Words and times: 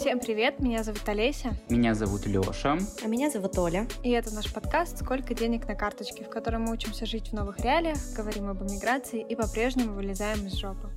Всем 0.00 0.18
привет, 0.18 0.60
меня 0.60 0.82
зовут 0.82 1.06
Олеся. 1.10 1.50
Меня 1.68 1.94
зовут 1.94 2.24
Лёша. 2.24 2.78
А 3.04 3.06
меня 3.06 3.28
зовут 3.28 3.58
Оля. 3.58 3.86
И 4.02 4.08
это 4.08 4.34
наш 4.34 4.50
подкаст 4.50 4.96
«Сколько 4.96 5.34
денег 5.34 5.68
на 5.68 5.74
карточке», 5.74 6.24
в 6.24 6.30
котором 6.30 6.62
мы 6.62 6.72
учимся 6.72 7.04
жить 7.04 7.28
в 7.28 7.32
новых 7.34 7.60
реалиях, 7.60 7.98
говорим 8.16 8.48
об 8.48 8.62
эмиграции 8.62 9.20
и 9.20 9.36
по-прежнему 9.36 9.92
вылезаем 9.92 10.46
из 10.46 10.54
жопы. 10.54 10.88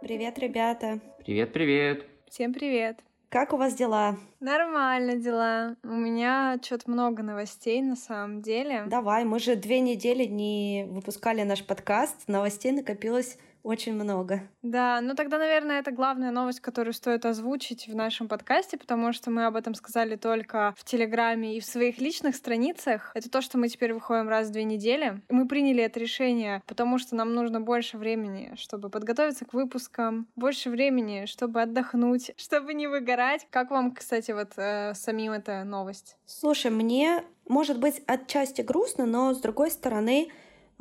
Привет, 0.00 0.36
ребята. 0.40 0.98
Привет-привет. 1.24 2.04
Всем 2.28 2.52
привет. 2.52 2.98
Как 3.28 3.52
у 3.52 3.56
вас 3.58 3.74
дела? 3.74 4.18
Нормально 4.40 5.14
дела. 5.14 5.76
У 5.84 5.94
меня 5.94 6.58
что-то 6.60 6.90
много 6.90 7.22
новостей 7.22 7.80
на 7.82 7.94
самом 7.94 8.42
деле. 8.42 8.82
Давай, 8.88 9.24
мы 9.24 9.38
же 9.38 9.54
две 9.54 9.78
недели 9.78 10.24
не 10.24 10.86
выпускали 10.90 11.44
наш 11.44 11.64
подкаст. 11.64 12.26
Новостей 12.26 12.72
накопилось 12.72 13.38
очень 13.62 13.94
много. 13.94 14.42
Да, 14.62 15.00
ну 15.00 15.14
тогда, 15.14 15.38
наверное, 15.38 15.80
это 15.80 15.90
главная 15.92 16.30
новость, 16.30 16.60
которую 16.60 16.94
стоит 16.94 17.24
озвучить 17.24 17.86
в 17.86 17.94
нашем 17.94 18.28
подкасте, 18.28 18.76
потому 18.76 19.12
что 19.12 19.30
мы 19.30 19.46
об 19.46 19.56
этом 19.56 19.74
сказали 19.74 20.16
только 20.16 20.74
в 20.76 20.84
Телеграме 20.84 21.56
и 21.56 21.60
в 21.60 21.64
своих 21.64 21.98
личных 21.98 22.36
страницах. 22.36 23.12
Это 23.14 23.30
то, 23.30 23.40
что 23.40 23.58
мы 23.58 23.68
теперь 23.68 23.94
выходим 23.94 24.28
раз 24.28 24.48
в 24.48 24.52
две 24.52 24.64
недели. 24.64 25.20
Мы 25.28 25.46
приняли 25.46 25.82
это 25.82 26.00
решение, 26.00 26.62
потому 26.66 26.98
что 26.98 27.14
нам 27.14 27.34
нужно 27.34 27.60
больше 27.60 27.98
времени, 27.98 28.52
чтобы 28.56 28.88
подготовиться 28.88 29.44
к 29.44 29.54
выпускам, 29.54 30.26
больше 30.36 30.70
времени, 30.70 31.26
чтобы 31.26 31.62
отдохнуть, 31.62 32.32
чтобы 32.36 32.74
не 32.74 32.86
выгорать. 32.86 33.46
Как 33.50 33.70
вам, 33.70 33.92
кстати, 33.92 34.32
вот 34.32 34.52
э, 34.56 34.94
самим 34.94 35.32
эта 35.32 35.64
новость? 35.64 36.16
Слушай, 36.26 36.70
мне 36.70 37.22
может 37.48 37.78
быть 37.78 38.02
отчасти 38.06 38.62
грустно, 38.62 39.06
но 39.06 39.34
с 39.34 39.40
другой 39.40 39.70
стороны, 39.70 40.30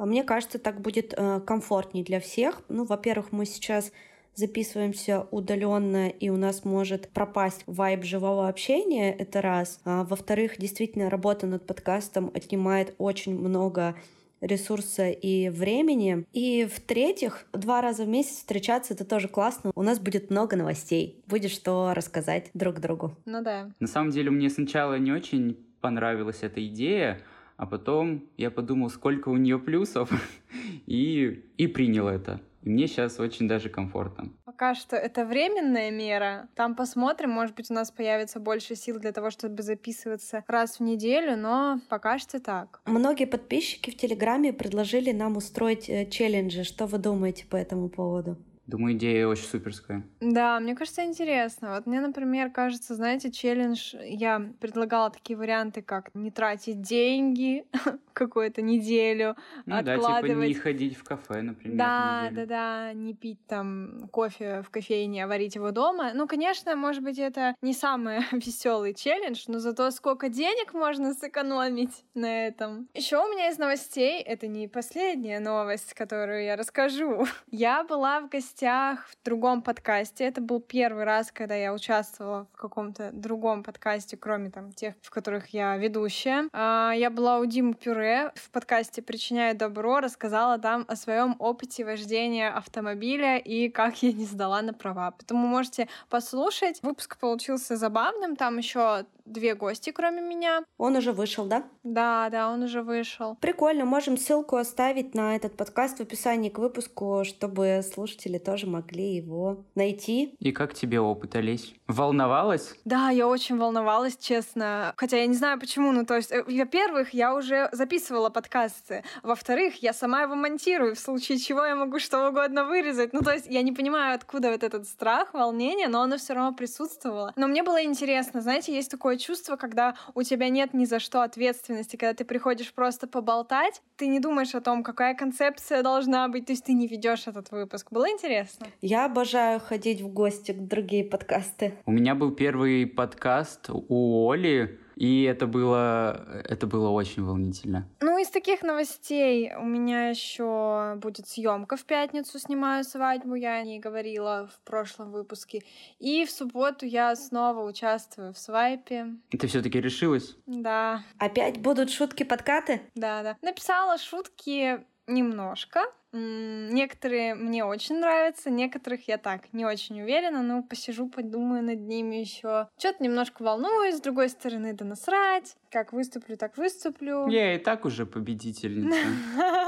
мне 0.06 0.24
кажется, 0.24 0.60
так 0.60 0.82
будет 0.82 1.14
э, 1.16 1.42
комфортнее 1.42 2.04
для 2.04 2.20
всех. 2.20 2.62
Ну, 2.70 2.86
во-первых, 2.86 3.32
мы 3.32 3.46
сейчас 3.46 3.92
записываемся 4.36 5.28
удаленно, 5.32 6.10
и 6.10 6.30
у 6.30 6.38
нас 6.38 6.64
может 6.64 7.10
пропасть 7.10 7.64
вайб 7.68 8.04
живого 8.04 8.48
общения, 8.48 9.14
это 9.14 9.42
раз. 9.42 9.80
А, 9.84 10.04
во-вторых, 10.04 10.56
действительно, 10.58 11.10
работа 11.10 11.48
над 11.48 11.66
подкастом 11.66 12.32
отнимает 12.34 12.96
очень 12.98 13.38
много 13.38 13.96
ресурса 14.40 15.10
и 15.10 15.50
времени. 15.50 16.26
И 16.34 16.66
в-третьих, 16.66 17.46
два 17.54 17.82
раза 17.82 18.06
в 18.06 18.08
месяц 18.08 18.38
встречаться 18.38 18.94
это 18.94 19.06
тоже 19.06 19.28
классно. 19.28 19.72
У 19.76 19.84
нас 19.84 20.00
будет 20.00 20.32
много 20.32 20.56
новостей. 20.56 21.22
Будет 21.28 21.52
что 21.52 21.94
рассказать 21.94 22.50
друг 22.54 22.80
другу. 22.80 23.16
Ну 23.26 23.44
да. 23.44 23.72
На 23.80 23.88
самом 23.88 24.10
деле 24.10 24.32
мне 24.32 24.50
сначала 24.50 24.98
не 24.98 25.12
очень 25.12 25.58
понравилась 25.80 26.40
эта 26.42 26.66
идея, 26.66 27.22
а 27.62 27.68
потом 27.68 28.24
я 28.38 28.50
подумал, 28.50 28.90
сколько 28.90 29.30
у 29.30 29.38
нее 29.38 29.60
плюсов, 29.60 30.10
и, 30.88 31.46
и 31.58 31.68
принял 31.68 32.08
это. 32.08 32.42
И 32.64 32.70
мне 32.70 32.88
сейчас 32.88 33.20
очень 33.20 33.48
даже 33.48 33.70
комфортно. 33.70 34.32
Пока 34.46 34.74
что 34.74 34.96
это 34.96 35.26
временная 35.26 35.92
мера. 35.92 36.50
Там 36.56 36.76
посмотрим, 36.76 37.30
может 37.30 37.56
быть, 37.56 37.70
у 37.70 37.76
нас 37.76 37.92
появится 37.92 38.40
больше 38.40 38.76
сил 38.76 39.00
для 39.00 39.12
того, 39.12 39.30
чтобы 39.30 39.62
записываться 39.62 40.44
раз 40.48 40.80
в 40.80 40.84
неделю, 40.84 41.38
но 41.38 41.80
пока 41.88 42.18
что 42.18 42.40
так. 42.40 42.82
Многие 42.88 43.26
подписчики 43.26 43.92
в 43.92 43.96
Телеграме 43.96 44.54
предложили 44.54 45.12
нам 45.12 45.38
устроить 45.38 45.88
э, 45.88 46.10
челленджи. 46.10 46.64
Что 46.64 46.88
вы 46.88 46.98
думаете 46.98 47.46
по 47.46 47.58
этому 47.58 47.90
поводу? 47.90 48.38
Думаю, 48.72 48.94
идея 48.94 49.28
очень 49.28 49.44
суперская. 49.44 50.02
Да, 50.22 50.58
мне 50.62 50.76
кажется, 50.76 51.04
интересно. 51.04 51.76
Вот 51.76 51.86
мне, 51.88 52.00
например, 52.00 52.50
кажется, 52.52 52.96
знаете, 52.96 53.30
челлендж, 53.30 53.96
я 54.02 54.50
предлагала 54.62 55.10
такие 55.10 55.38
варианты, 55.38 55.82
как 55.82 56.16
не 56.16 56.32
тратить 56.32 56.82
деньги 56.82 57.66
какую-то 58.14 58.62
неделю, 58.62 59.36
ну, 59.66 59.76
откладывать. 59.76 60.22
да, 60.22 60.28
типа 60.28 60.40
не 60.48 60.54
ходить 60.54 60.98
в 60.98 61.04
кафе, 61.04 61.42
например. 61.42 61.78
Да, 61.78 62.30
да, 62.32 62.46
да, 62.46 62.94
не 62.94 63.14
пить 63.14 63.46
там 63.46 64.08
кофе 64.10 64.62
в 64.62 64.70
кофейне, 64.70 65.26
а 65.26 65.28
варить 65.28 65.56
его 65.56 65.72
дома. 65.72 66.12
Ну, 66.14 66.26
конечно, 66.26 66.74
может 66.78 67.04
быть, 67.04 67.20
это 67.20 67.56
не 67.62 67.74
самый 67.74 68.20
веселый 68.32 68.94
челлендж, 68.94 69.44
но 69.48 69.60
зато 69.60 69.92
сколько 69.92 70.30
денег 70.30 70.74
можно 70.74 71.14
сэкономить 71.14 72.06
на 72.14 72.48
этом. 72.48 72.88
Еще 72.94 73.18
у 73.18 73.28
меня 73.28 73.50
из 73.50 73.58
новостей, 73.58 74.22
это 74.22 74.48
не 74.48 74.70
последняя 74.70 75.42
новость, 75.42 75.94
которую 75.94 76.46
я 76.46 76.56
расскажу. 76.56 77.26
Я 77.52 77.84
была 77.84 78.22
в 78.22 78.30
гостях 78.30 78.61
гостях 78.62 79.08
в 79.08 79.26
другом 79.26 79.64
подкасте. 79.64 80.24
Это 80.26 80.40
был 80.40 80.60
первый 80.60 81.04
раз, 81.04 81.32
когда 81.32 81.56
я 81.56 81.74
участвовала 81.74 82.48
в 82.54 82.58
каком-то 82.58 83.10
другом 83.12 83.64
подкасте, 83.64 84.18
кроме 84.18 84.52
там 84.52 84.72
тех, 84.72 84.94
в 85.02 85.10
которых 85.10 85.48
я 85.48 85.78
ведущая. 85.78 86.48
А, 86.54 86.92
я 86.96 87.10
была 87.10 87.40
у 87.40 87.46
Димы 87.46 87.74
Пюре 87.74 88.32
в 88.36 88.52
подкасте 88.52 89.02
«Причиняю 89.02 89.58
добро», 89.58 90.00
рассказала 90.00 90.60
там 90.60 90.86
о 90.88 90.96
своем 90.96 91.36
опыте 91.40 91.84
вождения 91.84 92.56
автомобиля 92.56 93.38
и 93.40 93.70
как 93.70 94.04
я 94.04 94.14
не 94.14 94.26
сдала 94.26 94.62
на 94.62 94.74
права. 94.74 95.12
Поэтому 95.12 95.48
можете 95.48 95.88
послушать. 96.10 96.84
Выпуск 96.84 97.18
получился 97.18 97.78
забавным. 97.78 98.36
Там 98.36 98.60
еще 98.60 99.06
две 99.26 99.56
гости, 99.56 99.92
кроме 99.92 100.22
меня. 100.22 100.64
Он 100.78 100.96
уже 100.96 101.14
вышел, 101.14 101.46
да? 101.46 101.64
Да, 101.84 102.30
да, 102.30 102.50
он 102.50 102.64
уже 102.64 102.84
вышел. 102.84 103.38
Прикольно. 103.42 103.86
Можем 103.86 104.18
ссылку 104.18 104.58
оставить 104.58 105.16
на 105.16 105.36
этот 105.36 105.56
подкаст 105.58 105.98
в 105.98 106.02
описании 106.02 106.50
к 106.50 106.60
выпуску, 106.60 107.24
чтобы 107.24 107.82
слушатели 107.84 108.38
тоже 108.38 108.51
могли 108.68 109.16
его 109.16 109.66
найти. 109.76 110.36
И 110.40 110.52
как 110.52 110.74
тебе 110.74 111.00
опыт, 111.00 111.36
Олесь? 111.36 111.74
Волновалась? 111.88 112.74
Да, 112.86 113.10
я 113.10 113.28
очень 113.28 113.58
волновалась, 113.58 114.18
честно. 114.18 114.94
Хотя 114.98 115.18
я 115.18 115.28
не 115.28 115.36
знаю 115.36 115.60
почему. 115.60 115.92
Ну, 115.92 116.06
то 116.06 116.16
есть, 116.16 116.32
э, 116.32 116.44
во-первых, 116.44 117.14
я 117.14 117.36
уже 117.36 117.70
записывала 117.72 118.30
подкасты. 118.30 119.04
Во-вторых, 119.24 119.76
я 119.84 119.94
сама 119.94 120.24
его 120.24 120.36
монтирую, 120.36 120.96
в 120.96 121.00
случае 121.00 121.38
чего 121.38 121.66
я 121.66 121.76
могу 121.76 122.00
что 122.00 122.30
угодно 122.30 122.66
вырезать. 122.66 123.14
Ну, 123.14 123.22
то 123.22 123.32
есть, 123.32 123.48
я 123.48 123.62
не 123.62 123.72
понимаю, 123.72 124.16
откуда 124.16 124.52
вот 124.52 124.64
этот 124.64 124.88
страх, 124.88 125.34
волнение, 125.34 125.88
но 125.88 126.02
оно 126.02 126.18
все 126.18 126.34
равно 126.34 126.56
присутствовало. 126.56 127.34
Но 127.36 127.48
мне 127.48 127.64
было 127.64 127.84
интересно. 127.84 128.42
Знаете, 128.42 128.74
есть 128.74 128.92
такое 128.92 129.18
чувство, 129.18 129.56
когда 129.56 129.96
у 130.14 130.24
тебя 130.24 130.50
нет 130.50 130.74
ни 130.74 130.86
за 130.86 131.00
что 131.00 131.22
ответственности, 131.22 131.96
когда 131.96 132.14
ты 132.14 132.26
приходишь 132.26 132.74
просто 132.74 133.08
поболтать, 133.08 133.82
ты 133.96 134.08
не 134.08 134.20
думаешь 134.20 134.56
о 134.56 134.62
том, 134.62 134.84
какая 134.84 135.16
концепция 135.16 135.84
должна 135.84 136.28
быть, 136.28 136.46
то 136.46 136.54
есть 136.54 136.66
ты 136.66 136.74
не 136.74 136.88
ведешь 136.88 137.28
этот 137.28 137.52
выпуск. 137.52 137.88
Было 137.92 138.10
интересно? 138.10 138.31
Интересно. 138.32 138.68
Я 138.82 139.06
обожаю 139.06 139.60
ходить 139.60 140.02
в 140.02 140.08
гости 140.08 140.52
к 140.52 140.68
другие 140.68 141.04
подкасты. 141.04 141.74
У 141.86 141.92
меня 141.92 142.16
был 142.16 142.32
первый 142.32 142.88
подкаст 142.88 143.70
у 143.70 144.30
Оли, 144.32 144.80
и 144.96 145.24
это 145.24 145.48
было, 145.48 146.44
это 146.48 146.68
было 146.68 146.90
очень 146.90 147.24
волнительно. 147.24 147.88
Ну, 148.00 148.18
из 148.18 148.30
таких 148.30 148.62
новостей 148.62 149.54
у 149.56 149.66
меня 149.66 150.10
еще 150.10 150.96
будет 150.98 151.28
съемка 151.28 151.76
в 151.76 151.84
пятницу, 151.86 152.40
снимаю 152.40 152.84
свадьбу, 152.84 153.36
я 153.36 153.56
о 153.56 153.64
ней 153.64 153.80
говорила 153.80 154.50
в 154.54 154.60
прошлом 154.62 155.12
выпуске. 155.12 155.64
И 156.00 156.26
в 156.26 156.32
субботу 156.32 156.86
я 156.86 157.16
снова 157.16 157.68
участвую 157.68 158.34
в 158.34 158.38
свайпе. 158.38 159.08
И 159.32 159.38
ты 159.38 159.48
все-таки 159.48 159.82
решилась? 159.82 160.38
Да. 160.46 161.04
Опять 161.18 161.60
будут 161.60 161.90
шутки-подкаты? 161.90 162.82
Да, 162.96 163.24
да. 163.24 163.38
Написала 163.42 163.98
шутки 163.98 164.86
немножко. 165.08 165.82
Некоторые 166.14 167.36
мне 167.36 167.64
очень 167.64 168.00
нравятся, 168.00 168.50
некоторых 168.50 169.08
я 169.08 169.18
так 169.18 169.54
не 169.54 169.66
очень 169.66 170.02
уверена, 170.02 170.42
но 170.44 170.62
посижу, 170.62 171.08
подумаю 171.08 171.64
над 171.64 171.80
ними 171.80 172.18
еще. 172.18 172.68
Что-то 172.78 173.04
немножко 173.04 173.44
волнуюсь, 173.44 173.98
с 173.98 174.02
другой 174.02 174.30
стороны, 174.30 174.74
да 174.74 174.84
насрать. 174.84 175.56
Как 175.70 175.94
выступлю, 175.94 176.36
так 176.36 176.58
выступлю. 176.58 177.28
Я 177.28 177.56
и 177.56 177.60
так 177.60 177.86
уже 177.86 178.06
победительница. 178.06 178.98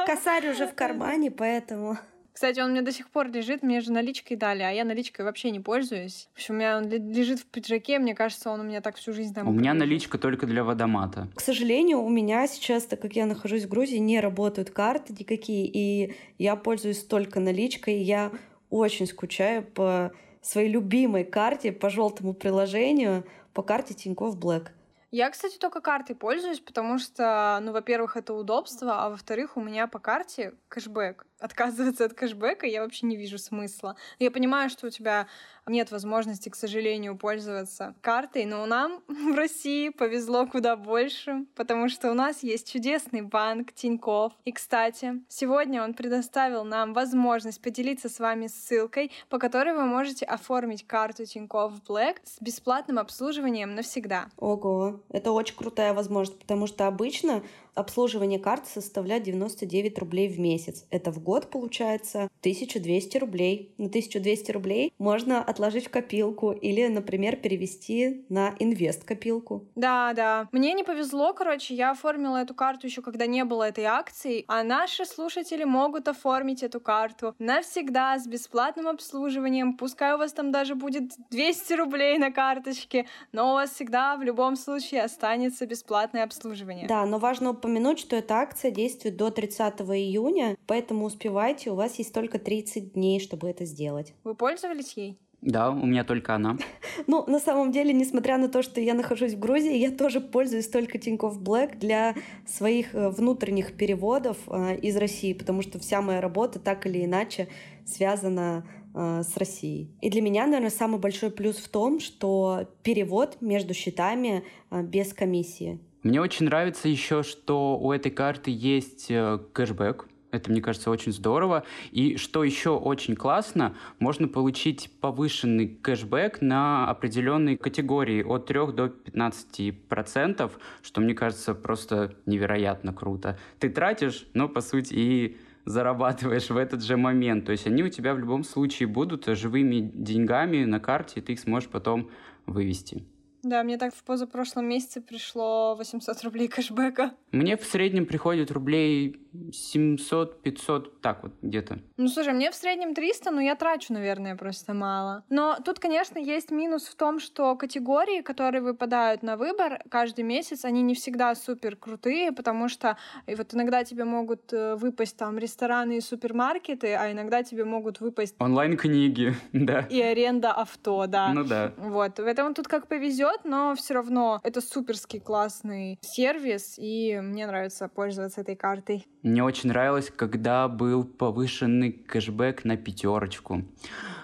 Косарь 0.05 0.49
уже 0.49 0.67
в 0.67 0.73
кармане, 0.75 1.31
поэтому... 1.31 1.97
Кстати, 2.33 2.59
он 2.59 2.71
мне 2.71 2.81
до 2.81 2.91
сих 2.91 3.09
пор 3.09 3.29
лежит, 3.29 3.61
мне 3.61 3.79
же 3.79 3.91
наличкой 3.91 4.35
дали, 4.37 4.63
а 4.63 4.71
я 4.71 4.83
наличкой 4.83 5.23
вообще 5.23 5.51
не 5.51 5.59
пользуюсь. 5.59 6.27
В 6.33 6.37
общем, 6.37 6.55
у 6.55 6.57
меня 6.57 6.77
он 6.77 6.89
лежит 6.89 7.39
в 7.39 7.45
пиджаке, 7.45 7.99
мне 7.99 8.15
кажется, 8.15 8.49
он 8.49 8.59
у 8.59 8.63
меня 8.63 8.81
так 8.81 8.95
всю 8.95 9.13
жизнь 9.13 9.35
там... 9.35 9.47
У 9.47 9.51
меня 9.51 9.75
наличка 9.75 10.17
только 10.17 10.47
для 10.47 10.63
водомата. 10.63 11.27
К 11.35 11.39
сожалению, 11.39 12.01
у 12.01 12.09
меня 12.09 12.47
сейчас, 12.47 12.85
так 12.85 12.99
как 12.99 13.15
я 13.15 13.27
нахожусь 13.27 13.65
в 13.65 13.69
Грузии, 13.69 13.97
не 13.97 14.19
работают 14.19 14.71
карты 14.71 15.13
никакие, 15.17 15.67
и 15.67 16.15
я 16.39 16.55
пользуюсь 16.55 17.03
только 17.03 17.39
наличкой, 17.39 18.01
я 18.01 18.31
очень 18.71 19.05
скучаю 19.05 19.63
по 19.63 20.11
своей 20.41 20.69
любимой 20.69 21.25
карте, 21.25 21.71
по 21.71 21.91
желтому 21.91 22.33
приложению, 22.33 23.25
по 23.53 23.61
карте 23.61 23.93
Тинькофф 23.93 24.35
Black. 24.35 24.69
Я, 25.11 25.29
кстати, 25.29 25.59
только 25.59 25.79
картой 25.79 26.15
пользуюсь, 26.15 26.59
потому 26.59 26.97
что, 26.97 27.59
ну, 27.61 27.71
во-первых, 27.71 28.17
это 28.17 28.33
удобство, 28.33 29.05
а 29.05 29.09
во-вторых, 29.11 29.57
у 29.57 29.61
меня 29.61 29.85
по 29.85 29.99
карте 29.99 30.55
кэшбэк 30.69 31.27
отказываться 31.43 32.05
от 32.05 32.13
кэшбэка 32.13 32.65
я 32.65 32.81
вообще 32.81 33.05
не 33.05 33.17
вижу 33.17 33.37
смысла. 33.37 33.97
Я 34.17 34.31
понимаю, 34.31 34.69
что 34.69 34.87
у 34.87 34.89
тебя 34.89 35.27
нет 35.67 35.91
возможности, 35.91 36.49
к 36.49 36.55
сожалению, 36.55 37.17
пользоваться 37.17 37.95
картой, 38.01 38.45
но 38.45 38.65
нам 38.65 39.01
в 39.07 39.35
России 39.35 39.89
повезло 39.89 40.45
куда 40.47 40.75
больше, 40.75 41.45
потому 41.55 41.89
что 41.89 42.11
у 42.11 42.13
нас 42.13 42.43
есть 42.43 42.71
чудесный 42.71 43.21
банк 43.21 43.73
Тиньков. 43.73 44.33
И, 44.45 44.51
кстати, 44.51 45.21
сегодня 45.27 45.83
он 45.83 45.93
предоставил 45.93 46.63
нам 46.63 46.93
возможность 46.93 47.61
поделиться 47.61 48.09
с 48.09 48.19
вами 48.19 48.47
ссылкой, 48.47 49.11
по 49.29 49.37
которой 49.37 49.73
вы 49.73 49.85
можете 49.85 50.25
оформить 50.25 50.87
карту 50.87 51.25
Тиньков 51.25 51.73
Black 51.87 52.17
с 52.23 52.41
бесплатным 52.41 52.99
обслуживанием 52.99 53.75
навсегда. 53.75 54.29
Ого, 54.37 55.01
это 55.09 55.31
очень 55.31 55.55
крутая 55.55 55.93
возможность, 55.93 56.39
потому 56.39 56.67
что 56.67 56.87
обычно 56.87 57.43
обслуживание 57.75 58.39
карты 58.39 58.69
составляет 58.69 59.23
99 59.23 59.97
рублей 59.99 60.27
в 60.27 60.39
месяц. 60.39 60.85
Это 60.89 61.11
в 61.11 61.21
год 61.21 61.32
год 61.33 61.49
получается 61.49 62.29
1200 62.41 63.17
рублей. 63.17 63.73
На 63.79 63.87
1200 63.87 64.51
рублей 64.51 64.93
можно 64.99 65.43
отложить 65.43 65.87
в 65.87 65.89
копилку 65.89 66.51
или, 66.51 66.85
например, 66.85 67.37
перевести 67.37 68.23
на 68.29 68.53
инвест-копилку. 68.59 69.65
Да, 69.75 70.13
да. 70.13 70.47
Мне 70.51 70.73
не 70.73 70.83
повезло, 70.83 71.33
короче, 71.33 71.73
я 71.73 71.89
оформила 71.91 72.37
эту 72.37 72.53
карту 72.53 72.85
еще 72.85 73.01
когда 73.01 73.25
не 73.25 73.43
было 73.45 73.63
этой 73.63 73.85
акции, 73.85 74.45
а 74.47 74.63
наши 74.63 75.05
слушатели 75.05 75.63
могут 75.63 76.07
оформить 76.07 76.61
эту 76.61 76.79
карту 76.79 77.33
навсегда 77.39 78.19
с 78.19 78.27
бесплатным 78.27 78.87
обслуживанием. 78.87 79.75
Пускай 79.75 80.13
у 80.13 80.19
вас 80.19 80.33
там 80.33 80.51
даже 80.51 80.75
будет 80.75 81.13
200 81.31 81.73
рублей 81.73 82.19
на 82.19 82.29
карточке, 82.31 83.07
но 83.31 83.49
у 83.49 83.53
вас 83.53 83.71
всегда 83.71 84.17
в 84.17 84.21
любом 84.21 84.55
случае 84.55 85.01
останется 85.01 85.65
бесплатное 85.65 86.25
обслуживание. 86.25 86.87
Да, 86.87 87.07
но 87.07 87.17
важно 87.17 87.49
упомянуть, 87.49 87.97
что 87.97 88.15
эта 88.15 88.35
акция 88.35 88.69
действует 88.69 89.17
до 89.17 89.31
30 89.31 89.81
июня, 89.81 90.55
поэтому 90.67 91.09
успевайте, 91.23 91.71
у 91.71 91.75
вас 91.75 91.97
есть 91.99 92.13
только 92.13 92.37
30 92.37 92.93
дней, 92.93 93.21
чтобы 93.21 93.49
это 93.49 93.63
сделать. 93.63 94.13
Вы 94.25 94.35
пользовались 94.35 94.93
ей? 94.97 95.17
Да, 95.41 95.69
у 95.71 95.85
меня 95.85 96.03
только 96.03 96.35
она. 96.35 96.57
Ну, 97.07 97.25
на 97.27 97.39
самом 97.39 97.71
деле, 97.71 97.93
несмотря 97.93 98.37
на 98.37 98.49
то, 98.49 98.61
что 98.61 98.81
я 98.81 98.93
нахожусь 98.93 99.33
в 99.33 99.39
Грузии, 99.39 99.77
я 99.77 99.91
тоже 99.91 100.19
пользуюсь 100.19 100.67
только 100.67 100.97
Тинькофф 100.97 101.39
Black 101.39 101.79
для 101.79 102.15
своих 102.45 102.93
э, 102.93 103.09
внутренних 103.09 103.77
переводов 103.77 104.37
э, 104.47 104.77
из 104.77 104.97
России, 104.97 105.33
потому 105.33 105.61
что 105.61 105.79
вся 105.79 106.01
моя 106.01 106.21
работа 106.21 106.59
так 106.59 106.85
или 106.85 107.03
иначе 107.05 107.47
связана 107.85 108.65
э, 108.93 109.23
с 109.23 109.37
Россией. 109.37 109.89
И 110.01 110.09
для 110.09 110.21
меня, 110.21 110.45
наверное, 110.45 110.69
самый 110.69 110.99
большой 110.99 111.31
плюс 111.31 111.55
в 111.55 111.69
том, 111.69 111.99
что 111.99 112.67
перевод 112.83 113.37
между 113.41 113.73
счетами 113.73 114.43
без 114.71 115.13
комиссии. 115.13 115.79
Мне 116.03 116.21
очень 116.21 116.45
нравится 116.45 116.89
еще, 116.89 117.23
что 117.23 117.77
у 117.77 117.91
этой 117.91 118.11
карты 118.11 118.51
есть 118.51 119.07
кэшбэк, 119.07 120.07
это, 120.33 120.51
мне 120.51 120.61
кажется, 120.61 120.89
очень 120.89 121.11
здорово. 121.11 121.63
И 121.91 122.17
что 122.17 122.43
еще 122.43 122.71
очень 122.71 123.15
классно, 123.15 123.75
можно 123.99 124.27
получить 124.27 124.89
повышенный 124.99 125.67
кэшбэк 125.67 126.41
на 126.41 126.89
определенные 126.89 127.57
категории 127.57 128.23
от 128.23 128.47
3 128.47 128.73
до 128.73 128.89
15 128.89 129.87
процентов, 129.87 130.57
что, 130.81 131.01
мне 131.01 131.13
кажется, 131.13 131.53
просто 131.53 132.15
невероятно 132.25 132.93
круто. 132.93 133.37
Ты 133.59 133.69
тратишь, 133.69 134.25
но, 134.33 134.49
по 134.49 134.61
сути, 134.61 134.93
и 134.93 135.37
зарабатываешь 135.65 136.49
в 136.49 136.57
этот 136.57 136.83
же 136.83 136.97
момент. 136.97 137.45
То 137.45 137.51
есть 137.51 137.67
они 137.67 137.83
у 137.83 137.89
тебя 137.89 138.13
в 138.13 138.19
любом 138.19 138.43
случае 138.43 138.87
будут 138.87 139.25
живыми 139.25 139.91
деньгами 139.93 140.65
на 140.65 140.79
карте, 140.79 141.19
и 141.19 141.23
ты 141.23 141.33
их 141.33 141.39
сможешь 141.39 141.69
потом 141.69 142.09
вывести. 142.45 143.05
Да, 143.43 143.61
мне 143.63 143.77
так 143.77 143.93
в 143.93 144.03
позапрошлом 144.03 144.65
месяце 144.65 145.01
пришло 145.01 145.75
800 145.75 146.23
рублей 146.23 146.47
кэшбэка. 146.47 147.11
Мне 147.31 147.57
в 147.57 147.65
среднем 147.65 148.05
приходит 148.05 148.51
рублей 148.51 149.19
700-500, 149.33 150.91
так 151.01 151.23
вот 151.23 151.33
где-то. 151.41 151.79
Ну, 151.97 152.07
слушай, 152.07 152.33
мне 152.33 152.51
в 152.51 152.55
среднем 152.55 152.93
300, 152.93 153.31
но 153.31 153.41
я 153.41 153.55
трачу, 153.55 153.91
наверное, 153.93 154.35
просто 154.35 154.73
мало. 154.73 155.23
Но 155.29 155.57
тут, 155.63 155.79
конечно, 155.79 156.19
есть 156.19 156.51
минус 156.51 156.85
в 156.85 156.95
том, 156.95 157.19
что 157.19 157.55
категории, 157.55 158.21
которые 158.21 158.61
выпадают 158.61 159.23
на 159.23 159.35
выбор 159.35 159.81
каждый 159.89 160.23
месяц, 160.23 160.63
они 160.63 160.81
не 160.81 160.93
всегда 160.95 161.35
супер 161.35 161.75
крутые, 161.75 162.31
потому 162.31 162.69
что 162.69 162.97
и 163.25 163.35
вот 163.35 163.53
иногда 163.53 163.83
тебе 163.83 164.05
могут 164.05 164.53
э, 164.53 164.75
выпасть 164.75 165.17
там 165.17 165.37
рестораны 165.37 165.97
и 165.97 166.01
супермаркеты, 166.01 166.93
а 166.93 167.11
иногда 167.11 167.43
тебе 167.43 167.65
могут 167.65 167.99
выпасть... 167.99 168.35
Онлайн-книги, 168.39 169.33
да. 169.53 169.81
И 169.89 169.99
аренда 170.01 170.51
авто, 170.51 171.07
да. 171.07 171.33
Ну 171.33 171.43
да. 171.43 171.73
Вот, 171.77 172.13
поэтому 172.17 172.53
тут 172.53 172.67
как 172.67 172.87
повезет, 172.87 173.32
идет, 173.33 173.45
но 173.45 173.75
все 173.75 173.93
равно 173.93 174.39
это 174.43 174.61
суперский 174.61 175.19
классный 175.19 175.99
сервис, 176.01 176.75
и 176.77 177.19
мне 177.21 177.47
нравится 177.47 177.87
пользоваться 177.87 178.41
этой 178.41 178.55
картой. 178.55 179.05
Мне 179.21 179.43
очень 179.43 179.69
нравилось, 179.69 180.11
когда 180.15 180.67
был 180.67 181.03
повышенный 181.03 181.91
кэшбэк 181.91 182.65
на 182.65 182.77
пятерочку. 182.77 183.63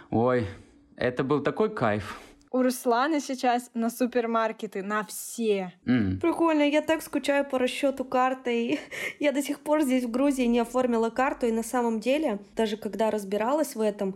Ой, 0.09 0.47
это 0.95 1.23
был 1.23 1.41
такой 1.41 1.73
кайф. 1.73 2.19
У 2.51 2.63
Руслана 2.63 3.19
сейчас 3.19 3.69
на 3.75 3.91
супермаркеты, 3.91 4.81
на 4.81 5.03
все. 5.05 5.71
Mm. 5.85 6.19
Прикольно, 6.19 6.63
я 6.63 6.81
так 6.81 7.03
скучаю 7.03 7.45
по 7.45 7.59
расчету 7.59 8.03
карты. 8.03 8.79
Я 9.19 9.31
до 9.31 9.43
сих 9.43 9.59
пор 9.59 9.83
здесь 9.83 10.05
в 10.05 10.09
Грузии 10.09 10.45
не 10.45 10.57
оформила 10.57 11.11
карту, 11.11 11.45
и 11.45 11.51
на 11.51 11.61
самом 11.61 11.99
деле, 11.99 12.39
даже 12.55 12.75
когда 12.75 13.11
разбиралась 13.11 13.75
в 13.75 13.81
этом, 13.81 14.15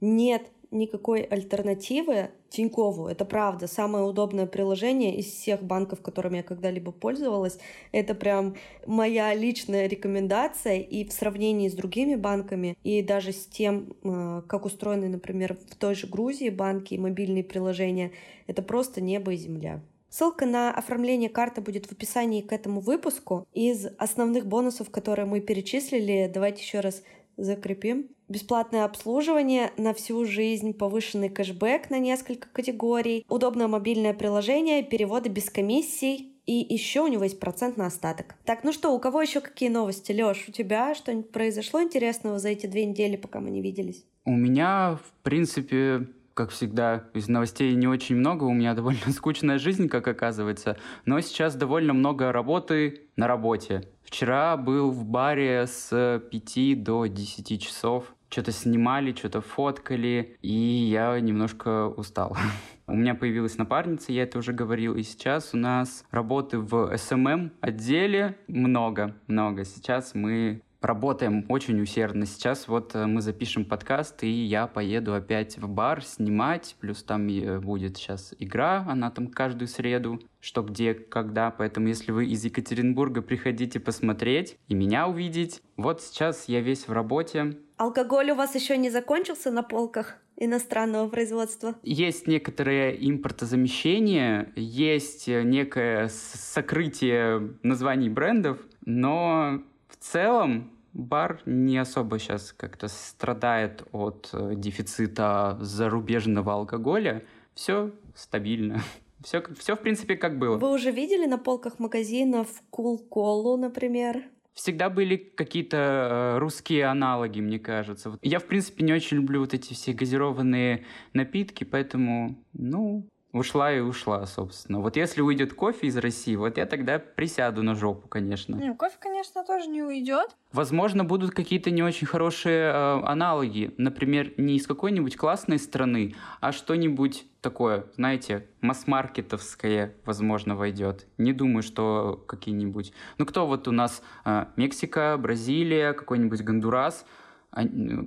нет 0.00 0.50
никакой 0.70 1.22
альтернативы 1.22 2.30
Тинькову. 2.48 3.08
Это 3.08 3.24
правда. 3.24 3.66
Самое 3.66 4.04
удобное 4.04 4.46
приложение 4.46 5.16
из 5.16 5.26
всех 5.26 5.62
банков, 5.62 6.00
которыми 6.00 6.38
я 6.38 6.42
когда-либо 6.42 6.92
пользовалась. 6.92 7.58
Это 7.92 8.14
прям 8.14 8.56
моя 8.86 9.34
личная 9.34 9.86
рекомендация. 9.86 10.80
И 10.80 11.04
в 11.04 11.12
сравнении 11.12 11.68
с 11.68 11.74
другими 11.74 12.14
банками, 12.14 12.76
и 12.84 13.02
даже 13.02 13.32
с 13.32 13.46
тем, 13.46 13.94
э, 14.04 14.42
как 14.46 14.64
устроены, 14.64 15.08
например, 15.08 15.56
в 15.70 15.76
той 15.76 15.94
же 15.94 16.06
Грузии 16.06 16.50
банки 16.50 16.94
и 16.94 16.98
мобильные 16.98 17.44
приложения, 17.44 18.12
это 18.46 18.62
просто 18.62 19.00
небо 19.00 19.32
и 19.32 19.36
земля. 19.36 19.82
Ссылка 20.08 20.46
на 20.46 20.72
оформление 20.72 21.28
карты 21.28 21.60
будет 21.60 21.84
в 21.84 21.92
описании 21.92 22.40
к 22.40 22.52
этому 22.52 22.80
выпуску. 22.80 23.46
Из 23.52 23.86
основных 23.98 24.46
бонусов, 24.46 24.88
которые 24.88 25.26
мы 25.26 25.40
перечислили, 25.40 26.30
давайте 26.32 26.62
еще 26.62 26.80
раз 26.80 27.02
закрепим. 27.36 28.08
Бесплатное 28.28 28.84
обслуживание 28.84 29.70
на 29.76 29.94
всю 29.94 30.24
жизнь, 30.24 30.72
повышенный 30.74 31.28
кэшбэк 31.28 31.90
на 31.90 31.98
несколько 31.98 32.48
категорий, 32.48 33.24
удобное 33.28 33.68
мобильное 33.68 34.14
приложение, 34.14 34.82
переводы 34.82 35.28
без 35.28 35.48
комиссий, 35.48 36.32
и 36.46 36.52
еще 36.52 37.00
у 37.00 37.08
него 37.08 37.24
есть 37.24 37.40
процент 37.40 37.76
на 37.76 37.86
остаток. 37.86 38.36
Так, 38.44 38.62
ну 38.64 38.72
что, 38.72 38.94
у 38.94 38.98
кого 39.00 39.20
еще 39.20 39.40
какие 39.40 39.68
новости? 39.68 40.12
Леш, 40.12 40.44
у 40.48 40.52
тебя 40.52 40.94
что-нибудь 40.94 41.30
произошло 41.30 41.82
интересного 41.82 42.38
за 42.38 42.50
эти 42.50 42.66
две 42.66 42.86
недели, 42.86 43.16
пока 43.16 43.40
мы 43.40 43.50
не 43.50 43.60
виделись? 43.60 44.04
У 44.24 44.32
меня, 44.32 44.98
в 45.04 45.22
принципе, 45.22 46.08
как 46.36 46.50
всегда, 46.50 47.04
из 47.14 47.28
новостей 47.28 47.74
не 47.74 47.88
очень 47.88 48.16
много, 48.16 48.44
у 48.44 48.52
меня 48.52 48.74
довольно 48.74 49.00
скучная 49.12 49.58
жизнь, 49.58 49.88
как 49.88 50.06
оказывается, 50.06 50.76
но 51.06 51.18
сейчас 51.20 51.56
довольно 51.56 51.94
много 51.94 52.30
работы 52.30 53.08
на 53.16 53.26
работе. 53.26 53.88
Вчера 54.04 54.56
был 54.58 54.90
в 54.90 55.04
баре 55.06 55.66
с 55.66 56.20
5 56.30 56.82
до 56.82 57.06
10 57.06 57.60
часов. 57.60 58.14
Что-то 58.28 58.52
снимали, 58.52 59.14
что-то 59.14 59.40
фоткали, 59.40 60.36
и 60.42 60.52
я 60.52 61.18
немножко 61.20 61.88
устал. 61.88 62.36
У 62.86 62.94
меня 62.94 63.14
появилась 63.14 63.56
напарница, 63.56 64.12
я 64.12 64.24
это 64.24 64.38
уже 64.38 64.52
говорил, 64.52 64.94
и 64.94 65.02
сейчас 65.02 65.54
у 65.54 65.56
нас 65.56 66.04
работы 66.12 66.58
в 66.58 66.92
SMM 66.94 67.50
отделе 67.60 68.36
много, 68.46 69.16
много. 69.26 69.64
Сейчас 69.64 70.14
мы 70.14 70.60
работаем 70.86 71.44
очень 71.48 71.80
усердно. 71.80 72.26
Сейчас 72.26 72.68
вот 72.68 72.94
э, 72.94 73.06
мы 73.06 73.20
запишем 73.20 73.64
подкаст, 73.64 74.22
и 74.22 74.28
я 74.28 74.66
поеду 74.66 75.14
опять 75.14 75.58
в 75.58 75.68
бар 75.68 76.02
снимать, 76.02 76.76
плюс 76.80 77.02
там 77.02 77.26
будет 77.60 77.96
сейчас 77.96 78.34
игра, 78.38 78.84
она 78.88 79.10
там 79.10 79.28
каждую 79.28 79.68
среду, 79.68 80.20
что 80.40 80.62
где, 80.62 80.94
когда. 80.94 81.50
Поэтому 81.50 81.88
если 81.88 82.12
вы 82.12 82.26
из 82.26 82.44
Екатеринбурга 82.44 83.22
приходите 83.22 83.80
посмотреть 83.80 84.56
и 84.68 84.74
меня 84.74 85.08
увидеть. 85.08 85.62
Вот 85.76 86.00
сейчас 86.02 86.48
я 86.48 86.60
весь 86.60 86.88
в 86.88 86.92
работе. 86.92 87.58
Алкоголь 87.76 88.30
у 88.30 88.34
вас 88.34 88.54
еще 88.54 88.76
не 88.76 88.90
закончился 88.90 89.50
на 89.50 89.62
полках? 89.62 90.18
иностранного 90.38 91.08
производства? 91.08 91.76
Есть 91.82 92.26
некоторое 92.26 92.90
импортозамещение, 92.90 94.52
есть 94.54 95.28
некое 95.28 96.08
сокрытие 96.08 97.54
названий 97.62 98.10
брендов, 98.10 98.58
но 98.84 99.62
в 99.88 99.96
целом 99.96 100.75
бар 100.96 101.42
не 101.46 101.78
особо 101.78 102.18
сейчас 102.18 102.52
как-то 102.52 102.88
страдает 102.88 103.84
от 103.92 104.30
э, 104.32 104.54
дефицита 104.56 105.58
зарубежного 105.60 106.54
алкоголя. 106.54 107.22
Все 107.54 107.92
стабильно. 108.14 108.80
Все, 109.24 109.42
все, 109.58 109.74
в 109.74 109.80
принципе, 109.80 110.14
как 110.14 110.38
было. 110.38 110.58
Вы 110.58 110.70
уже 110.70 110.90
видели 110.90 111.24
на 111.26 111.38
полках 111.38 111.78
магазинов 111.78 112.48
кул-колу, 112.70 113.56
например? 113.56 114.22
Всегда 114.52 114.88
были 114.88 115.16
какие-то 115.16 115.76
э, 115.76 116.38
русские 116.38 116.84
аналоги, 116.84 117.40
мне 117.40 117.58
кажется. 117.58 118.18
Я, 118.22 118.38
в 118.38 118.44
принципе, 118.44 118.84
не 118.84 118.92
очень 118.92 119.16
люблю 119.16 119.40
вот 119.40 119.54
эти 119.54 119.72
все 119.72 119.94
газированные 119.94 120.84
напитки, 121.14 121.64
поэтому, 121.64 122.36
ну, 122.52 123.08
ушла 123.36 123.72
и 123.72 123.80
ушла, 123.80 124.26
собственно. 124.26 124.80
Вот 124.80 124.96
если 124.96 125.20
уйдет 125.20 125.54
кофе 125.54 125.86
из 125.88 125.96
России, 125.96 126.36
вот 126.36 126.56
я 126.56 126.66
тогда 126.66 126.98
присяду 126.98 127.62
на 127.62 127.74
жопу, 127.74 128.08
конечно. 128.08 128.56
Не, 128.56 128.74
кофе, 128.74 128.96
конечно, 128.98 129.44
тоже 129.44 129.68
не 129.68 129.82
уйдет. 129.82 130.36
Возможно, 130.52 131.04
будут 131.04 131.32
какие-то 131.32 131.70
не 131.70 131.82
очень 131.82 132.06
хорошие 132.06 132.70
э, 132.70 133.00
аналоги. 133.04 133.74
Например, 133.76 134.32
не 134.36 134.56
из 134.56 134.66
какой-нибудь 134.66 135.16
классной 135.16 135.58
страны, 135.58 136.14
а 136.40 136.52
что-нибудь 136.52 137.26
такое, 137.40 137.86
знаете, 137.96 138.46
масс-маркетовское, 138.60 139.94
возможно, 140.04 140.56
войдет. 140.56 141.06
Не 141.18 141.32
думаю, 141.32 141.62
что 141.62 142.22
какие-нибудь... 142.26 142.92
Ну, 143.18 143.26
кто 143.26 143.46
вот 143.46 143.68
у 143.68 143.72
нас? 143.72 144.02
Э, 144.24 144.46
Мексика, 144.56 145.16
Бразилия, 145.18 145.92
какой-нибудь 145.92 146.42
Гондурас— 146.42 147.04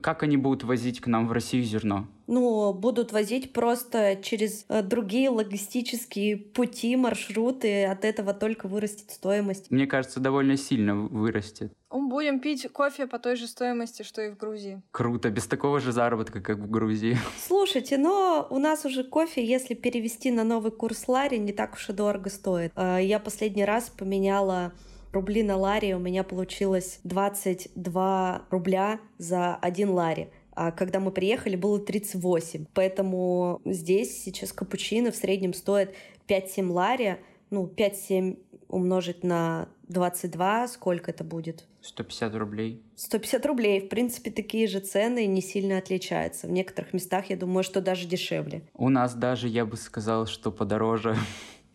как 0.01 0.23
они 0.23 0.37
будут 0.37 0.63
возить 0.63 1.01
к 1.01 1.07
нам 1.07 1.27
в 1.27 1.31
Россию 1.31 1.63
зерно? 1.63 2.07
Ну, 2.27 2.71
будут 2.73 3.11
возить 3.11 3.53
просто 3.53 4.15
через 4.21 4.65
э, 4.69 4.83
другие 4.83 5.31
логистические 5.31 6.37
пути, 6.37 6.95
маршруты. 6.95 7.85
От 7.85 8.05
этого 8.05 8.35
только 8.35 8.67
вырастет 8.67 9.09
стоимость. 9.09 9.71
Мне 9.71 9.87
кажется, 9.87 10.19
довольно 10.19 10.55
сильно 10.55 10.95
вырастет. 10.95 11.73
Будем 11.89 12.39
пить 12.39 12.71
кофе 12.71 13.07
по 13.07 13.17
той 13.17 13.35
же 13.35 13.47
стоимости, 13.47 14.03
что 14.03 14.21
и 14.21 14.29
в 14.29 14.37
Грузии. 14.37 14.83
Круто, 14.91 15.31
без 15.31 15.47
такого 15.47 15.79
же 15.79 15.91
заработка, 15.91 16.39
как 16.39 16.59
в 16.59 16.69
Грузии. 16.69 17.17
Слушайте, 17.47 17.97
но 17.97 18.45
у 18.51 18.59
нас 18.59 18.85
уже 18.85 19.03
кофе, 19.03 19.43
если 19.43 19.73
перевести 19.73 20.29
на 20.29 20.43
новый 20.43 20.71
курс 20.71 21.07
Лари, 21.07 21.37
не 21.37 21.51
так 21.51 21.73
уж 21.73 21.89
и 21.89 21.93
дорого 21.93 22.29
стоит. 22.29 22.71
Э, 22.75 22.99
я 23.01 23.17
последний 23.17 23.65
раз 23.65 23.89
поменяла 23.89 24.71
рубли 25.11 25.43
на 25.43 25.57
лари, 25.57 25.93
у 25.93 25.99
меня 25.99 26.23
получилось 26.23 26.99
22 27.03 28.43
рубля 28.49 28.99
за 29.17 29.55
один 29.55 29.89
лари 29.91 30.29
а 30.59 30.71
когда 30.73 30.99
мы 30.99 31.11
приехали, 31.11 31.55
было 31.55 31.79
38. 31.79 32.65
Поэтому 32.73 33.61
здесь 33.63 34.21
сейчас 34.21 34.51
капучино 34.51 35.09
в 35.09 35.15
среднем 35.15 35.53
стоит 35.53 35.95
5-7 36.27 36.69
лари, 36.69 37.17
ну, 37.49 37.65
5-7 37.65 38.37
умножить 38.67 39.23
на 39.23 39.69
22, 39.87 40.67
сколько 40.67 41.11
это 41.11 41.23
будет? 41.23 41.65
150 41.79 42.35
рублей. 42.35 42.83
150 42.97 43.45
рублей. 43.45 43.79
В 43.79 43.87
принципе, 43.87 44.31
такие 44.31 44.67
же 44.67 44.81
цены 44.81 45.25
не 45.27 45.41
сильно 45.41 45.77
отличаются. 45.77 46.47
В 46.47 46.51
некоторых 46.51 46.91
местах, 46.91 47.29
я 47.29 47.37
думаю, 47.37 47.63
что 47.63 47.79
даже 47.79 48.05
дешевле. 48.05 48.63
У 48.73 48.89
нас 48.89 49.15
даже, 49.15 49.47
я 49.47 49.65
бы 49.65 49.77
сказал, 49.77 50.25
что 50.25 50.51
подороже. 50.51 51.15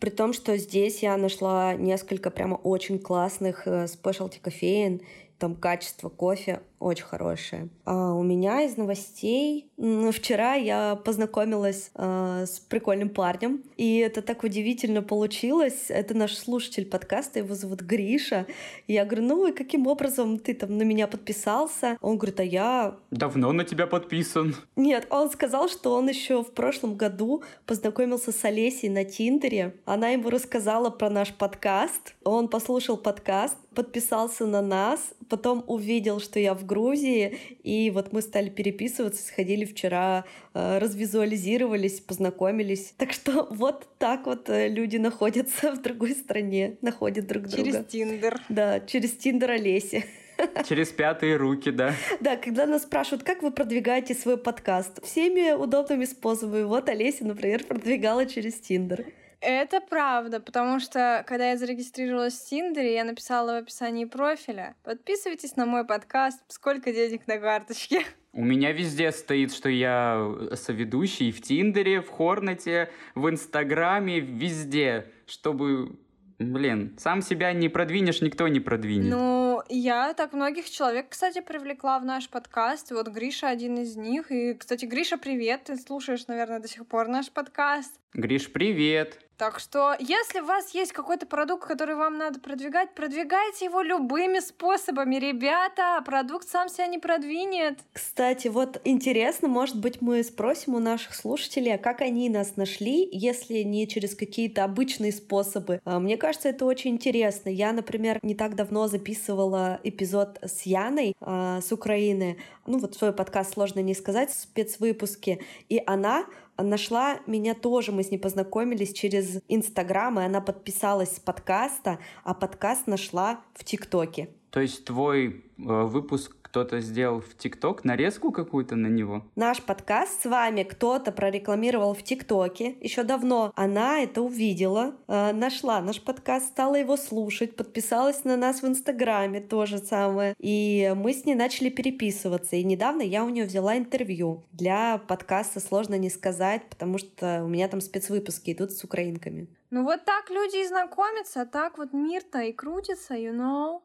При 0.05 0.11
том, 0.11 0.33
что 0.33 0.55
здесь 0.55 1.01
я 1.01 1.17
нашла 1.17 1.73
несколько 1.73 2.29
прямо 2.29 2.53
очень 2.57 2.99
классных 2.99 3.65
э, 3.65 3.87
спешлти 3.87 4.37
кофеин, 4.37 5.01
там 5.39 5.55
качество 5.55 6.09
кофе 6.09 6.61
очень 6.79 7.05
хорошее. 7.05 7.69
А 7.85 8.13
у 8.13 8.23
меня 8.23 8.63
из 8.63 8.77
новостей 8.77 9.69
вчера 10.11 10.53
я 10.55 10.95
познакомилась 10.95 11.91
э, 11.95 12.45
с 12.47 12.59
прикольным 12.59 13.09
парнем, 13.09 13.63
и 13.77 13.97
это 13.97 14.21
так 14.21 14.43
удивительно 14.43 15.01
получилось. 15.01 15.85
Это 15.89 16.13
наш 16.13 16.35
слушатель 16.35 16.85
подкаста, 16.85 17.39
его 17.39 17.55
зовут 17.55 17.81
Гриша. 17.81 18.45
И 18.87 18.93
я 18.93 19.05
говорю, 19.05 19.23
ну 19.23 19.47
и 19.47 19.51
каким 19.51 19.87
образом 19.87 20.39
ты 20.39 20.53
там 20.53 20.77
на 20.77 20.83
меня 20.83 21.07
подписался? 21.07 21.97
Он 22.01 22.17
говорит, 22.17 22.39
а 22.39 22.43
я... 22.43 22.97
Давно 23.11 23.51
на 23.51 23.63
тебя 23.63 23.87
подписан. 23.87 24.55
Нет, 24.75 25.07
он 25.09 25.29
сказал, 25.29 25.69
что 25.69 25.93
он 25.93 26.09
еще 26.09 26.43
в 26.43 26.51
прошлом 26.51 26.95
году 26.95 27.43
познакомился 27.65 28.31
с 28.31 28.43
Олесей 28.45 28.89
на 28.89 29.03
Тиндере. 29.03 29.75
Она 29.85 30.09
ему 30.09 30.29
рассказала 30.29 30.89
про 30.89 31.09
наш 31.09 31.33
подкаст. 31.33 32.15
Он 32.23 32.47
послушал 32.47 32.97
подкаст, 32.97 33.57
подписался 33.73 34.45
на 34.45 34.61
нас, 34.61 35.13
потом 35.29 35.63
увидел, 35.67 36.19
что 36.19 36.39
я 36.39 36.53
в 36.53 36.64
Грузии, 36.65 37.37
и 37.63 37.91
вот 37.91 38.13
мы 38.13 38.21
стали 38.21 38.49
переписываться, 38.49 39.25
сходили 39.25 39.65
вчера, 39.65 40.25
э, 40.53 40.77
развиртуализировались, 40.79 41.99
познакомились. 41.99 42.93
Так 42.97 43.13
что 43.13 43.47
вот 43.51 43.87
так 43.97 44.25
вот 44.25 44.49
э, 44.49 44.67
люди 44.67 44.97
находятся 44.97 45.71
в 45.75 45.81
другой 45.81 46.11
стране, 46.11 46.77
находят 46.81 47.27
друг 47.27 47.43
друга. 47.43 47.71
Через 47.71 47.85
Тиндер. 47.85 48.41
Да, 48.49 48.79
через 48.81 49.11
Тиндер 49.11 49.51
Олеси. 49.51 50.05
Через 50.67 50.89
пятые 50.89 51.37
руки, 51.37 51.71
да. 51.71 51.93
Да, 52.19 52.35
когда 52.35 52.65
нас 52.65 52.83
спрашивают, 52.83 53.23
как 53.23 53.41
вы 53.41 53.51
продвигаете 53.51 54.13
свой 54.13 54.37
подкаст, 54.37 55.01
всеми 55.03 55.53
удобными 55.53 56.05
способами. 56.05 56.63
Вот 56.63 56.89
Олеся, 56.89 57.25
например, 57.25 57.63
продвигала 57.63 58.25
через 58.25 58.55
Тиндер. 58.55 59.05
Это 59.41 59.81
правда, 59.81 60.39
потому 60.39 60.79
что 60.79 61.23
когда 61.27 61.51
я 61.51 61.57
зарегистрировалась 61.57 62.33
в 62.33 62.49
Тиндере, 62.49 62.93
я 62.93 63.03
написала 63.03 63.53
в 63.53 63.63
описании 63.63 64.05
профиля 64.05 64.75
«Подписывайтесь 64.83 65.55
на 65.55 65.65
мой 65.65 65.85
подкаст, 65.85 66.41
сколько 66.47 66.91
денег 66.91 67.27
на 67.27 67.37
карточке». 67.37 68.03
У 68.33 68.43
меня 68.43 68.71
везде 68.71 69.11
стоит, 69.11 69.53
что 69.53 69.69
я 69.69 70.29
соведущий 70.55 71.31
в 71.31 71.41
Тиндере, 71.41 72.01
в 72.01 72.09
Хорнете, 72.09 72.89
в 73.13 73.29
Инстаграме, 73.29 74.19
везде, 74.19 75.11
чтобы 75.25 75.97
Блин, 76.37 76.95
сам 76.97 77.21
себя 77.21 77.53
не 77.53 77.69
продвинешь, 77.69 78.21
никто 78.21 78.47
не 78.49 78.59
продвинет. 78.59 79.09
Ну, 79.09 79.61
я 79.69 80.13
так 80.13 80.33
многих 80.33 80.69
человек, 80.69 81.07
кстати, 81.09 81.39
привлекла 81.39 81.97
в 81.99 82.05
наш 82.05 82.29
подкаст. 82.29 82.91
Вот 82.91 83.07
Гриша 83.07 83.47
один 83.47 83.77
из 83.77 83.95
них. 83.95 84.31
И, 84.31 84.53
кстати, 84.53 84.85
Гриша, 84.85 85.17
привет. 85.17 85.63
Ты 85.65 85.77
слушаешь, 85.77 86.27
наверное, 86.27 86.59
до 86.59 86.67
сих 86.67 86.85
пор 86.87 87.07
наш 87.07 87.31
подкаст. 87.31 87.97
Гриш, 88.13 88.51
привет. 88.51 89.24
Так 89.37 89.59
что, 89.59 89.95
если 89.99 90.39
у 90.39 90.45
вас 90.45 90.73
есть 90.73 90.93
какой-то 90.93 91.25
продукт, 91.25 91.67
который 91.67 91.95
вам 91.95 92.17
надо 92.17 92.39
продвигать, 92.39 92.95
продвигайте 92.95 93.65
его 93.65 93.81
любыми 93.81 94.39
способами, 94.39 95.15
ребята. 95.15 96.01
Продукт 96.05 96.47
сам 96.47 96.69
себя 96.69 96.87
не 96.87 96.99
продвинет. 96.99 97.79
Кстати, 97.91 98.47
вот 98.47 98.79
интересно, 98.85 99.49
может 99.49 99.77
быть, 99.77 100.01
мы 100.01 100.23
спросим 100.23 100.75
у 100.75 100.79
наших 100.79 101.13
слушателей, 101.13 101.75
а 101.75 101.77
как 101.77 101.99
они 101.99 102.29
нас 102.29 102.55
нашли, 102.55 103.07
если 103.11 103.59
не 103.63 103.87
через 103.89 104.15
какие-то 104.15 104.63
обычные 104.63 105.11
способы. 105.11 105.81
А, 105.83 105.99
мне 105.99 106.15
кажется, 106.15 106.47
это 106.47 106.65
очень 106.65 106.91
интересно. 106.91 107.49
Я, 107.49 107.73
например, 107.73 108.19
не 108.21 108.35
так 108.35 108.55
давно 108.55 108.87
записывала 108.87 109.81
эпизод 109.83 110.39
с 110.43 110.61
Яной 110.61 111.13
э, 111.19 111.59
с 111.61 111.71
Украины. 111.73 112.37
Ну, 112.65 112.79
вот 112.79 112.95
свой 112.95 113.11
подкаст 113.11 113.53
сложно 113.53 113.81
не 113.81 113.95
сказать, 113.95 114.31
спецвыпуски. 114.31 115.41
И 115.67 115.83
она 115.85 116.25
нашла 116.57 117.19
меня 117.27 117.53
тоже, 117.53 117.91
мы 117.91 118.03
с 118.03 118.11
ней 118.11 118.17
познакомились 118.17 118.93
через 118.93 119.41
Инстаграм, 119.47 120.19
и 120.19 120.23
она 120.23 120.41
подписалась 120.41 121.15
с 121.15 121.19
подкаста, 121.19 121.99
а 122.23 122.33
подкаст 122.33 122.87
нашла 122.87 123.41
в 123.53 123.63
ТикТоке. 123.63 124.29
То 124.49 124.61
есть 124.61 124.85
твой 124.85 125.27
э, 125.27 125.33
выпуск 125.57 126.34
кто-то 126.55 126.79
сделал 126.79 127.19
в 127.19 127.35
ТикТок 127.35 127.83
нарезку 127.83 128.31
какую-то 128.31 128.77
на 128.77 128.87
него? 128.87 129.25
Наш 129.35 129.61
подкаст 129.61 130.21
с 130.21 130.25
вами 130.25 130.63
кто-то 130.63 131.11
прорекламировал 131.11 131.93
в 131.93 132.01
ТикТоке 132.01 132.77
еще 132.79 133.03
давно. 133.03 133.51
Она 133.57 133.99
это 133.99 134.21
увидела, 134.21 134.95
э, 135.09 135.33
нашла 135.33 135.81
наш 135.81 136.01
подкаст, 136.01 136.47
стала 136.47 136.75
его 136.75 136.95
слушать, 136.95 137.57
подписалась 137.57 138.23
на 138.23 138.37
нас 138.37 138.61
в 138.61 138.67
Инстаграме, 138.67 139.41
то 139.41 139.65
же 139.65 139.79
самое. 139.79 140.33
И 140.39 140.93
мы 140.95 141.11
с 141.11 141.25
ней 141.25 141.35
начали 141.35 141.69
переписываться. 141.69 142.55
И 142.55 142.63
недавно 142.63 143.01
я 143.01 143.25
у 143.25 143.29
нее 143.29 143.43
взяла 143.43 143.77
интервью. 143.77 144.45
Для 144.53 144.97
подкаста 144.97 145.59
сложно 145.59 145.95
не 145.95 146.09
сказать, 146.09 146.61
потому 146.69 146.99
что 146.99 147.43
у 147.43 147.49
меня 147.49 147.67
там 147.67 147.81
спецвыпуски 147.81 148.53
идут 148.53 148.71
с 148.71 148.81
украинками. 148.81 149.49
Ну 149.71 149.83
вот 149.83 150.05
так 150.05 150.29
люди 150.29 150.63
и 150.63 150.67
знакомятся, 150.67 151.41
а 151.41 151.45
так 151.45 151.77
вот 151.77 151.91
мир-то 151.91 152.39
и 152.39 152.53
крутится, 152.53 153.15
you 153.15 153.33
know. 153.33 153.81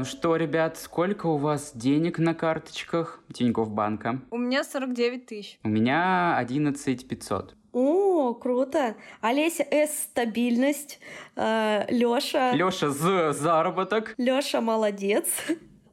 Ну 0.00 0.06
что, 0.06 0.36
ребят, 0.36 0.78
сколько 0.78 1.26
у 1.26 1.36
вас 1.36 1.72
денег 1.74 2.18
на 2.18 2.32
карточках 2.32 3.22
Тинькофф 3.34 3.68
банка? 3.68 4.22
У 4.30 4.38
меня 4.38 4.64
49 4.64 5.26
тысяч. 5.26 5.58
У 5.62 5.68
меня 5.68 6.38
11 6.38 7.06
500. 7.06 7.54
О, 7.74 8.32
круто. 8.32 8.94
Олеся 9.20 9.62
С 9.70 10.04
стабильность. 10.04 11.00
Э, 11.36 11.84
Лёша. 11.90 12.52
Лёша 12.54 12.88
З 12.88 13.34
заработок. 13.34 14.14
Лёша 14.16 14.62
молодец. 14.62 15.26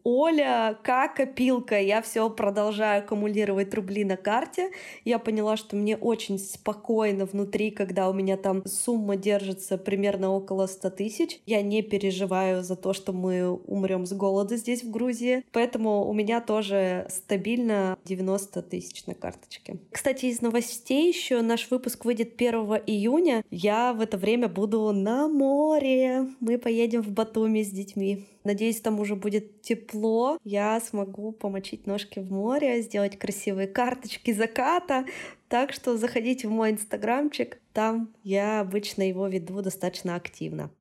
Оля, 0.09 0.79
как 0.83 1.15
копилка, 1.15 1.81
я 1.81 2.01
все 2.01 2.29
продолжаю 2.29 3.03
аккумулировать 3.03 3.73
рубли 3.73 4.05
на 4.05 4.15
карте. 4.15 4.71
Я 5.03 5.19
поняла, 5.19 5.57
что 5.57 5.75
мне 5.75 5.97
очень 5.97 6.39
спокойно 6.39 7.25
внутри, 7.25 7.71
когда 7.71 8.09
у 8.09 8.13
меня 8.13 8.37
там 8.37 8.65
сумма 8.65 9.17
держится 9.17 9.77
примерно 9.77 10.31
около 10.31 10.67
100 10.67 10.89
тысяч. 10.91 11.41
Я 11.45 11.61
не 11.61 11.81
переживаю 11.81 12.63
за 12.63 12.77
то, 12.77 12.93
что 12.93 13.11
мы 13.11 13.51
умрем 13.51 14.05
с 14.05 14.13
голода 14.13 14.55
здесь, 14.55 14.81
в 14.81 14.91
Грузии. 14.91 15.43
Поэтому 15.51 16.07
у 16.07 16.13
меня 16.13 16.39
тоже 16.39 17.05
стабильно 17.09 17.97
90 18.05 18.61
тысяч 18.61 19.05
на 19.07 19.13
карточке. 19.13 19.75
Кстати, 19.91 20.27
из 20.27 20.39
новостей 20.39 21.09
еще 21.09 21.41
наш 21.41 21.69
выпуск 21.69 22.05
выйдет 22.05 22.35
1 22.37 22.53
июня. 22.87 23.43
Я 23.51 23.91
в 23.91 23.99
это 23.99 24.17
время 24.17 24.47
буду 24.47 24.89
на 24.93 25.27
море. 25.27 26.27
Мы 26.39 26.57
поедем 26.57 27.01
в 27.01 27.09
Батуми 27.09 27.61
с 27.61 27.71
детьми. 27.71 28.25
Надеюсь, 28.47 28.79
там 28.79 29.01
уже 29.01 29.17
будет 29.17 29.61
тепло. 29.61 30.37
Я 30.45 30.79
смогу 30.79 31.33
помочить 31.33 31.85
ножки 31.85 32.19
в 32.19 32.31
море, 32.31 32.81
сделать 32.81 33.19
красивые 33.19 33.67
карточки 33.67 34.31
заката. 34.31 35.05
Так 35.49 35.73
что 35.73 35.97
заходите 35.97 36.47
в 36.47 36.51
мой 36.51 36.71
инстаграмчик. 36.71 37.59
Там 37.73 38.15
я 38.23 38.61
обычно 38.61 39.05
его 39.05 39.27
веду 39.27 39.61
достаточно 39.61 40.15
активно. 40.15 40.71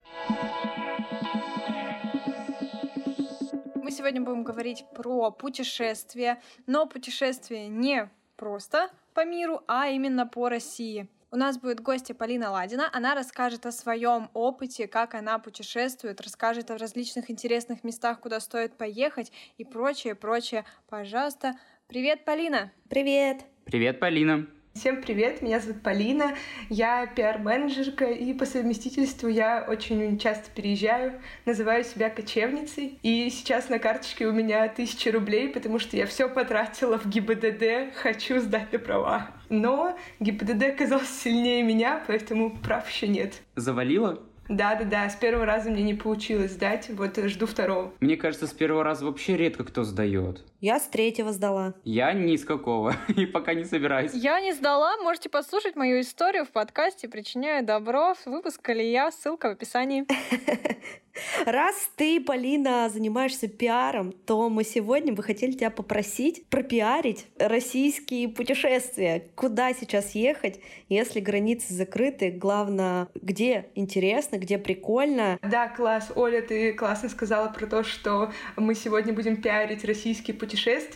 Мы 3.75 3.91
сегодня 3.91 4.21
будем 4.21 4.45
говорить 4.45 4.85
про 4.95 5.33
путешествия, 5.33 6.41
но 6.69 6.87
путешествие 6.87 7.67
не 7.67 8.09
просто 8.37 8.91
по 9.13 9.25
миру, 9.25 9.63
а 9.67 9.89
именно 9.89 10.25
по 10.25 10.49
России. 10.49 11.09
У 11.33 11.37
нас 11.37 11.59
будет 11.59 11.81
гостья 11.81 12.15
Полина 12.15 12.51
Ладина. 12.51 12.89
Она 12.93 13.15
расскажет 13.15 13.67
о 13.67 13.73
своем 13.73 14.31
опыте, 14.33 14.87
как 14.87 15.15
она 15.15 15.39
путешествует, 15.39 16.21
расскажет 16.21 16.71
о 16.71 16.79
различных 16.79 17.31
интересных 17.31 17.83
местах, 17.83 18.21
куда 18.21 18.39
стоит 18.39 18.77
поехать 18.77 19.33
и 19.59 19.65
прочее, 19.65 20.15
прочее. 20.15 20.65
Пожалуйста. 20.89 21.55
Привет, 21.89 22.25
Полина. 22.25 22.73
Привет. 22.89 23.45
Привет, 23.65 23.99
Полина. 23.99 24.47
Всем 24.77 25.01
привет, 25.01 25.41
меня 25.41 25.59
зовут 25.59 25.81
Полина, 25.81 26.35
я 26.69 27.07
пиар-менеджерка, 27.07 28.05
и 28.05 28.35
по 28.35 28.45
совместительству 28.45 29.27
я 29.27 29.65
очень 29.67 30.19
часто 30.19 30.51
переезжаю, 30.55 31.15
называю 31.47 31.83
себя 31.83 32.11
кочевницей. 32.11 32.99
И 33.03 33.31
сейчас 33.31 33.71
на 33.71 33.79
карточке 33.79 34.27
у 34.27 34.33
меня 34.33 34.69
тысяча 34.69 35.11
рублей, 35.11 35.49
потому 35.49 35.79
что 35.79 35.97
я 35.97 36.05
все 36.05 36.29
потратила 36.29 36.99
в 36.99 37.07
ГИБДД, 37.07 37.95
хочу 37.95 38.39
сдать 38.39 38.71
на 38.71 38.79
права. 38.79 39.31
Но 39.49 39.97
ГИБДД 40.21 40.65
оказался 40.75 41.11
сильнее 41.11 41.63
меня, 41.63 42.05
поэтому 42.07 42.51
прав 42.51 42.87
еще 42.91 43.09
нет. 43.09 43.41
Завалила? 43.55 44.21
Да-да-да, 44.49 45.09
с 45.09 45.17
первого 45.17 45.45
раза 45.45 45.71
мне 45.71 45.83
не 45.83 45.95
получилось 45.95 46.53
сдать, 46.53 46.89
вот 46.91 47.17
жду 47.17 47.47
второго. 47.47 47.93
Мне 48.01 48.17
кажется, 48.17 48.47
с 48.47 48.53
первого 48.53 48.85
раза 48.85 49.05
вообще 49.05 49.37
редко 49.37 49.65
кто 49.65 49.83
сдает. 49.83 50.45
Я 50.61 50.81
с 50.81 50.89
третьего 50.89 51.33
сдала. 51.33 51.75
Я 51.85 52.13
ни 52.15 52.35
с 52.35 52.45
какого, 52.45 52.95
и 53.09 53.27
пока 53.27 53.53
не 53.53 53.65
собираюсь. 53.65 54.13
Я 54.15 54.41
не 54.41 54.53
сдала, 54.53 54.97
можете 54.99 55.29
послушать 55.29 55.77
мою 55.77 56.01
историю 56.01 56.45
в 56.47 56.51
подкасте 56.51 57.09
«Причиняю 57.09 57.65
добро» 57.65 58.15
с 58.15 58.25
выпуска 58.25 58.73
я, 58.73 59.11
ссылка 59.11 59.49
в 59.49 59.53
описании. 59.53 60.07
Раз 61.47 61.91
ты, 61.97 62.21
Полина, 62.21 62.89
занимаешься 62.93 63.49
пиаром, 63.49 64.13
то 64.13 64.49
мы 64.49 64.65
сегодня 64.65 65.13
бы 65.13 65.23
хотели 65.23 65.53
тебя 65.53 65.71
попросить 65.71 66.47
пропиарить 66.47 67.27
российские 67.39 68.29
путешествия. 68.29 69.25
Куда 69.35 69.73
сейчас 69.73 70.15
ехать, 70.15 70.61
если 70.89 71.21
границы 71.21 71.75
закрыты? 71.75 72.31
Главное, 72.31 73.09
где 73.15 73.67
интересно, 73.75 74.37
где 74.37 74.59
прикольно. 74.59 75.39
Да, 75.43 75.69
класс. 75.69 76.13
Оля, 76.15 76.43
ты 76.43 76.73
классно 76.73 77.09
сказала 77.09 77.49
про 77.49 77.67
то, 77.67 77.83
что 77.83 78.33
мы 78.57 78.75
сегодня 78.75 79.13
будем 79.13 79.41
пиарить 79.41 79.85
российские 79.85 80.35
путешествия, 80.35 80.46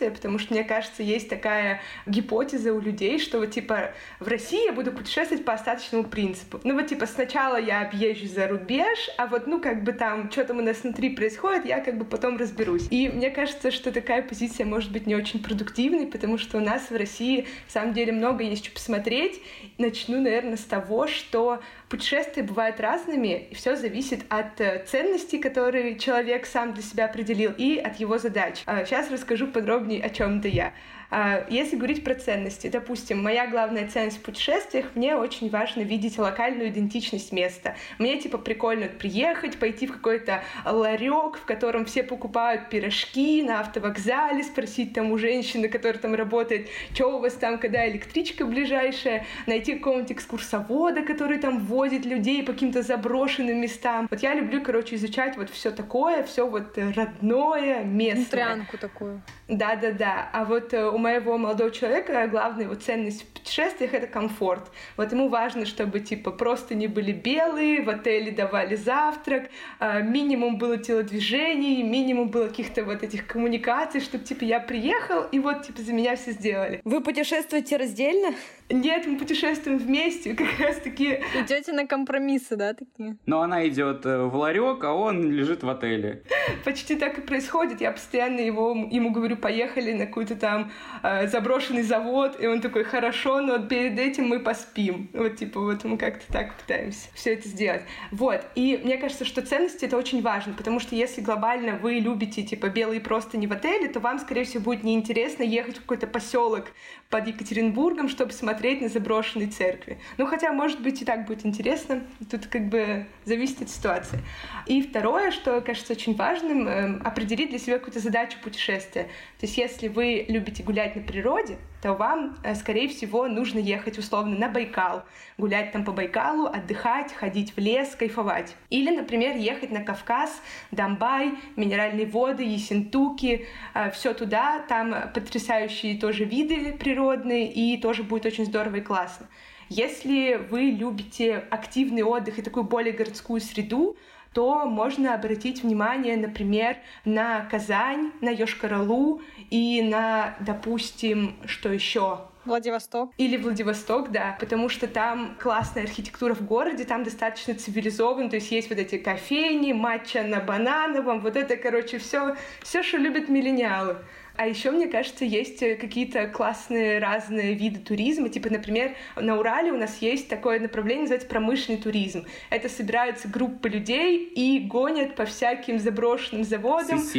потому 0.09 0.39
что, 0.39 0.53
мне 0.53 0.63
кажется, 0.63 1.03
есть 1.03 1.29
такая 1.29 1.81
гипотеза 2.05 2.73
у 2.73 2.79
людей, 2.79 3.19
что 3.19 3.39
вот, 3.39 3.51
типа, 3.51 3.93
в 4.19 4.27
России 4.27 4.65
я 4.65 4.73
буду 4.73 4.91
путешествовать 4.91 5.43
по 5.45 5.53
остаточному 5.53 6.05
принципу. 6.05 6.59
Ну 6.63 6.75
вот, 6.75 6.87
типа, 6.87 7.05
сначала 7.05 7.59
я 7.59 7.81
объезжу 7.81 8.27
за 8.27 8.47
рубеж, 8.47 9.09
а 9.17 9.27
вот, 9.27 9.47
ну, 9.47 9.61
как 9.61 9.83
бы 9.83 9.93
там 9.93 10.31
что 10.31 10.45
там 10.45 10.59
у 10.59 10.61
нас 10.61 10.83
внутри 10.83 11.09
происходит, 11.09 11.65
я 11.65 11.81
как 11.81 11.97
бы 11.97 12.05
потом 12.05 12.37
разберусь. 12.37 12.87
И 12.89 13.09
мне 13.09 13.29
кажется, 13.29 13.71
что 13.71 13.91
такая 13.91 14.21
позиция 14.21 14.65
может 14.65 14.91
быть 14.91 15.07
не 15.07 15.15
очень 15.15 15.41
продуктивной, 15.41 16.07
потому 16.07 16.37
что 16.37 16.57
у 16.57 16.61
нас 16.61 16.89
в 16.89 16.95
России, 16.95 17.47
в 17.67 17.71
самом 17.71 17.93
деле, 17.93 18.11
много 18.11 18.43
есть 18.43 18.65
что 18.65 18.73
посмотреть. 18.73 19.41
Начну, 19.77 20.21
наверное, 20.21 20.57
с 20.57 20.63
того, 20.63 21.07
что 21.07 21.61
путешествия 21.91 22.41
бывают 22.41 22.79
разными, 22.79 23.47
и 23.51 23.53
все 23.53 23.75
зависит 23.75 24.21
от 24.29 24.61
э, 24.61 24.85
ценностей, 24.87 25.39
которые 25.39 25.99
человек 25.99 26.45
сам 26.45 26.73
для 26.73 26.81
себя 26.81 27.05
определил, 27.05 27.51
и 27.57 27.77
от 27.77 27.97
его 27.97 28.17
задач. 28.17 28.63
Сейчас 28.85 29.09
а, 29.09 29.13
расскажу 29.13 29.47
подробнее, 29.47 30.01
о 30.01 30.09
чем 30.09 30.39
это 30.39 30.47
я. 30.47 30.73
А, 31.11 31.45
если 31.49 31.75
говорить 31.75 32.05
про 32.05 32.15
ценности, 32.15 32.67
допустим, 32.67 33.21
моя 33.21 33.45
главная 33.47 33.87
ценность 33.87 34.19
в 34.19 34.21
путешествиях, 34.21 34.87
мне 34.95 35.17
очень 35.17 35.49
важно 35.49 35.81
видеть 35.81 36.17
локальную 36.17 36.69
идентичность 36.69 37.33
места. 37.33 37.75
Мне, 37.99 38.17
типа, 38.17 38.37
прикольно 38.37 38.87
приехать, 38.87 39.59
пойти 39.59 39.87
в 39.87 39.93
какой-то 39.93 40.41
ларек, 40.65 41.37
в 41.37 41.45
котором 41.45 41.83
все 41.83 42.03
покупают 42.03 42.69
пирожки 42.69 43.43
на 43.43 43.59
автовокзале, 43.59 44.41
спросить 44.43 44.93
там 44.93 45.11
у 45.11 45.17
женщины, 45.17 45.67
которая 45.67 45.99
там 45.99 46.15
работает, 46.15 46.69
что 46.93 47.17
у 47.17 47.19
вас 47.19 47.33
там, 47.33 47.59
когда 47.59 47.89
электричка 47.89 48.45
ближайшая, 48.45 49.25
найти 49.47 49.75
какого-нибудь 49.75 50.13
экскурсовода, 50.13 51.01
который 51.01 51.39
там 51.39 51.59
возит 51.59 52.05
людей 52.05 52.41
по 52.41 52.53
каким-то 52.53 52.83
заброшенным 52.83 53.59
местам. 53.59 54.07
Вот 54.09 54.21
я 54.21 54.33
люблю, 54.33 54.61
короче, 54.61 54.95
изучать 54.95 55.35
вот 55.35 55.49
все 55.49 55.71
такое, 55.71 56.23
все 56.23 56.47
вот 56.47 56.77
родное, 56.77 57.83
местное. 57.83 58.45
Внутрянку 58.45 58.77
такую. 58.77 59.21
Да-да-да. 59.49 60.29
А 60.31 60.45
вот 60.45 60.73
э, 60.73 60.89
у 60.89 60.97
моего 61.01 61.37
молодого 61.37 61.71
человека 61.71 62.27
главная 62.27 62.65
его 62.65 62.75
ценность 62.75 63.23
в 63.23 63.25
путешествиях— 63.27 63.93
это 63.95 64.07
комфорт. 64.07 64.71
Вот 64.97 65.11
ему 65.11 65.27
важно, 65.27 65.65
чтобы, 65.65 65.99
типа, 65.99 66.31
просто 66.31 66.75
не 66.75 66.87
были 66.87 67.11
белые, 67.11 67.81
в 67.81 67.89
отеле 67.89 68.31
давали 68.31 68.75
завтрак, 68.75 69.49
а, 69.79 70.01
минимум 70.01 70.57
было 70.57 70.77
телодвижений, 70.77 71.83
минимум 71.83 72.29
было 72.29 72.47
каких-то 72.47 72.83
вот 72.83 73.03
этих 73.03 73.27
коммуникаций, 73.27 74.01
чтобы, 74.01 74.23
типа, 74.23 74.43
я 74.43 74.59
приехал, 74.59 75.23
и 75.31 75.39
вот, 75.39 75.63
типа, 75.63 75.81
за 75.81 75.93
меня 75.93 76.15
все 76.15 76.31
сделали. 76.31 76.81
Вы 76.85 77.01
путешествуете 77.01 77.77
раздельно? 77.77 78.35
Нет, 78.71 79.05
мы 79.05 79.17
путешествуем 79.17 79.77
вместе, 79.77 80.33
как 80.33 80.59
раз 80.59 80.77
таки. 80.77 81.19
Идете 81.35 81.73
на 81.73 81.85
компромиссы, 81.85 82.55
да, 82.55 82.73
такие? 82.73 83.17
Но 83.25 83.41
она 83.41 83.67
идет 83.67 84.05
э, 84.05 84.23
в 84.23 84.35
ларек, 84.35 84.83
а 84.83 84.93
он 84.93 85.31
лежит 85.31 85.63
в 85.63 85.69
отеле. 85.69 86.23
Почти 86.63 86.95
так 86.95 87.17
и 87.17 87.21
происходит. 87.21 87.81
Я 87.81 87.91
постоянно 87.91 88.39
его, 88.39 88.75
ему 88.89 89.11
говорю, 89.11 89.37
поехали 89.37 89.93
на 89.93 90.05
какой-то 90.05 90.35
там 90.35 90.71
э, 91.03 91.27
заброшенный 91.27 91.83
завод, 91.83 92.37
и 92.39 92.47
он 92.47 92.61
такой, 92.61 92.83
хорошо, 92.83 93.41
но 93.41 93.59
перед 93.59 93.99
этим 93.99 94.27
мы 94.27 94.39
поспим. 94.39 95.09
Вот, 95.13 95.35
типа, 95.35 95.59
вот 95.59 95.83
мы 95.83 95.97
как-то 95.97 96.31
так 96.31 96.55
пытаемся 96.55 97.09
все 97.13 97.33
это 97.33 97.47
сделать. 97.47 97.83
Вот. 98.11 98.41
И 98.55 98.79
мне 98.83 98.97
кажется, 98.97 99.25
что 99.25 99.41
ценности 99.41 99.85
это 99.85 99.97
очень 99.97 100.21
важно, 100.21 100.53
потому 100.53 100.79
что 100.79 100.95
если 100.95 101.21
глобально 101.21 101.77
вы 101.77 101.93
любите, 101.93 102.43
типа, 102.43 102.69
белые 102.69 103.01
просто 103.01 103.37
не 103.37 103.47
в 103.47 103.51
отеле, 103.51 103.87
то 103.89 103.99
вам, 103.99 104.19
скорее 104.19 104.45
всего, 104.45 104.63
будет 104.63 104.83
неинтересно 104.83 105.43
ехать 105.43 105.77
в 105.77 105.81
какой-то 105.81 106.07
поселок 106.07 106.67
под 107.09 107.27
Екатеринбургом, 107.27 108.07
чтобы 108.07 108.31
смотреть 108.31 108.60
на 108.61 108.89
заброшенные 108.89 109.47
церкви. 109.47 109.97
Ну, 110.17 110.25
хотя, 110.25 110.51
может 110.53 110.81
быть, 110.81 111.01
и 111.01 111.05
так 111.05 111.25
будет 111.25 111.45
интересно. 111.45 112.03
Тут 112.29 112.47
как 112.47 112.69
бы 112.69 113.07
зависит 113.25 113.61
от 113.61 113.69
ситуации. 113.69 114.19
И 114.67 114.81
второе, 114.81 115.31
что 115.31 115.61
кажется 115.61 115.93
очень 115.93 116.15
важным, 116.15 116.67
э, 116.67 116.99
определить 116.99 117.49
для 117.49 117.59
себя 117.59 117.77
какую-то 117.77 117.99
задачу 117.99 118.37
путешествия. 118.43 119.03
То 119.39 119.45
есть, 119.45 119.57
если 119.57 119.87
вы 119.87 120.25
любите 120.27 120.63
гулять 120.63 120.95
на 120.95 121.01
природе, 121.01 121.57
то 121.81 121.93
вам, 121.93 122.37
э, 122.43 122.55
скорее 122.55 122.87
всего, 122.87 123.27
нужно 123.27 123.59
ехать 123.59 123.97
условно 123.97 124.37
на 124.37 124.49
Байкал, 124.49 125.03
гулять 125.37 125.71
там 125.71 125.83
по 125.83 125.91
Байкалу, 125.91 126.45
отдыхать, 126.45 127.11
ходить 127.11 127.55
в 127.55 127.59
лес, 127.59 127.95
кайфовать. 127.95 128.55
Или, 128.69 128.95
например, 128.95 129.35
ехать 129.35 129.71
на 129.71 129.83
Кавказ, 129.83 130.41
Донбай, 130.69 131.33
минеральные 131.55 132.05
воды, 132.05 132.43
Ессентуки, 132.43 133.47
э, 133.73 133.91
все 133.91 134.13
туда, 134.13 134.59
там 134.69 134.93
потрясающие 135.13 135.99
тоже 135.99 136.25
виды 136.25 136.73
природные, 136.73 137.51
и 137.51 137.77
тоже 137.81 138.03
будет 138.03 138.25
очень 138.25 138.45
здорово 138.45 138.77
и 138.77 138.81
классно. 138.81 139.27
Если 139.69 140.35
вы 140.49 140.63
любите 140.63 141.45
активный 141.49 142.03
отдых 142.03 142.37
и 142.37 142.41
такую 142.41 142.65
более 142.65 142.91
городскую 142.91 143.39
среду, 143.39 143.95
то 144.33 144.65
можно 144.65 145.13
обратить 145.13 145.63
внимание, 145.63 146.15
например, 146.17 146.77
на 147.05 147.41
Казань, 147.45 148.11
на 148.21 148.29
Йошкар-Олу 148.33 149.21
и 149.49 149.81
на, 149.81 150.35
допустим, 150.39 151.35
что 151.45 151.69
еще? 151.69 152.21
Владивосток. 152.45 153.11
Или 153.17 153.37
Владивосток, 153.37 154.11
да, 154.11 154.35
потому 154.39 154.67
что 154.67 154.87
там 154.87 155.35
классная 155.39 155.83
архитектура 155.83 156.33
в 156.33 156.43
городе, 156.43 156.85
там 156.85 157.03
достаточно 157.03 157.53
цивилизован, 157.53 158.29
то 158.29 158.37
есть 158.37 158.51
есть 158.51 158.69
вот 158.69 158.79
эти 158.79 158.97
кофейни, 158.97 159.73
матча 159.73 160.23
на 160.23 160.39
банановом, 160.39 161.19
вот 161.19 161.35
это, 161.35 161.55
короче, 161.55 161.99
все, 161.99 162.35
все, 162.63 162.81
что 162.81 162.97
любят 162.97 163.29
миллениалы. 163.29 163.97
А 164.41 164.47
еще, 164.47 164.71
мне 164.71 164.87
кажется, 164.87 165.23
есть 165.23 165.61
э, 165.61 165.75
какие-то 165.75 166.25
классные 166.25 166.97
разные 166.97 167.53
виды 167.53 167.79
туризма. 167.79 168.27
Типа, 168.27 168.49
например, 168.49 168.95
на 169.15 169.37
Урале 169.37 169.71
у 169.71 169.77
нас 169.77 169.99
есть 170.01 170.29
такое 170.29 170.59
направление, 170.59 171.03
называется 171.03 171.29
промышленный 171.29 171.79
туризм. 171.79 172.25
Это 172.49 172.67
собираются 172.67 173.27
группы 173.27 173.69
людей 173.69 174.25
и 174.25 174.57
гонят 174.57 175.15
по 175.15 175.25
всяким 175.25 175.77
заброшенным 175.77 176.43
заводам. 176.43 176.97
С 176.97 177.13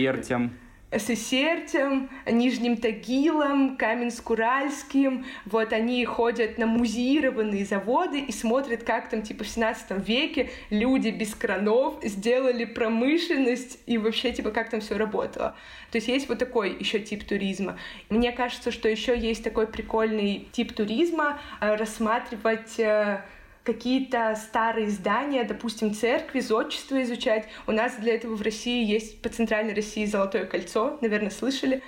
с 0.92 1.08
Исертем, 1.10 2.10
Нижним 2.26 2.76
Тагилом, 2.76 3.76
Каменск-Уральским. 3.76 5.24
Вот 5.46 5.72
они 5.72 6.04
ходят 6.04 6.58
на 6.58 6.66
музеированные 6.66 7.64
заводы 7.64 8.20
и 8.20 8.32
смотрят, 8.32 8.82
как 8.82 9.08
там, 9.08 9.22
типа, 9.22 9.44
в 9.44 9.48
17 9.48 10.06
веке 10.06 10.50
люди 10.70 11.08
без 11.08 11.34
кранов 11.34 11.94
сделали 12.02 12.64
промышленность 12.64 13.78
и 13.86 13.98
вообще, 13.98 14.32
типа, 14.32 14.50
как 14.50 14.70
там 14.70 14.80
все 14.80 14.96
работало. 14.96 15.56
То 15.90 15.96
есть 15.96 16.08
есть 16.08 16.28
вот 16.28 16.38
такой 16.38 16.76
еще 16.78 16.98
тип 17.00 17.24
туризма. 17.24 17.78
Мне 18.08 18.32
кажется, 18.32 18.70
что 18.70 18.88
еще 18.88 19.18
есть 19.18 19.42
такой 19.44 19.66
прикольный 19.66 20.48
тип 20.52 20.72
туризма 20.72 21.40
э, 21.60 21.74
рассматривать 21.74 22.78
э, 22.78 23.22
какие-то 23.64 24.36
старые 24.36 24.90
здания, 24.90 25.44
допустим, 25.44 25.94
церкви, 25.94 26.40
зодчество 26.40 27.02
изучать. 27.02 27.48
У 27.66 27.72
нас 27.72 27.96
для 27.96 28.14
этого 28.14 28.34
в 28.34 28.42
России 28.42 28.84
есть 28.84 29.22
по 29.22 29.28
центральной 29.28 29.74
России 29.74 30.04
Золотое 30.04 30.46
кольцо, 30.46 30.98
наверное, 31.00 31.30
слышали. 31.30 31.82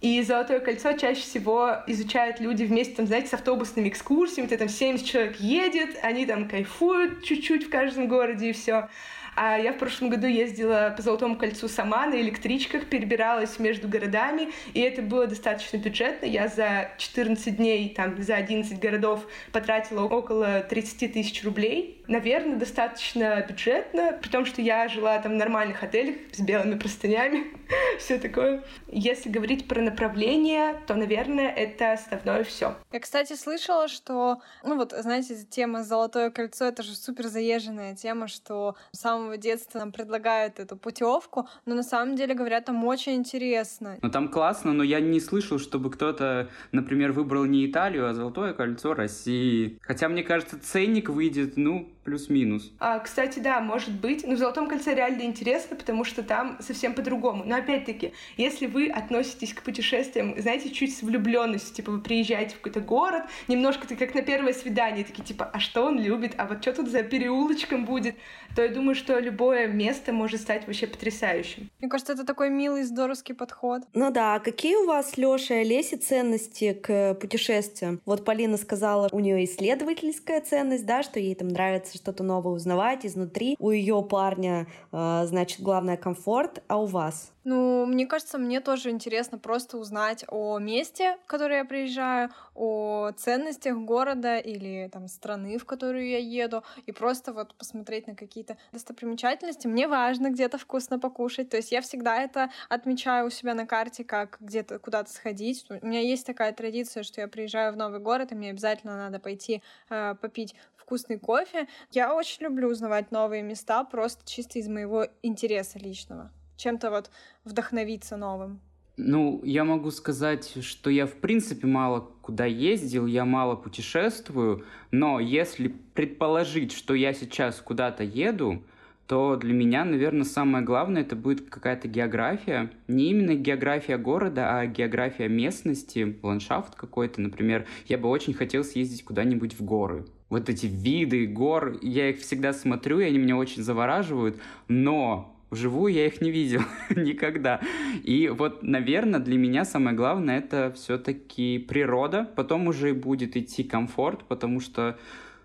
И 0.00 0.20
Золотое 0.22 0.60
кольцо 0.60 0.92
чаще 0.92 1.22
всего 1.22 1.76
изучают 1.86 2.38
люди 2.38 2.64
вместе, 2.64 2.94
там, 2.94 3.06
знаете, 3.06 3.28
с 3.28 3.34
автобусными 3.34 3.88
экскурсиями, 3.88 4.48
ты 4.48 4.58
там 4.58 4.68
70 4.68 5.06
человек 5.06 5.36
едет, 5.40 5.96
они 6.02 6.26
там 6.26 6.46
кайфуют 6.46 7.24
чуть-чуть 7.24 7.66
в 7.66 7.70
каждом 7.70 8.06
городе 8.06 8.50
и 8.50 8.52
все. 8.52 8.90
А 9.36 9.58
я 9.58 9.72
в 9.72 9.78
прошлом 9.78 10.10
году 10.10 10.26
ездила 10.26 10.92
по 10.96 11.02
Золотому 11.02 11.36
кольцу 11.36 11.68
сама 11.68 12.06
на 12.06 12.20
электричках, 12.20 12.86
перебиралась 12.86 13.58
между 13.58 13.88
городами, 13.88 14.50
и 14.72 14.80
это 14.80 15.02
было 15.02 15.26
достаточно 15.26 15.76
бюджетно. 15.76 16.26
Я 16.26 16.48
за 16.48 16.90
14 16.98 17.56
дней, 17.56 17.94
там, 17.94 18.22
за 18.22 18.36
11 18.36 18.78
городов 18.78 19.26
потратила 19.52 20.04
около 20.04 20.60
30 20.60 21.12
тысяч 21.12 21.44
рублей. 21.44 22.02
Наверное, 22.06 22.56
достаточно 22.56 23.44
бюджетно, 23.48 24.18
при 24.20 24.28
том, 24.28 24.44
что 24.44 24.60
я 24.60 24.88
жила 24.88 25.18
там 25.18 25.32
в 25.32 25.36
нормальных 25.36 25.82
отелях 25.82 26.16
с 26.32 26.40
белыми 26.40 26.78
простынями, 26.78 27.46
все 27.98 28.18
такое. 28.18 28.62
Если 28.88 29.28
говорить 29.28 29.66
про 29.66 29.80
направление, 29.80 30.80
то, 30.86 30.94
наверное, 30.94 31.48
это 31.48 31.92
основное 31.92 32.44
все. 32.44 32.76
Я, 32.92 33.00
кстати, 33.00 33.34
слышала, 33.34 33.88
что, 33.88 34.40
ну 34.62 34.76
вот, 34.76 34.92
знаете, 34.92 35.36
тема 35.48 35.82
«Золотое 35.82 36.30
кольцо»— 36.30 36.64
это 36.66 36.82
же 36.82 36.94
супер 36.94 37.26
заезженная 37.26 37.94
тема, 37.94 38.28
что 38.28 38.76
с 38.92 39.04
самого 39.24 39.36
детства 39.36 39.78
нам 39.78 39.92
предлагают 39.92 40.60
эту 40.60 40.76
путевку, 40.76 41.48
но 41.66 41.74
на 41.74 41.82
самом 41.82 42.16
деле, 42.16 42.34
говорят, 42.34 42.66
там 42.66 42.84
очень 42.84 43.14
интересно. 43.14 43.98
Ну 44.02 44.10
там 44.10 44.28
классно, 44.28 44.72
но 44.72 44.82
я 44.82 45.00
не 45.00 45.20
слышал, 45.20 45.58
чтобы 45.58 45.90
кто-то, 45.90 46.48
например, 46.72 47.12
выбрал 47.12 47.44
не 47.44 47.66
Италию, 47.66 48.08
а 48.08 48.14
«Золотое 48.14 48.52
кольцо» 48.52 48.94
России. 48.94 49.78
Хотя, 49.80 50.08
мне 50.08 50.22
кажется, 50.22 50.58
ценник 50.60 51.08
выйдет, 51.08 51.56
ну, 51.56 51.88
плюс-минус. 52.04 52.72
А, 52.78 52.98
кстати, 52.98 53.38
да, 53.38 53.60
может 53.60 53.92
быть. 53.92 54.26
Но 54.26 54.34
в 54.34 54.38
«Золотом 54.38 54.68
кольце» 54.68 54.94
реально 54.94 55.22
интересно, 55.22 55.76
потому 55.76 56.04
что 56.04 56.22
там 56.22 56.58
совсем 56.60 56.94
по-другому. 56.94 57.44
Но 57.44 57.56
опять-таки, 57.56 58.12
если 58.36 58.66
вы 58.66 58.88
относитесь 58.88 59.54
к 59.54 59.62
путешествиям, 59.62 60.34
знаете, 60.40 60.70
чуть 60.70 60.96
с 60.96 61.02
влюбленностью, 61.02 61.74
типа 61.74 61.92
вы 61.92 62.00
приезжаете 62.00 62.54
в 62.54 62.58
какой-то 62.58 62.80
город, 62.80 63.24
немножко 63.48 63.86
ты 63.88 63.96
как 63.96 64.14
на 64.14 64.22
первое 64.22 64.52
свидание, 64.52 65.04
такие 65.04 65.24
типа, 65.24 65.50
а 65.52 65.58
что 65.60 65.84
он 65.84 65.98
любит, 65.98 66.34
а 66.36 66.46
вот 66.46 66.62
что 66.62 66.74
тут 66.74 66.88
за 66.88 67.02
переулочком 67.02 67.84
будет, 67.84 68.16
то 68.54 68.62
я 68.62 68.68
думаю, 68.68 68.94
что 68.94 69.18
любое 69.18 69.66
место 69.66 70.12
может 70.12 70.40
стать 70.40 70.66
вообще 70.66 70.86
потрясающим. 70.86 71.70
Мне 71.80 71.88
кажется, 71.88 72.12
это 72.12 72.24
такой 72.24 72.50
милый, 72.50 72.84
здоровский 72.84 73.34
подход. 73.34 73.82
Ну 73.94 74.10
да, 74.10 74.34
а 74.34 74.40
какие 74.40 74.76
у 74.76 74.86
вас, 74.86 75.16
Лёша 75.16 75.54
и 75.54 75.58
Олеся, 75.58 75.98
ценности 75.98 76.72
к 76.74 77.14
путешествиям? 77.14 78.00
Вот 78.04 78.24
Полина 78.24 78.56
сказала, 78.56 79.08
у 79.12 79.20
нее 79.20 79.44
исследовательская 79.44 80.40
ценность, 80.40 80.86
да, 80.86 81.02
что 81.02 81.18
ей 81.18 81.34
там 81.34 81.48
нравится 81.48 81.93
что-то 81.98 82.22
новое 82.22 82.52
узнавать 82.52 83.06
изнутри. 83.06 83.56
У 83.58 83.70
ее 83.70 84.02
парня, 84.02 84.66
э, 84.92 85.22
значит, 85.26 85.60
главное 85.60 85.96
комфорт, 85.96 86.62
а 86.68 86.80
у 86.80 86.86
вас? 86.86 87.34
Ну, 87.44 87.84
мне 87.84 88.06
кажется, 88.06 88.38
мне 88.38 88.60
тоже 88.60 88.90
интересно 88.90 89.38
просто 89.38 89.76
узнать 89.76 90.24
о 90.28 90.58
месте, 90.58 91.18
в 91.24 91.26
которое 91.26 91.58
я 91.58 91.64
приезжаю, 91.66 92.30
о 92.54 93.10
ценностях 93.16 93.76
города 93.76 94.38
или 94.38 94.88
там 94.90 95.08
страны, 95.08 95.58
в 95.58 95.66
которую 95.66 96.08
я 96.08 96.18
еду, 96.18 96.64
и 96.86 96.92
просто 96.92 97.34
вот 97.34 97.54
посмотреть 97.54 98.06
на 98.06 98.14
какие-то 98.14 98.56
достопримечательности. 98.72 99.66
Мне 99.66 99.88
важно 99.88 100.30
где-то 100.30 100.56
вкусно 100.56 100.98
покушать, 100.98 101.50
то 101.50 101.58
есть 101.58 101.70
я 101.70 101.82
всегда 101.82 102.16
это 102.22 102.50
отмечаю 102.70 103.26
у 103.26 103.30
себя 103.30 103.52
на 103.54 103.66
карте, 103.66 104.04
как 104.04 104.38
где-то 104.40 104.78
куда-то 104.78 105.12
сходить. 105.12 105.66
У 105.68 105.86
меня 105.86 106.00
есть 106.00 106.24
такая 106.24 106.52
традиция, 106.52 107.02
что 107.02 107.20
я 107.20 107.28
приезжаю 107.28 107.74
в 107.74 107.76
новый 107.76 108.00
город, 108.00 108.32
и 108.32 108.34
мне 108.34 108.50
обязательно 108.50 108.96
надо 108.96 109.18
пойти 109.18 109.62
э, 109.90 110.14
попить 110.14 110.54
вкусный 110.84 111.18
кофе. 111.18 111.66
Я 111.90 112.14
очень 112.14 112.44
люблю 112.44 112.68
узнавать 112.68 113.10
новые 113.10 113.42
места, 113.42 113.84
просто 113.84 114.22
чисто 114.24 114.58
из 114.58 114.68
моего 114.68 115.06
интереса 115.22 115.78
личного 115.78 116.30
чем-то 116.56 116.90
вот 116.90 117.10
вдохновиться 117.44 118.16
новым? 118.16 118.60
Ну, 118.96 119.40
я 119.44 119.64
могу 119.64 119.90
сказать, 119.90 120.62
что 120.62 120.88
я 120.88 121.06
в 121.06 121.14
принципе 121.14 121.66
мало 121.66 122.08
куда 122.22 122.44
ездил, 122.44 123.06
я 123.06 123.24
мало 123.24 123.56
путешествую, 123.56 124.64
но 124.92 125.18
если 125.18 125.68
предположить, 125.94 126.72
что 126.72 126.94
я 126.94 127.12
сейчас 127.12 127.60
куда-то 127.60 128.04
еду, 128.04 128.62
то 129.08 129.36
для 129.36 129.52
меня, 129.52 129.84
наверное, 129.84 130.24
самое 130.24 130.64
главное 130.64 131.02
это 131.02 131.16
будет 131.16 131.50
какая-то 131.50 131.88
география. 131.88 132.70
Не 132.88 133.10
именно 133.10 133.34
география 133.34 133.98
города, 133.98 134.58
а 134.58 134.66
география 134.66 135.28
местности, 135.28 136.16
ландшафт 136.22 136.74
какой-то, 136.74 137.20
например. 137.20 137.66
Я 137.86 137.98
бы 137.98 138.08
очень 138.08 138.32
хотел 138.32 138.64
съездить 138.64 139.04
куда-нибудь 139.04 139.58
в 139.58 139.64
горы. 139.64 140.06
Вот 140.34 140.48
эти 140.48 140.66
виды 140.66 141.28
гор, 141.28 141.78
я 141.80 142.10
их 142.10 142.18
всегда 142.18 142.52
смотрю, 142.52 142.98
и 142.98 143.04
они 143.04 143.18
меня 143.18 143.36
очень 143.36 143.62
завораживают, 143.62 144.36
но 144.66 145.30
Вживую 145.48 145.92
я 145.92 146.06
их 146.06 146.20
не 146.20 146.32
видел 146.32 146.62
никогда. 146.90 147.60
И 148.02 148.26
вот, 148.26 148.64
наверное, 148.64 149.20
для 149.20 149.38
меня 149.38 149.64
самое 149.64 149.94
главное 149.94 150.38
это 150.38 150.72
все-таки 150.74 151.60
природа. 151.60 152.28
Потом 152.34 152.66
уже 152.66 152.92
будет 152.92 153.36
идти 153.36 153.62
комфорт, 153.62 154.24
потому 154.24 154.58
что 154.58 154.98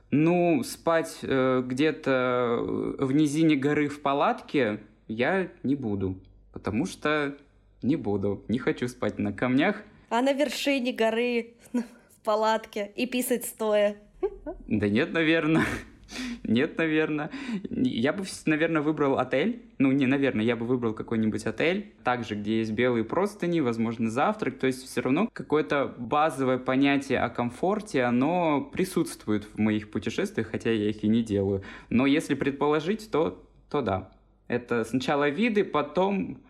ну, 0.09 0.63
спать 0.63 1.19
э, 1.21 1.61
где-то 1.63 2.57
в 2.97 3.11
низине 3.11 3.55
горы 3.55 3.87
в 3.87 4.01
палатке 4.01 4.79
я 5.07 5.49
не 5.61 5.75
буду, 5.75 6.17
потому 6.53 6.87
что 6.87 7.37
не 7.83 7.95
буду, 7.95 8.43
не 8.47 8.57
хочу 8.57 8.87
спать 8.87 9.19
на 9.19 9.31
камнях. 9.31 9.83
А 10.09 10.23
на 10.23 10.33
вершине 10.33 10.91
горы 10.91 11.53
в 11.73 12.23
палатке 12.23 12.91
и 12.95 13.05
писать 13.05 13.45
стоя? 13.45 13.95
Да 14.67 14.87
нет, 14.89 15.13
наверное. 15.13 15.65
Нет, 16.43 16.77
наверное. 16.77 17.29
Я 17.69 18.13
бы, 18.13 18.23
наверное, 18.45 18.81
выбрал 18.81 19.19
отель. 19.19 19.61
Ну, 19.77 19.91
не, 19.91 20.07
наверное, 20.07 20.43
я 20.43 20.55
бы 20.55 20.65
выбрал 20.65 20.93
какой-нибудь 20.93 21.45
отель, 21.45 21.93
также, 22.03 22.35
где 22.35 22.59
есть 22.59 22.71
белые 22.71 23.03
простыни, 23.03 23.59
возможно, 23.59 24.09
завтрак. 24.09 24.57
То 24.57 24.67
есть 24.67 24.83
все 24.83 25.01
равно 25.01 25.29
какое-то 25.31 25.93
базовое 25.97 26.57
понятие 26.57 27.19
о 27.19 27.29
комфорте, 27.29 28.03
оно 28.03 28.61
присутствует 28.61 29.45
в 29.45 29.59
моих 29.59 29.91
путешествиях, 29.91 30.49
хотя 30.49 30.71
я 30.71 30.89
их 30.89 31.03
и 31.03 31.07
не 31.07 31.21
делаю. 31.21 31.63
Но 31.89 32.05
если 32.05 32.33
предположить, 32.33 33.11
то, 33.11 33.43
то 33.69 33.81
да. 33.81 34.11
Это 34.47 34.83
сначала 34.83 35.29
виды, 35.29 35.63
потом 35.63 36.41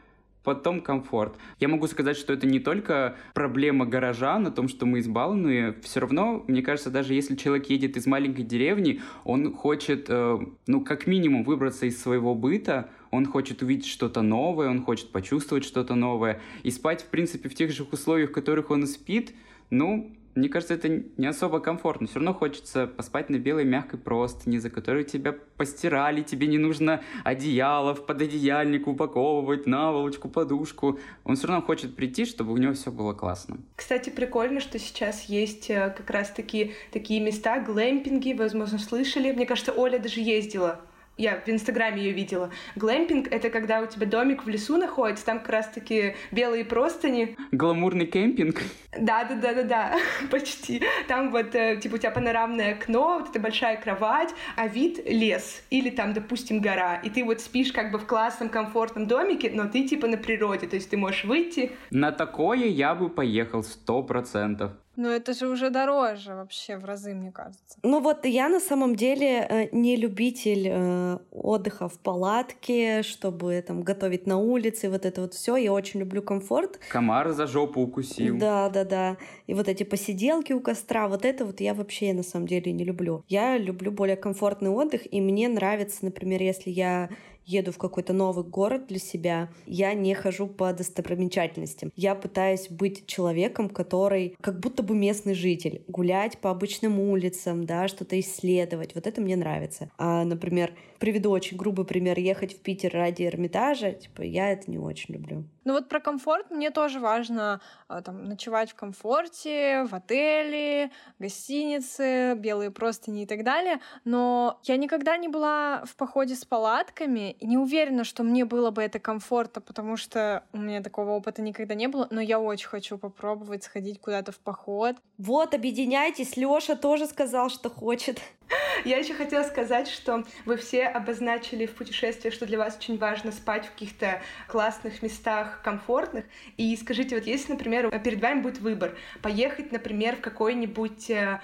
потом 0.50 0.82
комфорт. 0.82 1.36
Я 1.60 1.68
могу 1.68 1.86
сказать, 1.86 2.18
что 2.18 2.34
это 2.34 2.48
не 2.48 2.60
только 2.60 3.16
проблема 3.36 3.86
горожан 3.86 4.48
о 4.48 4.52
том, 4.52 4.68
что 4.68 4.88
мы 4.88 4.98
избалованы. 4.98 5.76
Все 5.84 6.00
равно, 6.00 6.44
мне 6.48 6.64
кажется, 6.64 6.90
даже 6.90 7.14
если 7.14 7.36
человек 7.36 7.70
едет 7.70 7.98
из 7.98 8.08
маленькой 8.08 8.46
деревни, 8.46 9.00
он 9.26 9.54
хочет, 9.54 10.08
э, 10.10 10.40
ну, 10.66 10.82
как 10.84 11.06
минимум, 11.06 11.44
выбраться 11.44 11.86
из 11.86 12.02
своего 12.02 12.34
быта, 12.34 12.90
он 13.12 13.28
хочет 13.28 13.62
увидеть 13.62 13.86
что-то 13.86 14.24
новое, 14.24 14.70
он 14.70 14.82
хочет 14.82 15.12
почувствовать 15.12 15.66
что-то 15.66 15.94
новое. 15.94 16.42
И 16.64 16.72
спать, 16.72 17.04
в 17.04 17.10
принципе, 17.10 17.48
в 17.48 17.54
тех 17.54 17.72
же 17.72 17.84
условиях, 17.84 18.32
в 18.32 18.34
которых 18.34 18.72
он 18.72 18.88
спит, 18.88 19.36
ну, 19.70 20.12
мне 20.40 20.50
кажется, 20.50 20.74
это 20.74 20.90
не 20.90 21.28
особо 21.28 21.60
комфортно. 21.60 22.08
Все 22.08 22.16
равно 22.16 22.34
хочется 22.34 22.88
поспать 22.88 23.30
на 23.30 23.38
белой 23.38 23.66
мягкой 23.66 24.00
простыни, 24.00 24.58
за 24.58 24.70
которой 24.70 25.04
тебя 25.04 25.34
постирали, 25.58 26.22
тебе 26.22 26.48
не 26.48 26.58
нужно 26.58 27.02
одеяло 27.24 27.94
в 27.94 28.06
пододеяльник 28.06 28.88
упаковывать, 28.88 29.68
наволочку, 29.68 30.30
подушку. 30.30 31.00
Он 31.26 31.36
все 31.36 31.48
равно 31.48 31.66
хочет 31.66 31.96
прийти, 31.96 32.26
чтобы 32.26 32.54
у 32.54 32.58
него 32.58 32.74
все 32.74 32.92
было 32.92 33.14
классно. 33.14 33.58
Кстати, 33.76 34.10
прикольно, 34.10 34.62
что 34.62 34.80
сейчас 34.80 35.26
есть 35.26 35.70
э, 35.70 35.94
как 35.96 36.10
раз-таки 36.10 36.74
такие 36.92 37.20
места, 37.20 37.60
глэмпинги, 37.60 38.34
возможно, 38.34 38.80
слышали. 38.80 39.32
Мне 39.32 39.46
кажется, 39.46 39.74
Оля 39.74 40.00
даже 40.00 40.22
ездила 40.22 40.80
я 41.20 41.42
в 41.46 41.50
Инстаграме 41.50 42.02
ее 42.02 42.14
видела. 42.14 42.50
Глэмпинг— 42.76 43.28
это 43.32 43.50
когда 43.50 43.82
у 43.82 43.86
тебя 43.86 44.08
домик 44.08 44.46
в 44.46 44.50
лесу 44.50 44.78
находится, 44.78 45.26
там 45.26 45.40
как 45.40 45.50
раз-таки 45.50 46.16
белые 46.32 46.64
простыни. 46.64 47.36
Гламурный 47.52 48.06
кемпинг? 48.06 48.62
Да-да-да-да-да, 48.98 49.98
почти. 50.32 50.82
Там 51.08 51.32
вот, 51.32 51.54
э, 51.54 51.78
типа, 51.78 51.96
у 51.96 51.98
тебя 51.98 52.12
панорамное 52.12 52.74
окно, 52.76 53.20
вот 53.20 53.30
эта 53.30 53.40
большая 53.40 53.78
кровать, 53.78 54.34
а 54.56 54.68
вид— 54.68 55.00
лес. 55.06 55.62
Или 55.70 55.90
там, 55.90 56.14
допустим, 56.14 56.62
гора. 56.62 56.96
И 56.96 57.10
ты 57.10 57.26
вот 57.26 57.42
спишь 57.42 57.74
как 57.74 57.92
бы 57.92 58.00
в 58.00 58.08
классном, 58.08 58.48
комфортном 58.50 59.06
домике, 59.06 59.52
но 59.54 59.68
ты 59.68 59.88
типа 59.88 60.08
на 60.08 60.18
природе, 60.18 60.68
то 60.68 60.78
есть 60.78 60.90
ты 60.90 60.98
можешь 60.98 61.26
выйти. 61.26 61.74
На 61.92 62.12
такое 62.12 62.66
я 62.68 62.96
бы 62.96 63.10
поехал 63.10 63.64
сто 63.64 64.02
процентов. 64.04 64.72
Но 65.00 65.08
это 65.08 65.34
же 65.34 65.48
уже 65.48 65.70
дороже 65.70 66.36
вообще 66.36 66.76
в 66.76 66.84
разы, 66.84 67.14
мне 67.14 67.32
кажется. 67.32 67.80
Ну 67.84 68.02
вот 68.02 68.26
я 68.26 68.50
на 68.50 68.60
самом 68.60 68.98
деле 68.98 69.48
э, 69.50 69.70
не 69.72 69.96
любитель 69.96 70.68
э, 70.70 71.18
отдыха 71.32 71.88
в 71.88 71.98
палатке, 72.00 73.02
чтобы 73.02 73.64
там 73.66 73.82
готовить 73.82 74.28
на 74.28 74.38
улице, 74.38 74.90
вот 74.90 75.06
это 75.06 75.22
вот 75.22 75.34
все. 75.34 75.56
Я 75.56 75.72
очень 75.72 76.02
люблю 76.02 76.22
комфорт. 76.22 76.82
Комар 76.90 77.32
за 77.32 77.48
жопу 77.48 77.80
укусил. 77.80 78.38
Да, 78.38 78.70
да, 78.70 78.84
да. 78.84 79.18
И 79.48 79.54
вот 79.54 79.70
эти 79.70 79.84
посиделки 79.84 80.52
у 80.52 80.60
костра, 80.60 81.08
вот 81.08 81.24
это 81.24 81.46
вот 81.46 81.62
я 81.62 81.74
вообще 81.74 82.12
на 82.12 82.24
самом 82.24 82.46
деле 82.46 82.74
не 82.74 82.84
люблю. 82.84 83.24
Я 83.30 83.58
люблю 83.58 83.92
более 83.94 84.18
комфортный 84.18 84.70
отдых, 84.70 85.02
и 85.10 85.22
мне 85.22 85.48
нравится, 85.48 86.00
например, 86.02 86.42
если 86.42 86.72
я 86.72 87.10
еду 87.50 87.72
в 87.72 87.78
какой-то 87.78 88.14
новый 88.14 88.46
город 88.46 88.88
для 88.88 89.00
себя, 89.00 89.50
я 89.66 89.94
не 89.94 90.14
хожу 90.14 90.48
по 90.48 90.72
достопримечательностям. 90.72 91.92
Я 91.96 92.16
пытаюсь 92.16 92.70
быть 92.70 93.06
человеком, 93.08 93.70
который 93.70 94.36
как 94.42 94.60
будто 94.60 94.84
бы 94.84 94.96
местный 94.96 95.34
житель, 95.34 95.84
гулять 95.88 96.38
по 96.38 96.52
обычным 96.52 97.00
улицам, 97.00 97.66
да, 97.66 97.88
что-то 97.88 98.20
исследовать. 98.20 98.96
Вот 98.96 99.08
это 99.08 99.22
мне 99.22 99.36
нравится. 99.36 99.92
А, 99.98 100.24
например, 100.24 100.74
приведу 101.00 101.32
очень 101.32 101.58
грубый 101.58 101.86
пример, 101.86 102.20
ехать 102.20 102.58
в 102.58 102.62
Питер 102.62 102.94
ради 102.94 103.24
Эрмитажа, 103.24 103.94
типа, 103.94 104.22
я 104.22 104.52
это 104.52 104.70
не 104.70 104.78
очень 104.78 105.16
люблю. 105.16 105.46
Ну 105.64 105.74
вот 105.74 105.88
про 105.88 106.00
комфорт 106.00 106.50
мне 106.50 106.72
тоже 106.72 107.00
важно 107.00 107.62
а, 107.88 108.02
там, 108.02 108.26
ночевать 108.26 108.72
в 108.72 108.76
комфорте, 108.76 109.86
в 109.86 109.94
отеле, 109.94 110.92
гостинице, 111.20 112.34
белые 112.36 112.72
простыни 112.72 113.24
и 113.24 113.26
так 113.26 113.44
далее. 113.44 113.80
Но 114.04 114.60
я 114.64 114.78
никогда 114.78 115.16
не 115.18 115.28
была 115.28 115.84
в 115.86 115.96
походе 115.96 116.36
с 116.36 116.44
палатками 116.44 117.34
и 117.34 117.46
не 117.46 117.58
уверена, 117.58 118.04
что 118.04 118.24
мне 118.24 118.46
было 118.46 118.72
бы 118.72 118.82
это 118.82 119.00
комфортно, 119.00 119.62
потому 119.62 119.96
что 119.96 120.44
у 120.54 120.58
меня 120.58 120.82
такого 120.82 121.12
опыта 121.12 121.42
никогда 121.42 121.76
не 121.76 121.88
было. 121.88 122.08
Но 122.10 122.20
я 122.20 122.40
очень 122.40 122.68
хочу 122.68 122.98
попробовать 122.98 123.64
сходить 123.64 124.02
куда-то 124.02 124.32
в 124.32 124.40
поход. 124.40 124.96
Вот, 125.18 125.54
объединяйтесь. 125.54 126.36
Лёша 126.36 126.76
тоже 126.76 127.06
сказал, 127.06 127.50
что 127.50 127.70
хочет. 127.70 128.20
Я 128.86 128.98
еще 128.98 129.14
хотела 129.14 129.44
сказать, 129.44 129.88
что 129.88 130.24
вы 130.46 130.58
все 130.58 130.86
обозначили 130.86 131.66
в 131.66 131.72
путешествиях, 131.76 132.34
что 132.34 132.46
для 132.46 132.58
вас 132.58 132.78
очень 132.78 132.98
важно 132.98 133.32
спать 133.32 133.66
в 133.66 133.72
каких-то 133.72 134.22
классных 134.48 135.02
местах, 135.02 135.62
комфортных. 135.64 136.26
И 136.58 136.76
скажите, 136.76 137.16
вот 137.16 137.26
если, 137.26 137.54
например, 137.54 137.90
перед 138.00 138.22
вами 138.22 138.42
будет 138.42 138.60
выбор, 138.60 138.96
поехать, 139.22 139.72
например, 139.72 140.16
в 140.18 140.22
какой-нибудь 140.22 141.10
э, 141.10 141.40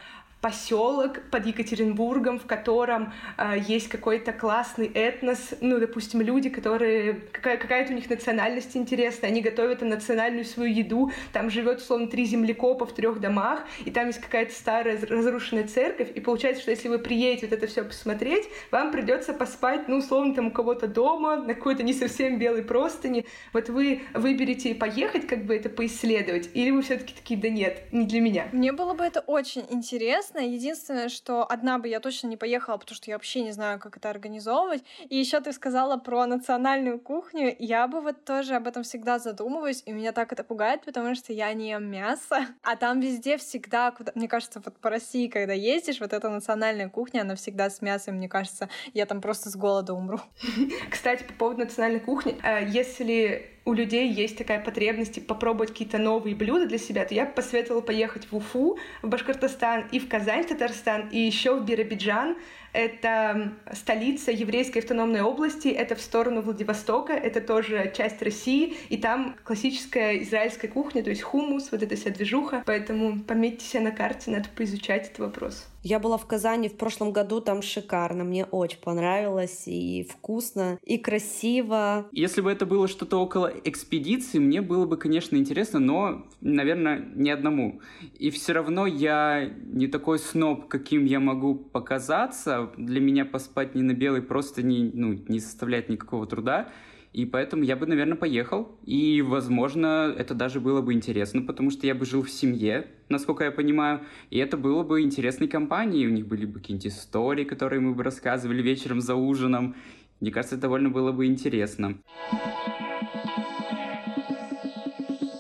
поселок 0.45 1.21
под 1.31 1.47
Екатеринбургом, 1.47 2.38
в 2.38 2.45
котором 2.45 3.12
э, 3.36 3.55
есть 3.67 3.88
какой-то 3.89 4.31
классный 4.31 4.86
этнос, 4.86 5.55
ну, 5.60 5.79
допустим, 5.79 6.21
люди, 6.21 6.49
которые 6.49 7.15
какая- 7.31 7.58
какая-то 7.58 7.93
у 7.93 7.95
них 7.95 8.08
национальность 8.12 8.77
интересная, 8.77 9.31
они 9.31 9.41
готовят 9.41 9.81
национальную 9.81 10.45
свою 10.45 10.71
еду, 10.71 11.12
там 11.34 11.49
живет, 11.49 11.79
условно, 11.79 12.05
три 12.05 12.25
землекопа 12.25 12.86
в 12.86 12.93
трех 12.93 13.19
домах, 13.19 13.63
и 13.86 13.89
там 13.89 14.05
есть 14.05 14.21
какая-то 14.21 14.53
старая 14.53 14.99
разрушенная 15.10 15.67
церковь, 15.67 16.12
и 16.13 16.19
получается, 16.19 16.62
что 16.62 16.69
если 16.69 16.89
вы 16.89 16.99
приедете 16.99 17.47
вот 17.47 17.58
это 17.58 17.65
все 17.65 17.84
посмотреть, 17.84 18.47
вам 18.69 18.91
придется 18.91 19.34
поспать, 19.34 19.88
ну, 19.88 19.97
условно, 19.97 20.36
там 20.36 20.47
у 20.49 20.51
кого-то 20.51 20.86
дома, 20.86 21.38
на 21.38 21.55
какой-то 21.55 21.81
не 21.81 21.93
совсем 21.93 22.38
белой 22.38 22.62
простыни. 22.62 23.25
Вот 23.51 23.69
вы 23.69 24.03
выберете 24.13 24.75
поехать, 24.75 25.25
как 25.25 25.43
бы 25.45 25.55
это 25.55 25.69
поисследовать, 25.69 26.51
или 26.53 26.69
вы 26.69 26.84
все-таки 26.84 27.15
такие, 27.15 27.39
да 27.39 27.49
нет, 27.49 27.91
не 27.91 28.05
для 28.05 28.21
меня. 28.21 28.47
Мне 28.51 28.73
было 28.73 28.93
бы 28.93 29.03
это 29.03 29.21
очень 29.21 29.65
интересно, 29.71 30.34
интересно. 30.35 30.39
Единственное, 30.39 31.09
что 31.09 31.45
одна 31.49 31.77
бы 31.77 31.87
я 31.87 31.99
точно 31.99 32.27
не 32.27 32.37
поехала, 32.37 32.77
потому 32.77 32.95
что 32.95 33.09
я 33.09 33.15
вообще 33.15 33.41
не 33.41 33.51
знаю, 33.51 33.79
как 33.79 33.97
это 33.97 34.09
организовывать. 34.09 34.83
И 35.09 35.17
еще 35.17 35.39
ты 35.39 35.51
сказала 35.51 35.97
про 35.97 36.25
национальную 36.25 36.99
кухню. 36.99 37.55
Я 37.59 37.87
бы 37.87 38.01
вот 38.01 38.25
тоже 38.25 38.55
об 38.55 38.67
этом 38.67 38.83
всегда 38.83 39.19
задумываюсь, 39.19 39.83
и 39.85 39.91
меня 39.91 40.11
так 40.11 40.31
это 40.33 40.43
пугает, 40.43 40.83
потому 40.85 41.15
что 41.15 41.33
я 41.33 41.53
не 41.53 41.69
ем 41.69 41.89
мясо. 41.89 42.45
А 42.63 42.75
там 42.75 42.99
везде 42.99 43.37
всегда, 43.37 43.91
куда... 43.91 44.11
мне 44.15 44.27
кажется, 44.27 44.61
вот 44.63 44.75
по 44.77 44.89
России, 44.89 45.27
когда 45.27 45.53
ездишь, 45.53 45.99
вот 45.99 46.13
эта 46.13 46.29
национальная 46.29 46.89
кухня, 46.89 47.21
она 47.21 47.35
всегда 47.35 47.69
с 47.69 47.81
мясом, 47.81 48.15
мне 48.15 48.27
кажется, 48.27 48.69
я 48.93 49.05
там 49.05 49.21
просто 49.21 49.49
с 49.49 49.55
голода 49.55 49.93
умру. 49.93 50.19
Кстати, 50.89 51.23
по 51.23 51.33
поводу 51.33 51.59
национальной 51.59 51.99
кухни, 51.99 52.39
э, 52.43 52.67
если 52.69 53.54
у 53.65 53.73
людей 53.73 54.12
есть 54.12 54.38
такая 54.38 54.63
потребность 54.63 55.25
попробовать 55.25 55.71
какие-то 55.71 55.97
новые 55.97 56.36
блюда 56.36 56.67
для 56.67 56.78
себя, 56.78 57.04
то 57.04 57.15
я 57.15 57.25
бы 57.25 57.32
посоветовала 57.32 57.82
поехать 57.82 58.28
в 58.32 58.36
Уфу, 58.36 58.78
в 59.01 59.08
Башкортостан 59.08 59.86
и 59.91 59.99
в 59.99 60.08
Казань, 60.08 60.43
в 60.43 60.47
Татарстан, 60.47 61.10
и 61.10 61.19
еще 61.19 61.60
в 61.60 61.65
Биробиджан. 61.65 62.38
Это 62.75 63.53
столица 63.71 64.31
еврейской 64.31 64.79
автономной 64.79 65.21
области, 65.21 65.69
это 65.69 65.95
в 65.95 66.01
сторону 66.01 66.41
Владивостока, 66.41 67.13
это 67.13 67.39
тоже 67.39 67.93
часть 67.95 68.21
России, 68.21 68.75
и 68.89 68.97
там 68.97 69.38
классическая 69.45 70.21
израильская 70.23 70.67
кухня, 70.67 71.01
то 71.01 71.09
есть 71.09 71.21
хумус, 71.21 71.71
вот 71.71 71.83
эта 71.83 71.95
вся 71.95 72.09
движуха. 72.09 72.63
Поэтому 72.65 73.21
пометьте 73.21 73.65
себе 73.65 73.83
на 73.83 73.91
карте, 73.91 74.29
надо 74.29 74.49
поизучать 74.53 75.05
этот 75.07 75.19
вопрос. 75.19 75.67
Я 75.83 75.99
была 75.99 76.17
в 76.17 76.25
Казани 76.25 76.67
в 76.67 76.77
прошлом 76.77 77.11
году, 77.11 77.41
там 77.41 77.61
шикарно, 77.61 78.23
мне 78.23 78.45
очень 78.45 78.79
понравилось, 78.79 79.67
и 79.67 80.03
вкусно, 80.11 80.79
и 80.83 80.97
красиво. 80.97 82.07
Если 82.11 82.41
бы 82.41 82.51
это 82.51 82.65
было 82.65 82.88
что-то 82.88 83.21
около 83.21 83.53
экспедиции, 83.63 84.39
мне 84.39 84.61
было 84.61 84.88
бы, 84.88 84.97
конечно, 84.97 85.38
интересно, 85.38 85.79
но, 85.79 86.25
наверное, 86.41 87.07
не 87.13 87.29
одному. 87.29 87.81
И 88.17 88.31
все 88.31 88.53
равно 88.53 88.88
я 88.88 89.45
не 89.45 89.88
такой 89.88 90.17
сноб, 90.17 90.67
каким 90.67 91.05
я 91.05 91.19
могу 91.19 91.53
показаться. 91.53 92.64
Для 92.78 92.99
меня 92.99 93.25
поспать 93.25 93.75
не 93.75 93.82
на 93.82 93.93
белой 93.93 94.21
просто 94.21 94.63
не, 94.63 94.91
ну, 94.93 95.13
не 95.28 95.39
составляет 95.39 95.89
никакого 95.89 96.28
труда. 96.28 96.69
И 97.13 97.25
поэтому 97.25 97.63
я 97.63 97.78
бы, 97.78 97.86
наверное, 97.86 98.17
поехал. 98.17 98.78
И, 98.86 99.21
возможно, 99.21 100.13
это 100.17 100.34
даже 100.34 100.60
было 100.60 100.82
бы 100.82 100.91
интересно, 100.91 101.41
потому 101.41 101.71
что 101.71 101.88
я 101.88 101.95
бы 101.95 102.06
жил 102.06 102.23
в 102.23 102.30
семье, 102.30 102.88
насколько 103.08 103.45
я 103.45 103.51
понимаю. 103.51 104.01
И 104.32 104.38
это 104.38 104.58
было 104.58 104.84
бы 104.84 105.01
интересной 105.01 105.47
компанией. 105.47 106.08
У 106.08 106.12
них 106.12 106.28
были 106.28 106.45
бы 106.45 106.60
какие-нибудь 106.60 106.88
истории, 106.88 107.45
которые 107.45 107.80
мы 107.80 107.93
бы 107.93 108.04
рассказывали 108.04 108.62
вечером 108.62 108.99
за 108.99 109.15
ужином. 109.15 109.75
Мне 110.19 110.32
кажется, 110.32 110.56
это 110.56 110.63
довольно 110.63 110.89
было 110.89 111.13
бы 111.13 111.25
интересно. 111.25 111.97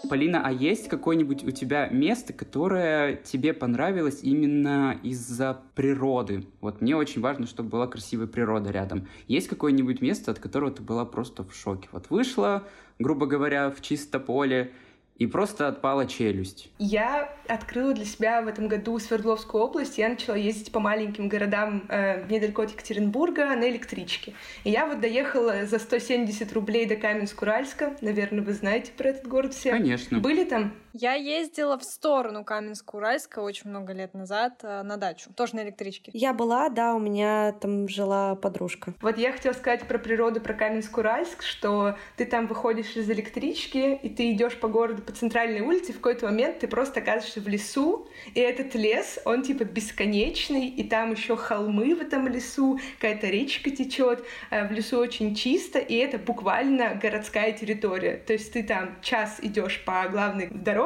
Полина, 0.07 0.41
а 0.43 0.51
есть 0.51 0.87
какое-нибудь 0.87 1.43
у 1.43 1.51
тебя 1.51 1.87
место, 1.87 2.33
которое 2.33 3.15
тебе 3.15 3.53
понравилось 3.53 4.19
именно 4.21 4.99
из-за 5.03 5.61
природы? 5.75 6.45
Вот 6.61 6.81
мне 6.81 6.95
очень 6.95 7.21
важно, 7.21 7.47
чтобы 7.47 7.69
была 7.69 7.87
красивая 7.87 8.27
природа 8.27 8.71
рядом. 8.71 9.07
Есть 9.27 9.47
какое-нибудь 9.47 10.01
место, 10.01 10.31
от 10.31 10.39
которого 10.39 10.71
ты 10.71 10.81
была 10.81 11.05
просто 11.05 11.43
в 11.43 11.53
шоке? 11.55 11.89
Вот 11.91 12.09
вышла, 12.09 12.63
грубо 12.99 13.25
говоря, 13.25 13.71
в 13.71 13.81
чисто 13.81 14.19
поле, 14.19 14.71
и 15.17 15.27
просто 15.27 15.67
отпала 15.67 16.05
челюсть. 16.05 16.69
Я 16.77 17.33
открыла 17.47 17.93
для 17.93 18.05
себя 18.05 18.41
в 18.41 18.47
этом 18.47 18.67
году 18.67 18.99
Свердловскую 18.99 19.63
область. 19.63 19.97
Я 19.97 20.09
начала 20.09 20.35
ездить 20.35 20.71
по 20.71 20.79
маленьким 20.79 21.29
городам 21.29 21.85
э, 21.89 22.25
недалеко 22.27 22.63
от 22.63 22.71
Екатеринбурга 22.71 23.55
на 23.55 23.69
электричке. 23.69 24.33
И 24.65 24.71
я 24.71 24.85
вот 24.85 24.99
доехала 24.99 25.65
за 25.65 25.79
170 25.79 26.51
рублей 26.53 26.85
до 26.85 26.95
Каменск-Уральска. 26.95 27.97
Наверное, 28.01 28.43
вы 28.43 28.53
знаете 28.53 28.91
про 28.91 29.09
этот 29.09 29.27
город 29.27 29.53
все. 29.53 29.71
Конечно. 29.71 30.19
Были 30.19 30.43
там? 30.43 30.73
Я 30.97 31.15
ездила 31.15 31.77
в 31.77 31.83
сторону 31.83 32.45
Каменск-Уральска 32.45 33.39
очень 33.39 33.69
много 33.69 33.91
лет 33.91 34.13
назад 34.13 34.61
э, 34.63 34.81
на 34.81 34.95
дачу, 34.95 35.29
тоже 35.35 35.57
на 35.57 35.63
электричке. 35.65 36.09
Я 36.13 36.33
была, 36.33 36.69
да, 36.69 36.95
у 36.95 36.99
меня 36.99 37.51
там 37.51 37.89
жила 37.89 38.35
подружка. 38.35 38.93
Вот 39.01 39.17
я 39.17 39.33
хотела 39.33 39.51
сказать 39.51 39.85
про 39.89 39.99
природу, 39.99 40.39
про 40.39 40.53
Каменск-Уральск, 40.53 41.41
что 41.41 41.97
ты 42.15 42.23
там 42.23 42.47
выходишь 42.47 42.95
из 42.95 43.11
электрички, 43.11 43.99
и 44.01 44.07
ты 44.07 44.31
идешь 44.31 44.57
по 44.57 44.69
городу 44.69 45.01
по 45.01 45.11
центральной 45.11 45.59
улице, 45.59 45.91
в 45.91 45.97
какой-то 45.97 46.27
момент 46.27 46.59
ты 46.59 46.69
просто 46.69 47.01
оказываешься 47.01 47.41
в 47.41 47.47
лесу, 47.49 48.07
и 48.33 48.39
этот 48.39 48.73
лес, 48.75 49.19
он 49.25 49.41
типа 49.41 49.65
бесконечный, 49.65 50.69
и 50.69 50.87
там 50.87 51.11
еще 51.11 51.35
холмы 51.35 51.93
в 51.93 51.99
этом 51.99 52.29
лесу, 52.29 52.79
какая-то 53.01 53.27
речка 53.27 53.69
течет, 53.69 54.23
э, 54.49 54.65
в 54.65 54.71
лесу 54.71 54.97
очень 54.97 55.35
чисто, 55.35 55.77
и 55.77 55.95
это 55.95 56.17
буквально 56.17 56.95
городская 56.95 57.51
территория. 57.51 58.15
То 58.15 58.31
есть 58.31 58.53
ты 58.53 58.63
там 58.63 58.95
час 59.01 59.39
идешь 59.41 59.83
по 59.83 60.07
главной 60.07 60.47
дороге, 60.47 60.84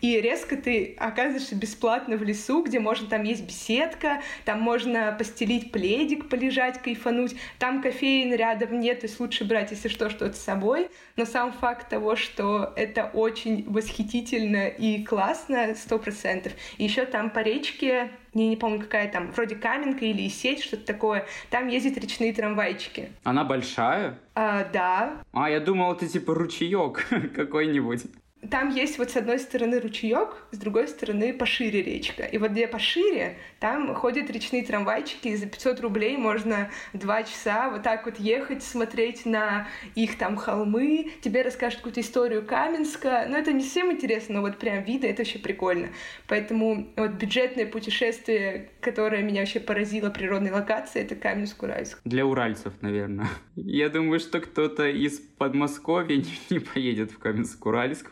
и 0.00 0.20
резко 0.20 0.56
ты 0.56 0.94
оказываешься 0.98 1.54
бесплатно 1.54 2.16
в 2.16 2.22
лесу, 2.22 2.62
где 2.62 2.80
можно, 2.80 3.08
там 3.08 3.22
есть 3.22 3.46
беседка, 3.46 4.22
там 4.44 4.60
можно 4.60 5.14
постелить 5.16 5.72
пледик, 5.72 6.28
полежать, 6.28 6.80
кайфануть, 6.82 7.36
там 7.58 7.82
кофеин 7.82 8.34
рядом 8.34 8.80
нет, 8.80 9.00
то 9.00 9.06
есть 9.06 9.20
лучше 9.20 9.44
брать, 9.44 9.70
если 9.70 9.88
что, 9.88 10.10
что-то 10.10 10.34
с 10.36 10.40
собой, 10.40 10.88
но 11.16 11.24
сам 11.24 11.52
факт 11.52 11.88
того, 11.88 12.16
что 12.16 12.72
это 12.76 13.10
очень 13.12 13.64
восхитительно 13.68 14.68
и 14.68 15.02
классно, 15.04 15.74
сто 15.74 15.98
процентов. 15.98 16.52
Еще 16.78 17.04
там 17.06 17.30
по 17.30 17.40
речке, 17.40 18.10
не, 18.34 18.48
не 18.48 18.56
помню, 18.56 18.80
какая 18.80 19.10
там, 19.10 19.32
вроде 19.32 19.56
Каменка 19.56 20.04
или 20.04 20.28
сеть, 20.28 20.62
что-то 20.62 20.84
такое, 20.84 21.26
там 21.50 21.68
ездят 21.68 21.96
речные 21.98 22.32
трамвайчики. 22.32 23.10
Она 23.24 23.44
большая? 23.44 24.18
А, 24.34 24.64
да. 24.64 25.22
А, 25.32 25.48
я 25.48 25.60
думал, 25.60 25.92
это 25.92 26.06
типа 26.06 26.34
ручеек 26.34 27.06
какой-нибудь. 27.34 28.02
Там 28.50 28.70
есть 28.70 28.98
вот 28.98 29.10
с 29.10 29.16
одной 29.16 29.38
стороны 29.38 29.80
ручеек, 29.80 30.36
с 30.50 30.58
другой 30.58 30.88
стороны 30.88 31.32
пошире 31.32 31.82
речка. 31.82 32.24
И 32.24 32.38
вот 32.38 32.50
где 32.50 32.68
пошире, 32.68 33.36
там 33.60 33.94
ходят 33.94 34.30
речные 34.30 34.62
трамвайчики, 34.62 35.28
и 35.28 35.36
за 35.36 35.46
500 35.46 35.80
рублей 35.80 36.16
можно 36.16 36.70
два 36.92 37.22
часа 37.22 37.70
вот 37.70 37.82
так 37.82 38.06
вот 38.06 38.18
ехать, 38.18 38.62
смотреть 38.62 39.26
на 39.26 39.68
их 39.94 40.18
там 40.18 40.36
холмы, 40.36 41.12
тебе 41.22 41.42
расскажут 41.42 41.78
какую-то 41.78 42.00
историю 42.00 42.44
Каменска. 42.44 43.26
Но 43.28 43.36
это 43.38 43.52
не 43.52 43.62
всем 43.62 43.90
интересно, 43.92 44.36
но 44.36 44.40
вот 44.42 44.58
прям 44.58 44.82
виды, 44.82 45.08
это 45.08 45.22
вообще 45.22 45.38
прикольно. 45.38 45.88
Поэтому 46.28 46.88
вот 46.96 47.12
бюджетное 47.12 47.66
путешествие, 47.66 48.70
которое 48.80 49.22
меня 49.22 49.40
вообще 49.40 49.60
поразило 49.60 50.10
природной 50.10 50.50
локацией, 50.50 51.04
это 51.04 51.14
Каменск-Уральск. 51.14 51.98
Для 52.04 52.26
уральцев, 52.26 52.74
наверное. 52.80 53.28
Я 53.54 53.88
думаю, 53.88 54.20
что 54.20 54.40
кто-то 54.40 54.88
из 54.88 55.18
Подмосковья 55.18 56.22
не 56.50 56.58
поедет 56.58 57.12
в 57.12 57.18
Каменск-Уральск 57.18 58.10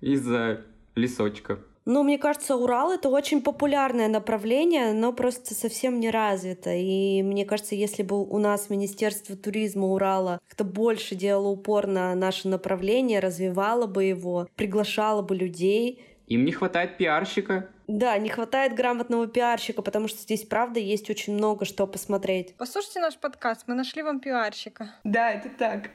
из-за 0.00 0.64
лесочка. 0.94 1.58
Ну, 1.84 2.04
мне 2.04 2.16
кажется, 2.16 2.54
Урал— 2.54 2.92
это 2.94 3.08
очень 3.08 3.42
популярное 3.42 4.06
направление, 4.06 4.92
но 4.92 5.12
просто 5.12 5.54
совсем 5.54 5.98
не 5.98 6.10
развито. 6.10 6.70
И 6.72 7.22
мне 7.22 7.44
кажется, 7.44 7.74
если 7.74 8.04
бы 8.04 8.22
у 8.22 8.38
нас 8.38 8.70
Министерство 8.70 9.36
туризма 9.36 9.86
Урала 9.86 10.40
как-то 10.46 10.62
больше 10.62 11.16
делало 11.16 11.48
упор 11.48 11.88
на 11.88 12.14
наше 12.14 12.46
направление, 12.46 13.18
развивало 13.18 13.86
бы 13.86 14.04
его, 14.04 14.46
приглашало 14.54 15.22
бы 15.22 15.34
людей, 15.34 16.00
им 16.28 16.46
не 16.46 16.52
хватает 16.52 16.96
пиарщика. 16.96 17.68
Да, 17.88 18.16
не 18.16 18.30
хватает 18.30 18.74
грамотного 18.74 19.26
пиарщика, 19.26 19.82
потому 19.82 20.08
что 20.08 20.20
здесь, 20.20 20.44
правда, 20.44 20.80
есть 20.80 21.10
очень 21.10 21.34
много 21.34 21.66
что 21.66 21.86
посмотреть. 21.86 22.54
Послушайте 22.56 23.00
наш 23.00 23.18
подкаст, 23.18 23.64
мы 23.66 23.74
нашли 23.74 24.02
вам 24.02 24.18
пиарщика. 24.18 24.94
Да, 25.04 25.32
это 25.32 25.50
так. 25.50 25.90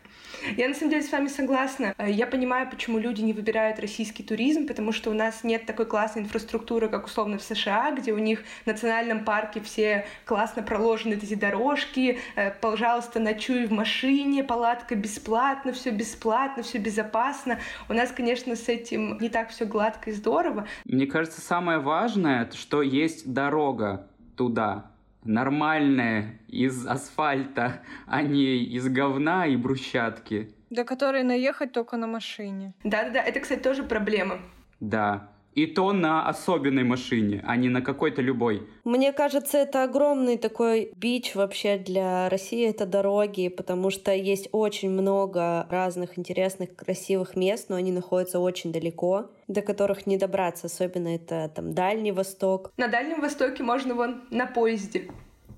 Я 0.55 0.69
на 0.69 0.73
самом 0.73 0.91
деле 0.91 1.03
с 1.03 1.11
вами 1.11 1.27
согласна. 1.27 1.93
Я 1.97 2.27
понимаю, 2.27 2.69
почему 2.69 2.99
люди 2.99 3.21
не 3.21 3.33
выбирают 3.33 3.79
российский 3.79 4.23
туризм, 4.23 4.67
потому 4.67 4.91
что 4.91 5.09
у 5.09 5.13
нас 5.13 5.43
нет 5.43 5.65
такой 5.65 5.85
классной 5.85 6.23
инфраструктуры, 6.23 6.89
как 6.89 7.05
условно 7.05 7.37
в 7.37 7.41
США, 7.41 7.91
где 7.91 8.13
у 8.13 8.17
них 8.17 8.43
в 8.63 8.67
национальном 8.67 9.25
парке 9.25 9.61
все 9.61 10.05
классно 10.25 10.63
проложены 10.63 11.15
эти 11.15 11.33
дорожки, 11.33 12.19
э, 12.35 12.51
пожалуйста, 12.51 13.19
ночуй 13.19 13.65
в 13.65 13.71
машине, 13.71 14.43
палатка 14.43 14.95
бесплатно, 14.95 15.73
все 15.73 15.91
бесплатно, 15.91 16.63
все 16.63 16.77
безопасно. 16.77 17.59
У 17.89 17.93
нас, 17.93 18.11
конечно, 18.11 18.55
с 18.55 18.69
этим 18.69 19.17
не 19.19 19.29
так 19.29 19.49
все 19.49 19.65
гладко 19.65 20.11
и 20.11 20.13
здорово. 20.13 20.67
Мне 20.85 21.07
кажется, 21.07 21.41
самое 21.41 21.79
важное, 21.79 22.49
что 22.53 22.81
есть 22.81 23.31
дорога 23.31 24.07
туда, 24.35 24.91
нормальная, 25.27 26.39
из 26.47 26.87
асфальта, 26.87 27.81
а 28.07 28.21
не 28.21 28.63
из 28.63 28.87
говна 28.87 29.45
и 29.45 29.55
брусчатки. 29.55 30.53
До 30.69 30.83
которой 30.83 31.23
наехать 31.23 31.71
только 31.71 31.97
на 31.97 32.07
машине. 32.07 32.73
Да-да-да, 32.83 33.21
это, 33.21 33.39
кстати, 33.39 33.59
тоже 33.59 33.83
проблема. 33.83 34.39
Да, 34.79 35.29
и 35.57 35.65
то 35.65 35.91
на 35.91 36.29
особенной 36.29 36.83
машине, 36.83 37.43
а 37.47 37.55
не 37.55 37.67
на 37.69 37.81
какой-то 37.81 38.21
любой. 38.21 38.61
Мне 38.83 39.11
кажется, 39.11 39.57
это 39.57 39.83
огромный 39.83 40.37
такой 40.37 40.91
бич 40.95 41.33
вообще 41.33 41.79
для 41.79 42.29
России, 42.29 42.69
это 42.69 42.85
дороги, 42.85 43.47
потому 43.47 43.89
что 43.89 44.13
есть 44.13 44.49
очень 44.51 44.91
много 44.91 45.65
разных 45.71 46.19
интересных, 46.19 46.75
красивых 46.75 47.35
мест, 47.35 47.69
но 47.69 47.75
они 47.75 47.91
находятся 47.91 48.39
очень 48.39 48.71
далеко, 48.71 49.31
до 49.47 49.63
которых 49.63 50.05
не 50.05 50.17
добраться, 50.17 50.67
особенно 50.67 51.15
это 51.15 51.51
там 51.55 51.73
Дальний 51.73 52.11
Восток. 52.11 52.71
На 52.77 52.87
Дальнем 52.87 53.19
Востоке 53.19 53.63
можно 53.63 53.95
вон 53.95 54.21
на 54.29 54.45
поезде 54.45 55.09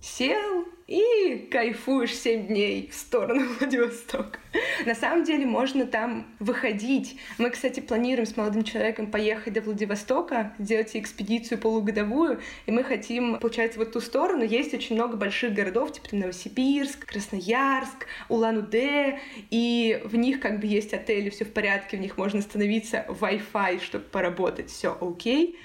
сел 0.02 0.66
и 0.90 1.48
кайфуешь 1.52 2.16
7 2.16 2.48
дней 2.48 2.90
в 2.92 2.96
сторону 2.96 3.46
Владивостока. 3.60 4.40
На 4.88 4.96
самом 4.96 5.24
деле 5.24 5.46
можно 5.46 5.86
там 5.86 6.26
выходить. 6.40 7.20
Мы, 7.38 7.52
кстати, 7.52 7.80
планируем 7.80 8.26
с 8.26 8.36
молодым 8.36 8.64
человеком 8.64 9.12
поехать 9.12 9.54
до 9.54 9.62
Владивостока, 9.62 10.54
сделать 10.58 10.96
экспедицию 10.96 11.60
полугодовую, 11.60 12.40
и 12.66 12.72
мы 12.72 12.84
хотим, 12.84 13.38
получается, 13.38 13.80
в 13.80 13.86
ту 13.86 14.02
сторону. 14.02 14.44
Есть 14.44 14.74
очень 14.74 14.96
много 14.96 15.16
больших 15.16 15.54
городов, 15.54 15.94
типа 15.94 16.16
Новосибирск, 16.16 17.06
Красноярск, 17.06 18.08
Улан-Удэ, 18.30 19.20
и 19.52 20.02
в 20.06 20.16
них 20.16 20.40
как 20.40 20.60
бы 20.60 20.66
есть 20.66 20.94
отели, 20.96 21.30
все 21.30 21.46
в 21.46 21.54
порядке, 21.54 21.98
в 21.98 22.00
них 22.00 22.18
можно 22.18 22.40
остановиться, 22.40 23.06
Wi-Fi, 23.10 23.84
чтобы 23.84 24.06
поработать, 24.06 24.72
все 24.72 24.98
окей. 25.00 25.52
Okay 25.52 25.56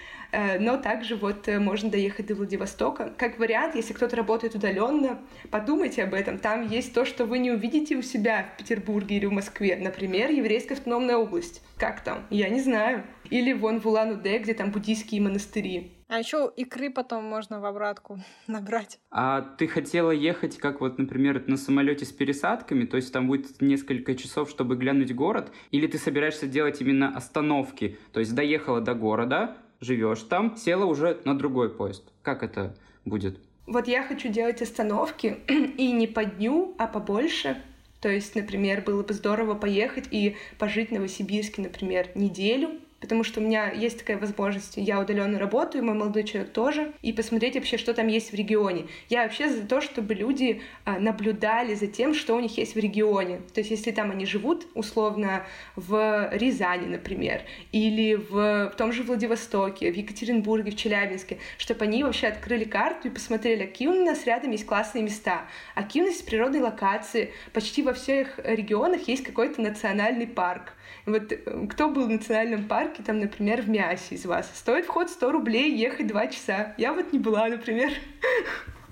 но 0.59 0.77
также 0.77 1.16
вот 1.16 1.49
э, 1.49 1.59
можно 1.59 1.90
доехать 1.90 2.27
до 2.27 2.35
Владивостока. 2.35 3.12
Как 3.16 3.38
вариант, 3.38 3.75
если 3.75 3.92
кто-то 3.92 4.16
работает 4.16 4.55
удаленно, 4.55 5.18
подумайте 5.51 6.03
об 6.03 6.14
этом. 6.14 6.38
Там 6.38 6.66
есть 6.66 6.92
то, 6.94 7.05
что 7.05 7.27
вы 7.27 7.38
не 7.38 7.51
увидите 7.51 7.97
у 7.97 8.03
себя 8.03 8.49
в 8.55 8.59
Петербурге 8.59 9.16
или 9.16 9.27
в 9.27 9.33
Москве. 9.33 9.77
Например, 9.77 10.31
еврейская 10.31 10.75
автономная 10.75 11.16
область. 11.16 11.62
Как 11.77 12.03
там? 12.03 12.27
Я 12.31 12.49
не 12.49 12.61
знаю. 12.61 13.05
Или 13.31 13.53
вон 13.53 13.81
в 13.81 13.87
Улан-Удэ, 13.87 14.38
где 14.38 14.55
там 14.55 14.70
буддийские 14.70 15.20
монастыри. 15.20 15.92
А 16.09 16.18
еще 16.18 16.53
икры 16.57 16.90
потом 16.90 17.25
можно 17.25 17.61
в 17.61 17.64
обратку 17.64 18.18
набрать. 18.47 19.01
А 19.11 19.40
ты 19.40 19.66
хотела 19.66 20.11
ехать, 20.11 20.59
как 20.59 20.81
вот, 20.81 20.99
например, 20.99 21.42
на 21.47 21.57
самолете 21.57 22.05
с 22.05 22.12
пересадками, 22.12 22.85
то 22.85 22.97
есть 22.97 23.12
там 23.12 23.27
будет 23.27 23.61
несколько 23.61 24.14
часов, 24.14 24.51
чтобы 24.51 24.77
глянуть 24.77 25.14
город, 25.14 25.51
или 25.70 25.87
ты 25.87 25.99
собираешься 25.99 26.47
делать 26.47 26.81
именно 26.81 27.09
остановки, 27.09 27.99
то 28.12 28.20
есть 28.20 28.35
доехала 28.35 28.81
до 28.81 28.94
города, 28.94 29.57
живешь 29.85 30.23
там, 30.23 30.57
села 30.57 30.85
уже 30.85 31.20
на 31.25 31.38
другой 31.38 31.70
поезд. 31.70 32.03
Как 32.23 32.42
это 32.42 32.75
будет? 33.05 33.38
Вот 33.66 33.87
я 33.87 34.03
хочу 34.03 34.29
делать 34.29 34.61
остановки 34.62 35.38
и 35.49 35.92
не 35.92 36.07
по 36.07 36.25
дню, 36.25 36.75
а 36.79 36.87
побольше. 36.87 37.62
То 38.01 38.09
есть, 38.11 38.35
например, 38.35 38.83
было 38.83 39.03
бы 39.03 39.14
здорово 39.14 39.55
поехать 39.55 40.09
и 40.11 40.37
пожить 40.59 40.90
в 40.90 40.92
Новосибирске, 40.92 41.62
например, 41.62 42.09
неделю, 42.14 42.81
потому 43.05 43.23
что 43.23 43.40
у 43.40 43.43
меня 43.43 43.71
есть 43.71 43.99
такая 43.99 44.17
возможность, 44.17 44.79
я 44.79 44.99
удаленно 44.99 45.38
работаю, 45.38 45.85
мой 45.85 45.93
молодой 45.93 46.25
человек 46.25 46.53
тоже, 46.55 46.95
и 47.03 47.12
посмотреть 47.12 47.55
вообще, 47.55 47.77
что 47.77 47.93
там 47.93 48.09
есть 48.09 48.33
в 48.33 48.35
регионе. 48.35 48.87
Я 49.11 49.25
вообще 49.25 49.51
за 49.51 49.67
то, 49.67 49.83
чтобы 49.83 50.14
люди 50.14 50.62
а, 50.87 50.99
наблюдали 50.99 51.75
за 51.75 51.87
тем, 51.87 52.14
что 52.14 52.35
у 52.35 52.40
них 52.40 52.57
есть 52.57 52.75
в 52.75 52.79
регионе. 52.79 53.43
То 53.53 53.61
есть, 53.61 53.71
если 53.71 53.90
там 53.90 54.11
они 54.11 54.25
живут, 54.25 54.67
условно, 54.73 55.45
в 55.77 56.31
Рязани, 56.33 56.87
например, 56.87 57.43
или 57.73 58.14
в, 58.14 58.71
в 58.71 58.75
том 58.79 58.90
же 58.90 59.03
Владивостоке, 59.03 59.93
в 59.93 59.97
Екатеринбурге, 59.97 60.71
в 60.71 60.77
Челябинске, 60.77 61.37
чтобы 61.59 61.85
они 61.85 62.05
вообще 62.05 62.29
открыли 62.29 62.64
карту 62.64 63.09
и 63.09 63.11
посмотрели, 63.11 63.67
какие 63.67 63.88
у 63.88 64.03
нас 64.03 64.25
рядом 64.25 64.51
есть 64.53 64.64
классные 64.64 65.05
места, 65.05 65.43
а 65.75 65.83
какие 65.83 66.05
у 66.05 66.07
нас 66.07 66.14
есть 66.14 66.27
природные 66.27 66.62
локации. 66.62 67.35
Почти 67.53 67.83
во 67.83 67.93
всех 67.93 68.40
регионах 68.43 69.07
есть 69.09 69.25
какой-то 69.25 69.61
национальный 69.61 70.27
парк. 70.27 70.73
Вот 71.07 71.33
э, 71.33 71.67
кто 71.69 71.90
был 71.90 72.07
в 72.07 72.11
национальном 72.11 72.67
парке, 72.67 73.03
там, 73.03 73.21
например, 73.21 73.62
в 73.62 73.69
Миасе 73.69 74.14
из 74.14 74.25
вас? 74.25 74.51
Стоит 74.55 74.87
вход 74.87 75.11
100 75.11 75.33
рублей, 75.33 75.75
ехать 75.75 76.07
2 76.07 76.27
часа. 76.29 76.75
Я 76.79 76.93
вот 76.93 77.12
не 77.12 77.19
была, 77.19 77.49
например. 77.49 77.90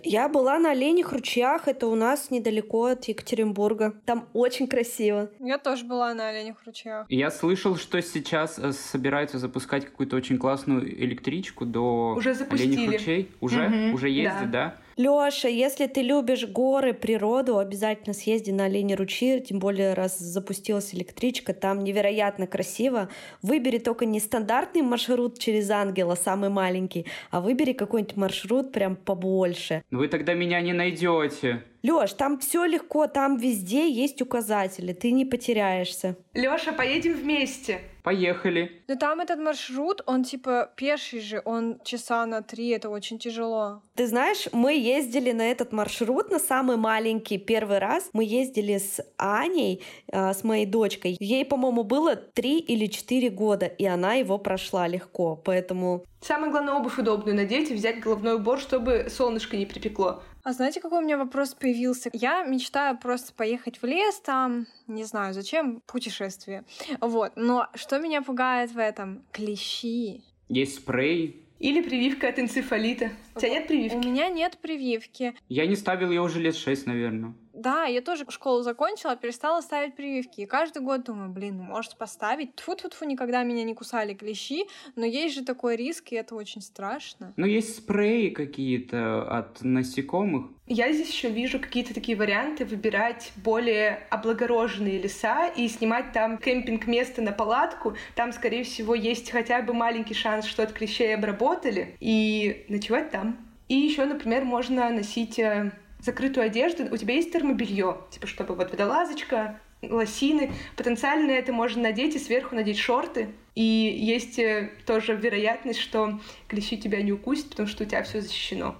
Я 0.04 0.28
была 0.28 0.58
на 0.58 0.72
Оленях 0.72 1.12
ручьях, 1.12 1.68
это 1.68 1.86
у 1.86 1.94
нас 1.94 2.30
недалеко 2.30 2.86
от 2.86 3.04
Екатеринбурга. 3.04 3.94
Там 4.04 4.28
очень 4.32 4.66
красиво. 4.66 5.30
Я 5.38 5.58
тоже 5.58 5.84
была 5.84 6.12
на 6.12 6.28
Оленях 6.28 6.56
ручьях. 6.66 7.06
Я 7.08 7.30
слышал, 7.30 7.76
что 7.76 8.02
сейчас 8.02 8.58
э, 8.58 8.72
собираются 8.72 9.38
запускать 9.38 9.84
какую-то 9.84 10.16
очень 10.16 10.38
классную 10.38 10.92
электричку 11.04 11.64
до 11.64 12.14
Уже 12.16 12.34
запустили. 12.34 12.74
Оленях 12.74 13.00
ручей. 13.00 13.30
Уже? 13.40 13.66
Угу, 13.66 13.94
Уже 13.94 14.08
ездит, 14.10 14.50
да? 14.50 14.76
да? 14.76 14.76
Лёша, 14.96 15.48
если 15.48 15.86
ты 15.86 16.02
любишь 16.02 16.46
горы, 16.46 16.92
природу, 16.92 17.58
обязательно 17.58 18.14
съезди 18.14 18.50
на 18.50 18.64
Олени 18.64 18.94
ручьи, 18.94 19.40
тем 19.40 19.58
более 19.58 19.94
раз 19.94 20.18
запустилась 20.18 20.94
электричка, 20.94 21.54
там 21.54 21.82
невероятно 21.84 22.46
красиво. 22.46 23.08
Выбери 23.42 23.78
только 23.78 24.04
не 24.04 24.20
стандартный 24.20 24.82
маршрут 24.82 25.38
через 25.38 25.70
Ангела, 25.70 26.14
самый 26.14 26.50
маленький, 26.50 27.06
а 27.30 27.40
выбери 27.40 27.72
какой-нибудь 27.72 28.16
маршрут 28.16 28.72
прям 28.72 28.96
побольше. 28.96 29.82
Вы 29.90 30.08
тогда 30.08 30.34
меня 30.34 30.60
не 30.60 30.72
найдете. 30.72 31.62
Лёш, 31.82 32.12
там 32.12 32.38
все 32.38 32.64
легко, 32.64 33.08
там 33.08 33.36
везде 33.36 33.90
есть 33.90 34.22
указатели, 34.22 34.92
ты 34.92 35.10
не 35.10 35.24
потеряешься. 35.24 36.16
Лёша, 36.32 36.72
поедем 36.72 37.14
вместе. 37.14 37.80
Поехали. 38.02 38.82
Но 38.88 38.96
там 38.96 39.20
этот 39.20 39.38
маршрут, 39.38 40.02
он 40.06 40.24
типа 40.24 40.72
пеший 40.76 41.20
же, 41.20 41.40
он 41.44 41.80
часа 41.84 42.26
на 42.26 42.42
три, 42.42 42.68
это 42.70 42.90
очень 42.90 43.18
тяжело. 43.18 43.82
Ты 43.94 44.06
знаешь, 44.06 44.48
мы 44.52 44.74
ездили 44.74 45.32
на 45.32 45.42
этот 45.42 45.72
маршрут, 45.72 46.30
на 46.30 46.38
самый 46.38 46.76
маленький 46.76 47.38
первый 47.38 47.78
раз. 47.78 48.10
Мы 48.12 48.24
ездили 48.24 48.78
с 48.78 49.00
Аней, 49.18 49.82
э, 50.08 50.32
с 50.32 50.42
моей 50.42 50.66
дочкой. 50.66 51.16
Ей, 51.20 51.44
по-моему, 51.44 51.84
было 51.84 52.16
три 52.16 52.58
или 52.58 52.86
четыре 52.86 53.30
года, 53.30 53.66
и 53.66 53.86
она 53.86 54.14
его 54.14 54.38
прошла 54.38 54.88
легко, 54.88 55.36
поэтому... 55.36 56.04
Самое 56.20 56.52
главное, 56.52 56.74
обувь 56.74 56.98
удобную 56.98 57.36
надеть 57.36 57.70
и 57.70 57.74
взять 57.74 58.00
головной 58.00 58.36
убор, 58.36 58.58
чтобы 58.60 59.08
солнышко 59.10 59.56
не 59.56 59.66
припекло. 59.66 60.22
А 60.44 60.52
знаете, 60.52 60.80
какой 60.80 60.98
у 60.98 61.02
меня 61.02 61.18
вопрос 61.18 61.54
появился? 61.54 62.10
Я 62.12 62.42
мечтаю 62.42 62.98
просто 62.98 63.32
поехать 63.32 63.80
в 63.80 63.86
лес 63.86 64.20
там, 64.20 64.66
не 64.88 65.04
знаю, 65.04 65.34
зачем 65.34 65.80
путешествие. 65.86 66.64
Вот, 67.00 67.32
но 67.36 67.68
что 67.74 68.00
меня 68.00 68.22
пугает 68.22 68.72
в 68.72 68.78
этом? 68.78 69.24
Клещи. 69.30 70.22
Есть 70.48 70.76
спрей. 70.76 71.46
Или 71.60 71.80
прививка 71.80 72.28
от 72.28 72.40
энцефалита. 72.40 73.12
У 73.36 73.38
тебя 73.38 73.50
нет 73.50 73.68
прививки? 73.68 73.96
У 73.96 74.00
меня 74.00 74.28
нет 74.30 74.58
прививки. 74.60 75.34
Я 75.48 75.64
не 75.66 75.76
ставил 75.76 76.10
ее 76.10 76.20
уже 76.20 76.40
лет 76.40 76.56
шесть, 76.56 76.86
наверное. 76.86 77.34
Да, 77.52 77.84
я 77.84 78.00
тоже 78.00 78.24
школу 78.28 78.62
закончила, 78.62 79.16
перестала 79.16 79.60
ставить 79.60 79.94
прививки. 79.94 80.42
И 80.42 80.46
каждый 80.46 80.82
год 80.82 81.04
думаю, 81.04 81.30
блин, 81.30 81.58
ну 81.58 81.64
может 81.64 81.96
поставить. 81.96 82.54
тфу 82.56 82.74
тфу 82.74 82.88
тфу 82.88 83.04
никогда 83.04 83.42
меня 83.42 83.64
не 83.64 83.74
кусали 83.74 84.14
клещи, 84.14 84.66
но 84.96 85.04
есть 85.04 85.34
же 85.34 85.44
такой 85.44 85.76
риск, 85.76 86.12
и 86.12 86.16
это 86.16 86.34
очень 86.34 86.62
страшно. 86.62 87.32
Ну, 87.36 87.46
есть 87.46 87.76
спреи 87.76 88.30
какие-то 88.30 89.22
от 89.30 89.62
насекомых. 89.62 90.46
Я 90.66 90.92
здесь 90.92 91.10
еще 91.10 91.28
вижу 91.28 91.60
какие-то 91.60 91.92
такие 91.92 92.16
варианты 92.16 92.64
выбирать 92.64 93.32
более 93.36 94.06
облагороженные 94.10 94.98
леса 94.98 95.48
и 95.48 95.68
снимать 95.68 96.12
там 96.12 96.38
кемпинг-место 96.38 97.20
на 97.20 97.32
палатку. 97.32 97.96
Там, 98.14 98.32
скорее 98.32 98.64
всего, 98.64 98.94
есть 98.94 99.30
хотя 99.30 99.60
бы 99.60 99.74
маленький 99.74 100.14
шанс, 100.14 100.46
что 100.46 100.62
от 100.62 100.72
клещей 100.72 101.14
обработали, 101.14 101.96
и 102.00 102.64
ночевать 102.68 103.10
там. 103.10 103.36
И 103.68 103.74
еще, 103.74 104.04
например, 104.04 104.44
можно 104.44 104.90
носить 104.90 105.38
э, 105.38 105.72
закрытую 106.02 106.44
одежду, 106.44 106.92
у 106.92 106.96
тебя 106.96 107.14
есть 107.14 107.32
термобелье, 107.32 107.98
типа, 108.10 108.26
чтобы 108.26 108.54
вот 108.54 108.70
водолазочка, 108.70 109.60
лосины. 109.82 110.52
Потенциально 110.76 111.30
это 111.30 111.52
можно 111.52 111.82
надеть 111.82 112.14
и 112.16 112.18
сверху 112.18 112.54
надеть 112.54 112.78
шорты. 112.78 113.30
И 113.54 113.62
есть 113.62 114.38
э, 114.38 114.70
тоже 114.86 115.14
вероятность, 115.14 115.80
что 115.80 116.20
клещи 116.48 116.76
тебя 116.76 117.02
не 117.02 117.12
укусят, 117.12 117.50
потому 117.50 117.68
что 117.68 117.84
у 117.84 117.86
тебя 117.86 118.02
все 118.02 118.20
защищено. 118.20 118.76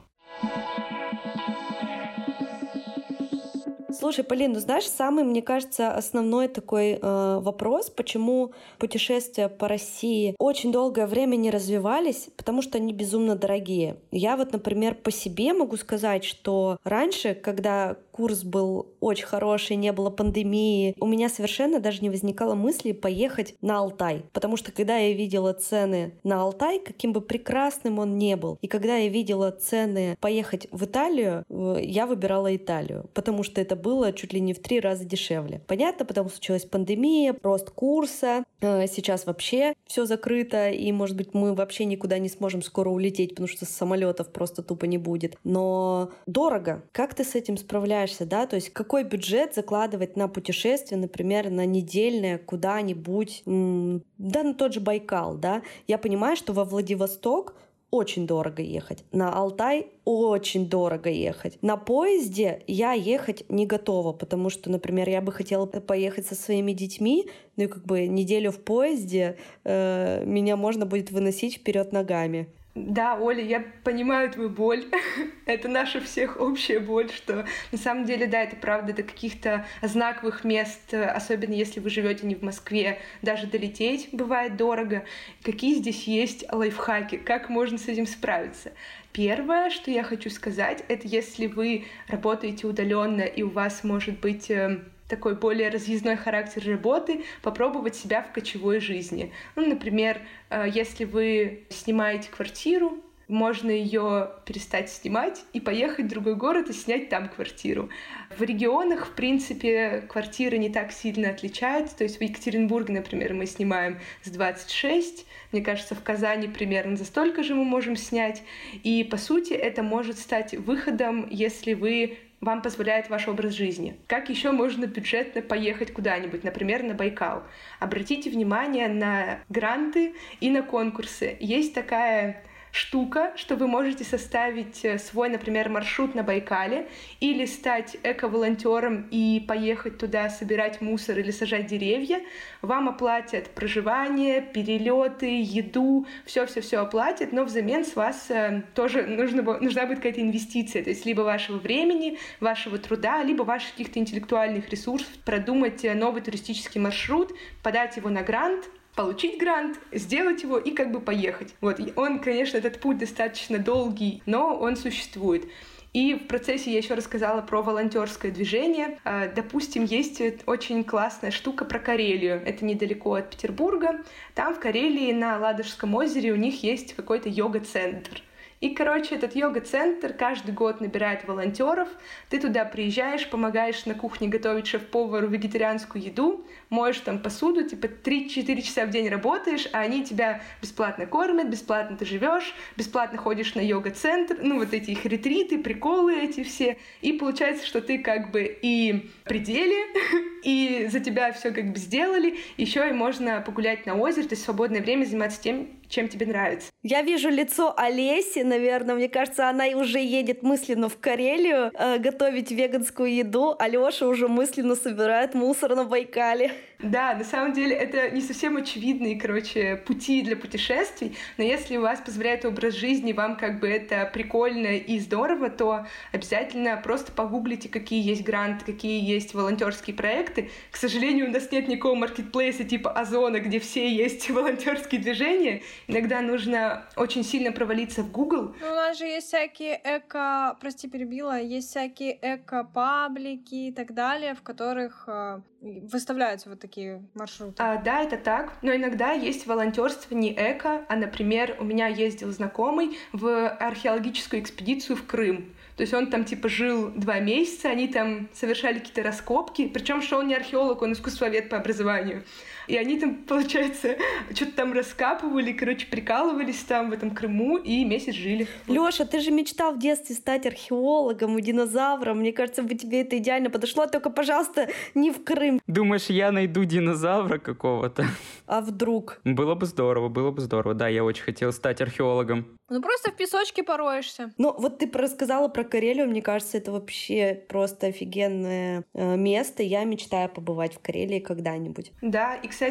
Слушай, 4.03 4.25
Полин, 4.25 4.53
ну 4.53 4.59
знаешь, 4.59 4.88
самый, 4.91 5.23
мне 5.23 5.43
кажется, 5.43 5.95
основной 5.95 6.49
такой 6.49 6.99
э, 7.01 7.38
вопрос, 7.41 7.88
почему 7.88 8.51
путешествия 8.79 9.49
по 9.49 9.69
России 9.69 10.35
очень 10.41 10.73
долгое 10.73 11.07
время 11.07 11.37
не 11.37 11.53
развивались, 11.53 12.29
потому 12.37 12.62
что 12.62 12.79
они 12.79 12.93
безумно 12.93 13.37
дорогие. 13.37 13.95
Я 14.11 14.37
вот, 14.37 14.53
например, 14.53 14.97
по 14.97 15.12
себе 15.12 15.53
могу 15.53 15.77
сказать, 15.77 16.25
что 16.25 16.79
раньше, 16.83 17.37
когда 17.37 17.97
курс 18.12 18.44
был 18.44 18.87
очень 19.01 19.27
хороший, 19.27 19.77
не 19.77 19.92
было 19.92 20.11
пандемии, 20.11 20.94
у 21.01 21.07
меня 21.07 21.29
совершенно 21.29 21.81
даже 21.81 22.01
не 22.03 22.11
возникало 22.11 22.55
мысли 22.55 22.92
поехать 22.92 23.55
на 23.62 23.79
Алтай. 23.79 24.25
Потому 24.33 24.57
что 24.57 24.72
когда 24.72 24.98
я 24.98 25.12
видела 25.14 25.53
цены 25.53 26.12
на 26.22 26.42
Алтай, 26.42 26.79
каким 26.79 27.12
бы 27.12 27.20
прекрасным 27.20 27.98
он 27.98 28.18
не 28.18 28.37
был, 28.37 28.59
и 28.61 28.68
когда 28.68 28.96
я 28.96 29.09
видела 29.09 29.51
цены 29.51 30.16
поехать 30.20 30.68
в 30.70 30.84
Италию, 30.84 31.45
э, 31.49 31.78
я 31.82 32.07
выбирала 32.07 32.55
Италию, 32.55 33.07
потому 33.14 33.43
что 33.43 33.61
это 33.61 33.76
был 33.76 34.03
было 34.03 34.12
чуть 34.12 34.32
ли 34.32 34.41
не 34.41 34.53
в 34.53 34.59
три 34.59 34.80
раза 34.80 35.05
дешевле. 35.05 35.61
Понятно, 35.66 36.05
потому 36.05 36.28
что 36.28 36.39
случилась 36.39 36.64
пандемия, 36.64 37.37
рост 37.43 37.70
курса, 37.70 38.45
э, 38.61 38.87
сейчас 38.87 39.26
вообще 39.26 39.74
все 39.87 40.07
закрыто, 40.07 40.70
и, 40.70 40.91
может 40.93 41.16
быть, 41.16 41.34
мы 41.34 41.55
вообще 41.55 41.84
никуда 41.84 42.18
не 42.18 42.28
сможем 42.28 42.62
скоро 42.62 42.89
улететь, 42.89 43.30
потому 43.30 43.49
что 43.49 43.66
самолетов 43.66 44.32
просто 44.32 44.62
тупо 44.62 44.87
не 44.87 44.99
будет. 44.99 45.37
Но 45.45 46.11
дорого. 46.26 46.82
Как 46.93 47.14
ты 47.14 47.24
с 47.24 47.34
этим 47.34 47.57
справляешься, 47.57 48.01
да? 48.26 48.46
То 48.46 48.57
есть 48.57 48.70
какой 48.70 49.05
бюджет 49.05 49.55
закладывать 49.55 50.16
на 50.16 50.28
путешествие, 50.28 51.00
например, 51.00 51.50
на 51.50 51.66
недельное 51.66 52.38
куда-нибудь, 52.38 53.42
да, 53.46 54.42
на 54.42 54.55
тот 54.55 54.74
же 54.74 54.80
Байкал, 54.80 55.36
да? 55.36 55.62
Я 55.86 55.98
понимаю, 55.98 56.36
что 56.36 56.53
во 56.53 56.64
Владивосток 56.64 57.55
очень 57.92 58.26
дорого 58.26 58.62
ехать. 58.62 59.05
На 59.12 59.30
Алтай 59.30 59.88
очень 60.07 60.66
дорого 60.66 61.11
ехать. 61.11 61.59
На 61.61 61.76
поезде 61.76 62.62
я 62.66 62.92
ехать 62.92 63.44
не 63.50 63.66
готова, 63.66 64.14
потому 64.14 64.48
что, 64.48 64.70
например, 64.70 65.11
я 65.11 65.20
бы 65.20 65.30
хотела 65.30 65.66
поехать 65.66 66.26
со 66.26 66.34
своими 66.34 66.72
детьми, 66.72 67.28
ну 67.57 67.64
и 67.64 67.66
как 67.66 67.84
бы 67.84 68.07
неделю 68.07 68.50
в 68.50 68.61
поезде 68.61 69.36
э, 69.64 70.24
меня 70.24 70.57
можно 70.57 70.86
будет 70.86 71.11
выносить 71.11 71.57
вперед 71.57 71.92
ногами. 71.92 72.48
Да, 72.75 73.16
Оля, 73.16 73.43
я 73.45 73.62
понимаю 73.85 74.31
твою 74.31 74.49
боль. 74.49 74.87
это 75.47 75.68
наша 75.68 76.01
всех 76.01 76.41
общая 76.41 76.81
боль, 76.81 77.11
что 77.11 77.45
на 77.70 77.77
самом 77.77 78.07
деле, 78.07 78.27
да, 78.27 78.43
это 78.43 78.57
правда, 78.57 78.95
до 78.95 79.03
каких-то 79.03 79.66
знаковых 79.83 80.43
мест, 80.45 80.95
особенно 80.95 81.53
если 81.53 81.81
вы 81.81 81.91
живете 81.91 82.27
не 82.27 82.35
в 82.35 82.43
Москве, 82.43 82.99
даже 83.20 83.47
долететь 83.47 84.09
бывает 84.12 84.57
дорого. 84.57 85.05
Какие 85.43 85.75
здесь 85.75 86.05
есть 86.05 86.51
лайфхаки? 86.51 87.18
Как 87.18 87.51
можно 87.51 87.77
с 87.77 87.89
этим 87.89 88.07
справиться? 88.07 88.73
Первое, 89.12 89.68
что 89.68 89.91
я 89.91 90.03
хочу 90.03 90.31
сказать, 90.31 90.83
это 90.89 91.07
если 91.07 91.49
вы 91.49 91.85
работаете 92.09 92.66
удаленно 92.66 93.20
и 93.20 93.43
у 93.43 93.51
вас 93.51 93.85
может 93.85 94.18
быть 94.20 94.51
эм, 94.51 94.87
такой 95.13 95.35
более 95.35 95.69
разъездной 95.69 96.17
характер 96.17 96.63
работы, 96.67 97.25
попробовать 97.43 97.95
себя 97.95 98.23
в 98.23 98.33
кочевой 98.33 98.81
жизни. 98.81 99.31
Ну, 99.57 99.69
например, 99.69 100.23
э, 100.49 100.65
если 100.73 101.05
вы 101.05 101.65
снимаете 101.69 102.31
квартиру, 102.31 102.99
можно 103.29 103.71
ее 103.71 104.31
перестать 104.47 104.91
снимать 104.91 105.45
и 105.53 105.61
поехать 105.61 106.07
в 106.07 106.09
другой 106.09 106.35
город 106.35 106.71
и 106.71 106.73
снять 106.73 107.11
там 107.11 107.29
квартиру. 107.29 107.91
В 108.39 108.43
регионах, 108.43 109.07
в 109.07 109.11
принципе, 109.11 110.05
квартиры 110.09 110.57
не 110.57 110.71
так 110.71 110.93
сильно 110.93 111.29
отличаются. 111.29 111.99
То 111.99 112.05
есть 112.05 112.19
в 112.19 112.23
Екатеринбурге, 112.23 112.95
например, 112.95 113.35
мы 113.35 113.45
снимаем 113.45 113.99
с 114.23 114.31
26, 114.31 115.27
мне 115.53 115.61
кажется, 115.61 115.95
в 115.95 116.03
Казани 116.03 116.49
примерно 116.49 116.97
за 116.97 117.05
столько 117.05 117.43
же 117.43 117.55
мы 117.55 117.65
можем 117.65 117.97
снять. 117.97 118.43
И, 118.83 119.05
по 119.05 119.19
сути, 119.19 119.53
это 119.53 119.83
может 119.83 120.19
стать 120.19 120.55
выходом, 120.55 121.29
если 121.31 121.75
вы 121.75 122.19
вам 122.43 122.61
позволяет 122.61 123.09
ваш 123.09 123.28
образ 123.28 123.55
жизни. 123.55 123.97
Как 124.09 124.28
еще 124.28 124.51
можно 124.51 124.86
бюджетно 124.86 125.40
поехать 125.40 125.93
куда-нибудь, 125.93 126.43
например, 126.45 126.82
на 126.82 126.93
Байкал? 126.93 127.45
Обратите 127.78 128.28
внимание 128.30 128.88
на 128.88 129.38
гранты 129.49 130.14
и 130.40 130.51
на 130.51 130.62
конкурсы. 130.62 131.36
Есть 131.40 131.72
такая 131.72 132.43
штука, 132.73 133.33
что 133.37 133.55
вы 133.55 133.68
можете 133.68 134.03
составить 134.03 134.85
э, 134.85 134.99
свой, 134.99 135.29
например, 135.29 135.68
маршрут 135.68 136.14
на 136.14 136.23
Байкале 136.23 136.89
или 137.20 137.45
стать 137.45 137.99
эко-волонтером 138.03 139.07
и 139.11 139.45
поехать 139.47 139.99
туда 139.99 140.31
собирать 140.31 140.81
мусор 140.81 141.18
или 141.18 141.31
сажать 141.31 141.66
деревья. 141.66 142.23
Вам 142.62 142.89
оплатят 142.89 143.51
проживание, 143.51 144.41
перелеты, 144.41 145.43
еду, 145.43 146.07
все-все-все 146.25 146.79
оплатят, 146.79 147.33
но 147.33 147.45
взамен 147.45 147.85
с 147.85 147.95
вас 147.95 148.31
э, 148.31 148.62
тоже 148.75 149.03
нужно, 149.03 149.43
нужна 149.43 149.85
будет 149.85 149.99
какая-то 149.99 150.23
инвестиция, 150.23 150.83
то 150.83 150.91
есть 150.91 151.05
либо 151.05 151.20
вашего 151.20 151.59
времени, 151.59 152.18
вашего 152.41 152.79
труда, 152.79 153.23
либо 153.23 153.43
ваших 153.43 153.73
каких-то 153.73 153.99
интеллектуальных 153.99 154.70
ресурсов, 154.70 155.12
продумать 155.27 155.85
э, 155.85 155.93
новый 155.93 156.23
туристический 156.23 156.81
маршрут, 156.81 157.33
подать 157.62 157.99
его 157.99 158.09
на 158.09 158.23
грант, 158.23 158.64
получить 158.95 159.38
грант, 159.38 159.78
сделать 159.90 160.43
его 160.43 160.59
и 160.59 160.70
как 160.70 160.93
бы 160.93 161.01
поехать. 161.01 161.55
Вот, 161.61 161.80
и 161.80 161.93
он, 161.97 162.18
конечно, 162.20 162.59
этот 162.59 162.80
путь 162.80 162.99
достаточно 162.99 163.59
долгий, 163.59 164.22
но 164.26 164.57
он 164.57 164.76
существует. 164.76 165.45
И 165.93 166.14
в 166.14 166.26
процессе 166.26 166.72
я 166.72 166.78
еще 166.78 166.95
рассказала 166.95 167.43
про 167.43 167.61
волонтерское 167.61 168.32
движение. 168.32 168.99
А, 169.05 169.28
допустим, 169.28 169.84
есть 169.84 170.22
очень 170.47 170.84
классная 170.84 171.30
штука 171.30 171.66
про 171.66 171.78
Карелию. 171.78 172.40
Это 172.47 172.64
недалеко 172.64 173.14
от 173.14 173.28
Петербурга. 173.28 174.01
Там 174.34 174.55
в 174.55 174.59
Карелии 174.59 175.12
на 175.12 175.38
Ладожском 175.38 175.95
озере 175.95 176.32
у 176.32 176.36
них 176.36 176.62
есть 176.62 176.95
какой-то 176.95 177.28
йога-центр. 177.28 178.22
И, 178.63 178.71
короче, 178.71 179.17
этот 179.17 179.35
йога-центр 179.35 180.13
каждый 180.13 180.55
год 180.55 180.81
набирает 180.81 181.27
волонтеров. 181.27 181.89
Ты 182.29 182.39
туда 182.39 182.65
приезжаешь, 182.65 183.29
помогаешь 183.29 183.87
на 183.87 183.95
кухне 183.95 184.29
готовить 184.29 184.69
шеф-повару 184.69 185.27
вегетарианскую 185.27 186.01
еду, 186.01 186.47
моешь 186.71 187.01
там 187.01 187.19
посуду, 187.19 187.69
типа 187.69 187.87
3-4 187.87 188.63
часа 188.63 188.87
в 188.87 188.91
день 188.91 189.09
работаешь, 189.09 189.69
а 189.73 189.81
они 189.81 190.05
тебя 190.05 190.43
бесплатно 190.63 191.07
кормят, 191.07 191.49
бесплатно 191.49 191.97
ты 191.97 192.05
живешь, 192.05 192.55
бесплатно 192.77 193.19
ходишь 193.19 193.57
на 193.57 193.61
йога-центр, 193.61 194.39
ну 194.41 194.61
вот 194.61 194.73
эти 194.73 194.93
их 194.93 195.05
ретриты, 195.07 195.59
приколы 195.59 196.15
эти 196.15 196.45
все. 196.45 196.79
И 197.01 197.15
получается, 197.15 197.67
что 197.67 197.81
ты 197.81 197.99
как 197.99 198.31
бы 198.31 198.45
и 198.63 199.11
пределе, 199.25 199.87
и 200.45 200.87
за 200.89 201.01
тебя 201.01 201.33
все 201.33 201.51
как 201.51 201.73
бы 201.73 201.79
сделали, 201.79 202.39
еще 202.57 202.89
и 202.89 202.93
можно 202.93 203.41
погулять 203.41 203.87
на 203.87 203.97
озере, 203.97 204.29
то 204.29 204.35
есть 204.35 204.45
свободное 204.45 204.81
время 204.81 205.05
заниматься 205.05 205.43
тем, 205.43 205.67
чем 205.93 206.09
тебе 206.09 206.26
нравится. 206.26 206.70
Я 206.82 207.03
вижу 207.03 207.28
лицо 207.28 207.74
Олеси, 207.76 208.40
наверное, 208.40 208.95
мне 208.95 209.09
кажется, 209.09 209.49
она 209.49 209.66
уже 209.76 210.01
едет 210.01 210.43
мысленно 210.43 210.88
в 210.88 210.99
Карелию 210.99 211.70
э, 211.74 211.99
готовить 211.99 212.51
веганскую 212.51 213.14
еду, 213.14 213.55
а 213.59 213.68
Лёша 213.68 214.09
уже 214.09 214.26
мысленно 214.26 214.74
собирает 214.74 215.34
мусор 215.34 215.76
на 215.76 215.84
Байкале. 215.84 216.53
Да, 216.83 217.14
на 217.14 217.24
самом 217.24 217.53
деле 217.53 217.76
это 217.76 218.11
не 218.11 218.20
совсем 218.20 218.57
очевидные, 218.57 219.18
короче, 219.18 219.76
пути 219.76 220.22
для 220.22 220.37
путешествий, 220.37 221.16
но 221.39 221.45
если 221.45 221.76
у 221.76 221.83
вас 221.83 222.01
позволяет 222.01 222.45
образ 222.45 222.74
жизни, 222.74 223.12
вам 223.12 223.37
как 223.37 223.61
бы 223.61 223.68
это 223.68 224.11
прикольно 224.12 224.76
и 224.76 224.99
здорово, 224.99 225.49
то 225.49 225.87
обязательно 226.12 226.76
просто 226.76 227.12
погуглите, 227.12 227.68
какие 227.68 228.05
есть 228.05 228.24
гранты, 228.24 228.64
какие 228.64 229.03
есть 229.03 229.33
волонтерские 229.33 229.95
проекты. 229.95 230.51
К 230.72 230.76
сожалению, 230.76 231.28
у 231.28 231.30
нас 231.30 231.51
нет 231.53 231.68
никакого 231.68 231.95
маркетплейса 231.95 232.64
типа 232.64 232.91
Озона, 232.91 233.39
где 233.39 233.61
все 233.61 233.89
есть 233.89 234.28
волонтерские 234.30 235.01
движения. 235.01 235.62
Иногда 235.87 236.20
нужно 236.20 236.85
очень 236.97 237.22
сильно 237.22 237.53
провалиться 237.53 238.03
в 238.03 238.11
Google. 238.11 238.55
Ну, 238.61 238.66
у 238.66 238.74
нас 238.74 238.99
же 238.99 239.05
есть 239.05 239.28
всякие 239.28 239.80
эко... 239.85 240.57
Прости, 240.61 240.89
перебила. 240.89 241.41
Есть 241.41 241.70
всякие 241.70 242.18
эко-паблики 242.20 243.68
и 243.68 243.72
так 243.72 243.95
далее, 243.95 244.35
в 244.35 244.43
которых 244.43 245.05
э, 245.07 245.41
выставляются 245.63 246.51
вот 246.51 246.61
такие 246.61 247.03
маршруты. 247.15 247.55
А, 247.59 247.77
да, 247.77 248.03
это 248.03 248.17
так. 248.17 248.53
Но 248.63 248.75
иногда 248.75 249.13
есть 249.13 249.47
волонтерство 249.47 250.15
не 250.15 250.33
эко, 250.33 250.85
а, 250.89 250.97
например, 250.97 251.57
у 251.61 251.65
меня 251.65 251.87
ездил 251.87 252.31
знакомый 252.33 252.99
в 253.13 253.49
археологическую 253.49 254.43
экспедицию 254.43 254.97
в 254.97 255.07
Крым. 255.07 255.55
То 255.77 255.83
есть 255.83 255.95
он 255.95 256.11
там 256.11 256.25
типа 256.25 256.49
жил 256.49 256.91
два 256.91 257.21
месяца, 257.21 257.71
они 257.71 257.89
там 257.89 258.29
совершали 258.35 258.79
какие-то 258.79 259.03
раскопки, 259.03 259.69
причем 259.69 260.03
что 260.03 260.19
он 260.19 260.29
не 260.29 260.35
археолог, 260.35 260.83
он 260.83 260.93
искусствовед 260.93 261.49
по 261.49 261.57
образованию. 261.57 262.25
И 262.73 262.77
они 262.79 262.99
там, 262.99 263.14
получается, 263.29 263.97
что-то 264.35 264.53
там 264.53 264.73
раскапывали, 264.73 265.53
короче, 265.53 265.87
прикалывались 265.87 266.62
там 266.64 266.89
в 266.89 266.95
этом 266.95 267.11
Крыму 267.11 267.59
и 267.59 267.85
месяц 267.85 268.14
жили. 268.14 268.49
Лёша, 268.66 269.05
ты 269.05 269.20
же 269.20 269.31
мечтал 269.31 269.75
в 269.75 269.79
детстве 269.79 270.16
стать 270.16 270.47
археологом 270.47 271.39
и 271.39 271.43
динозавром. 271.43 272.20
Мне 272.20 272.33
кажется, 272.33 272.62
бы 272.62 272.75
тебе 272.75 273.03
это 273.03 273.18
идеально 273.18 273.51
подошло. 273.51 273.87
Только, 273.87 274.09
пожалуйста, 274.09 274.68
не 274.95 275.11
в 275.11 275.23
Крым. 275.23 275.61
Думаешь, 275.66 276.07
я 276.07 276.33
найду 276.33 276.64
динозавра 276.64 277.37
какого-то? 277.39 278.07
А 278.47 278.62
вдруг? 278.62 279.20
Было 279.25 279.55
бы 279.55 279.66
здорово, 279.66 280.09
было 280.09 280.31
бы 280.31 280.41
здорово. 280.41 280.75
Да, 280.75 280.89
я 280.89 281.05
очень 281.05 281.25
хотел 281.25 281.53
стать 281.53 281.83
археологом. 281.83 282.59
Ну 282.70 282.81
просто 282.81 283.11
в 283.11 283.16
песочке 283.16 283.62
пороешься. 283.62 284.33
Ну 284.39 284.55
вот 284.59 284.79
ты 284.79 284.91
рассказала 284.95 285.49
про 285.49 285.62
Карелию, 285.62 286.09
мне 286.09 286.23
кажется, 286.23 286.57
это 286.57 286.73
вообще 286.73 287.45
просто 287.49 287.89
офигенное 287.89 288.85
э, 288.95 289.16
место. 289.16 289.62
Я 289.62 289.85
мечтаю 289.85 290.31
побывать 290.31 290.75
в 290.75 290.79
Карелии 290.79 291.18
когда-нибудь. 291.18 291.93
Да, 292.01 292.35
и, 292.37 292.49
кстати, 292.49 292.62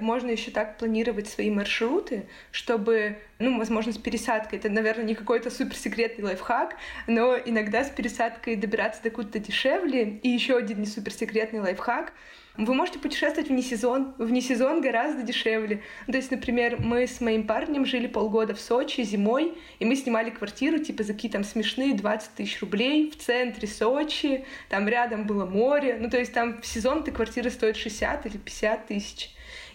можно 0.00 0.30
еще 0.30 0.50
так 0.50 0.78
планировать 0.78 1.28
свои 1.28 1.50
маршруты, 1.50 2.26
чтобы, 2.50 3.18
ну, 3.38 3.58
возможно, 3.58 3.92
с 3.92 3.98
пересадкой, 3.98 4.58
это, 4.58 4.68
наверное, 4.68 5.04
не 5.04 5.14
какой-то 5.14 5.50
суперсекретный 5.50 6.24
лайфхак, 6.24 6.76
но 7.06 7.36
иногда 7.36 7.84
с 7.84 7.90
пересадкой 7.90 8.56
добираться 8.56 9.02
до 9.02 9.10
куда-то 9.10 9.38
дешевле. 9.38 10.18
И 10.22 10.28
еще 10.28 10.56
один 10.56 10.80
не 10.80 10.86
суперсекретный 10.86 11.60
лайфхак— 11.60 12.12
вы 12.56 12.74
можете 12.74 12.98
путешествовать 12.98 13.48
вне 13.48 13.62
сезон. 13.62 14.14
Вне 14.18 14.40
сезон 14.40 14.80
гораздо 14.80 15.22
дешевле. 15.22 15.82
То 16.06 16.16
есть, 16.16 16.30
например, 16.30 16.76
мы 16.80 17.06
с 17.06 17.20
моим 17.20 17.46
парнем 17.46 17.86
жили 17.86 18.06
полгода 18.06 18.54
в 18.54 18.60
Сочи 18.60 19.02
зимой, 19.02 19.56
и 19.78 19.84
мы 19.84 19.96
снимали 19.96 20.30
квартиру 20.30 20.78
типа 20.78 21.04
за 21.04 21.14
какие-то 21.14 21.38
там 21.38 21.44
смешные 21.44 21.94
20 21.94 22.34
тысяч 22.34 22.60
рублей 22.60 23.10
в 23.10 23.16
центре 23.16 23.68
Сочи. 23.68 24.44
Там 24.68 24.88
рядом 24.88 25.26
было 25.26 25.46
море. 25.46 25.96
Ну, 26.00 26.10
то 26.10 26.18
есть 26.18 26.34
там 26.34 26.60
в 26.60 26.66
сезон 26.66 27.00
эта 27.00 27.12
квартира 27.12 27.50
стоит 27.50 27.76
60 27.76 28.26
или 28.26 28.36
50 28.36 28.86
тысяч. 28.86 29.30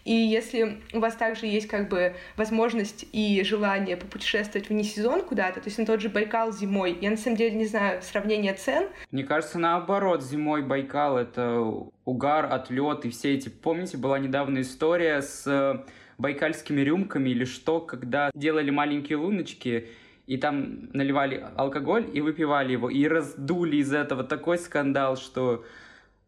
И 0.05 0.13
если 0.13 0.81
у 0.93 0.99
вас 0.99 1.15
также 1.15 1.47
есть 1.47 1.67
как 1.67 1.89
бы 1.89 2.15
возможность 2.37 3.05
и 3.11 3.43
желание 3.43 3.97
попутешествовать 3.97 4.69
вне 4.69 4.83
сезон 4.83 5.23
куда-то, 5.23 5.59
то 5.59 5.67
есть 5.67 5.79
на 5.79 5.85
тот 5.85 5.99
же 5.99 6.09
Байкал 6.09 6.53
зимой, 6.53 6.95
я 7.01 7.09
на 7.09 7.17
самом 7.17 7.37
деле 7.37 7.55
не 7.55 7.65
знаю 7.65 8.01
сравнения 8.03 8.53
цен. 8.53 8.87
Мне 9.11 9.23
кажется, 9.23 9.57
наоборот, 9.57 10.23
зимой 10.23 10.61
Байкал— 10.61 11.17
это 11.17 11.59
угар, 12.05 12.45
отлет 12.53 13.05
и 13.05 13.09
все 13.09 13.33
эти... 13.33 13.49
Помните, 13.49 13.97
была 13.97 14.19
недавно 14.19 14.61
история 14.61 15.23
с 15.23 15.43
э, 15.47 15.83
байкальскими 16.19 16.81
рюмками 16.81 17.31
или 17.31 17.45
что, 17.45 17.79
когда 17.79 18.29
делали 18.35 18.69
маленькие 18.69 19.17
луночки, 19.17 19.89
и 20.27 20.37
там 20.37 20.89
наливали 20.93 21.43
алкоголь 21.55 22.09
и 22.13 22.21
выпивали 22.21 22.73
его, 22.73 22.91
и 22.91 23.07
раздули 23.07 23.77
из 23.77 23.91
этого 23.91 24.23
такой 24.23 24.59
скандал, 24.59 25.17
что 25.17 25.65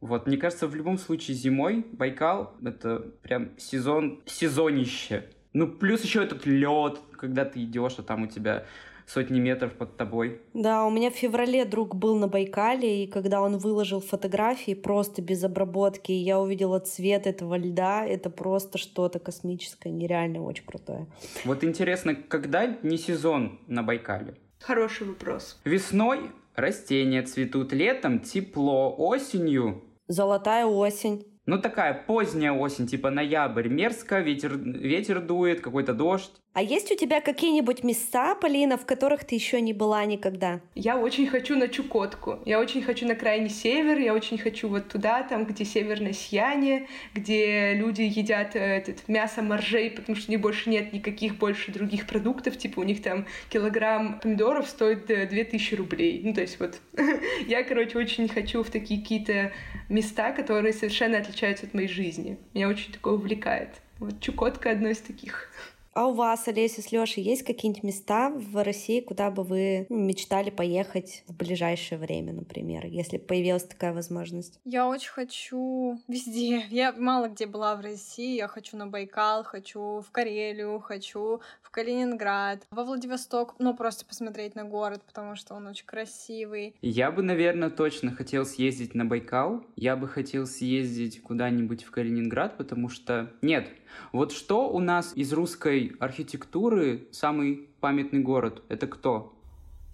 вот, 0.02 0.28
мне 0.28 0.38
кажется, 0.38 0.68
в 0.68 0.76
любом 0.76 0.98
случае 0.98 1.36
зимой 1.36 1.86
Байкал— 1.92 2.54
это 2.64 3.00
прям 3.22 3.58
сезон, 3.58 4.22
сезонище. 4.26 5.26
Ну, 5.54 5.68
плюс 5.68 6.04
еще 6.04 6.24
этот 6.24 6.46
лед, 6.46 7.00
когда 7.18 7.46
ты 7.46 7.64
идешь, 7.64 7.96
а 7.98 8.04
там 8.04 8.24
у 8.24 8.28
тебя 8.28 8.66
сотни 9.08 9.40
метров 9.40 9.74
под 9.74 9.98
тобой. 9.98 10.42
Да, 10.54 10.86
у 10.86 10.92
меня 10.92 11.10
в 11.10 11.16
феврале 11.16 11.66
друг 11.66 11.96
был 11.96 12.20
на 12.20 12.28
Байкале, 12.28 13.06
и 13.06 13.08
когда 13.08 13.42
он 13.42 13.58
выложил 13.58 14.02
фотографии 14.02 14.74
просто 14.74 15.22
без 15.22 15.44
обработки, 15.44 16.12
я 16.12 16.40
увидела 16.40 16.80
цвет 16.80 17.26
этого 17.26 17.58
льда, 17.58 18.06
это 18.06 18.30
просто 18.30 18.78
что-то 18.78 19.20
космическое, 19.20 19.90
нереально 19.90 20.44
очень 20.44 20.66
крутое. 20.66 21.08
Вот 21.46 21.64
интересно, 21.64 22.16
когда 22.16 22.68
не 22.84 22.98
сезон 22.98 23.60
на 23.68 23.82
Байкале? 23.82 24.36
Хороший 24.60 25.08
вопрос. 25.08 25.60
Весной 25.64 26.32
растения 26.56 27.24
цветут, 27.24 27.72
летом 27.72 28.20
тепло, 28.20 28.94
осенью 28.98 29.84
Золотая 30.08 30.66
осень. 30.66 31.26
Ну, 31.46 31.62
такая 31.62 31.94
поздняя 31.94 32.52
осень, 32.52 32.88
типа 32.88 33.10
ноябрь, 33.10 33.68
мерзко, 33.68 34.20
ветер, 34.20 34.58
ветер 34.58 35.22
дует, 35.22 35.62
какой-то 35.62 35.94
дождь. 35.94 36.32
А 36.58 36.62
есть 36.64 36.92
у 36.92 36.96
тебя 36.96 37.22
какие-нибудь 37.22 37.84
места, 37.84 38.34
Полина, 38.34 38.78
в 38.80 38.86
которых 38.88 39.24
ты 39.26 39.36
еще 39.36 39.62
не 39.62 39.74
была 39.74 40.04
никогда? 40.06 40.60
Я 40.74 40.98
очень 40.98 41.28
хочу 41.28 41.56
на 41.56 41.68
Чукотку. 41.68 42.40
Я 42.46 42.60
очень 42.60 42.82
хочу 42.82 43.06
на 43.06 43.14
крайний 43.14 43.52
север. 43.52 44.00
Я 44.00 44.16
очень 44.16 44.40
хочу 44.40 44.68
вот 44.68 44.88
туда, 44.88 45.22
там, 45.22 45.46
где 45.46 45.64
северное 45.64 46.14
сияние, 46.14 46.88
где 47.14 47.76
люди 47.76 48.02
едят 48.02 48.56
э, 48.56 48.60
этот 48.60 49.08
мясо 49.08 49.44
моржей, 49.44 49.92
потому 49.92 50.16
что 50.16 50.32
у 50.32 50.32
них 50.32 50.42
больше 50.42 50.72
нет 50.72 50.94
никаких 50.94 51.38
больше 51.38 51.72
других 51.72 52.08
продуктов. 52.08 52.58
Типа 52.58 52.80
у 52.80 52.84
них 52.84 53.04
там 53.04 53.28
килограмм 53.52 54.20
помидоров 54.20 54.68
стоит 54.68 55.06
2000 55.06 55.74
э, 55.76 55.78
рублей. 55.78 56.22
Ну, 56.24 56.34
то 56.34 56.42
есть 56.42 56.60
вот 56.60 56.82
я, 57.46 57.64
короче, 57.66 58.00
очень 58.00 58.28
хочу 58.28 58.64
в 58.64 58.72
такие 58.72 59.00
какие-то 59.00 59.52
места, 59.90 60.32
которые 60.32 60.74
совершенно 60.74 61.20
отличаются 61.20 61.68
от 61.68 61.76
моей 61.76 61.88
жизни. 61.88 62.40
Меня 62.56 62.68
очень 62.68 62.92
такое 62.92 63.14
увлекает. 63.14 63.70
Вот 64.00 64.20
Чукотка 64.22 64.72
одно 64.72 64.90
из 64.90 64.98
таких. 64.98 65.52
А 65.98 66.06
у 66.06 66.14
вас, 66.14 66.48
Олеся 66.48 66.84
с 66.84 66.92
Лешей, 66.92 67.24
есть 67.24 67.42
какие-нибудь 67.42 67.82
места 67.82 68.30
в 68.30 68.64
России, 68.64 69.02
куда 69.02 69.32
бы 69.32 69.42
вы 69.42 69.88
мечтали 69.90 70.52
поехать 70.52 71.24
в 71.26 71.36
ближайшее 71.36 71.98
время, 71.98 72.34
например, 72.34 72.86
если 72.86 73.18
появилась 73.18 73.64
такая 73.64 73.94
возможность? 73.94 74.60
Я 74.64 74.88
очень 74.88 75.10
хочу 75.10 76.00
везде. 76.08 76.68
Я 76.70 76.92
мало 76.92 77.30
где 77.30 77.48
была 77.48 77.76
в 77.76 77.82
России. 77.82 78.36
Я 78.36 78.48
хочу 78.48 78.78
на 78.78 78.86
Байкал, 78.86 79.44
хочу 79.44 80.04
в 80.08 80.12
Карелию, 80.12 80.80
хочу 80.82 81.42
в 81.64 81.72
Калининград, 81.72 82.62
во 82.70 82.84
Владивосток, 82.84 83.56
ну 83.58 83.76
просто 83.76 84.06
посмотреть 84.06 84.54
на 84.54 84.66
город, 84.66 85.02
потому 85.04 85.36
что 85.36 85.56
он 85.56 85.66
очень 85.66 85.88
красивый. 85.88 86.76
Я 86.84 87.10
бы, 87.10 87.24
наверное, 87.24 87.72
точно 87.72 88.12
хотел 88.12 88.46
съездить 88.46 88.94
на 88.94 89.04
Байкал. 89.04 89.64
Я 89.76 89.96
бы 89.96 90.08
хотел 90.08 90.46
съездить 90.46 91.24
куда-нибудь 91.24 91.84
в 91.84 91.90
Калининград, 91.90 92.56
потому 92.56 92.88
что... 92.88 93.34
Нет, 93.42 93.68
вот 94.12 94.32
что 94.32 94.70
у 94.70 94.80
нас 94.80 95.14
из 95.16 95.34
русской 95.34 95.87
архитектуры 96.00 97.08
самый 97.12 97.70
памятный 97.80 98.20
город? 98.20 98.64
Это 98.70 98.88
кто? 98.88 99.34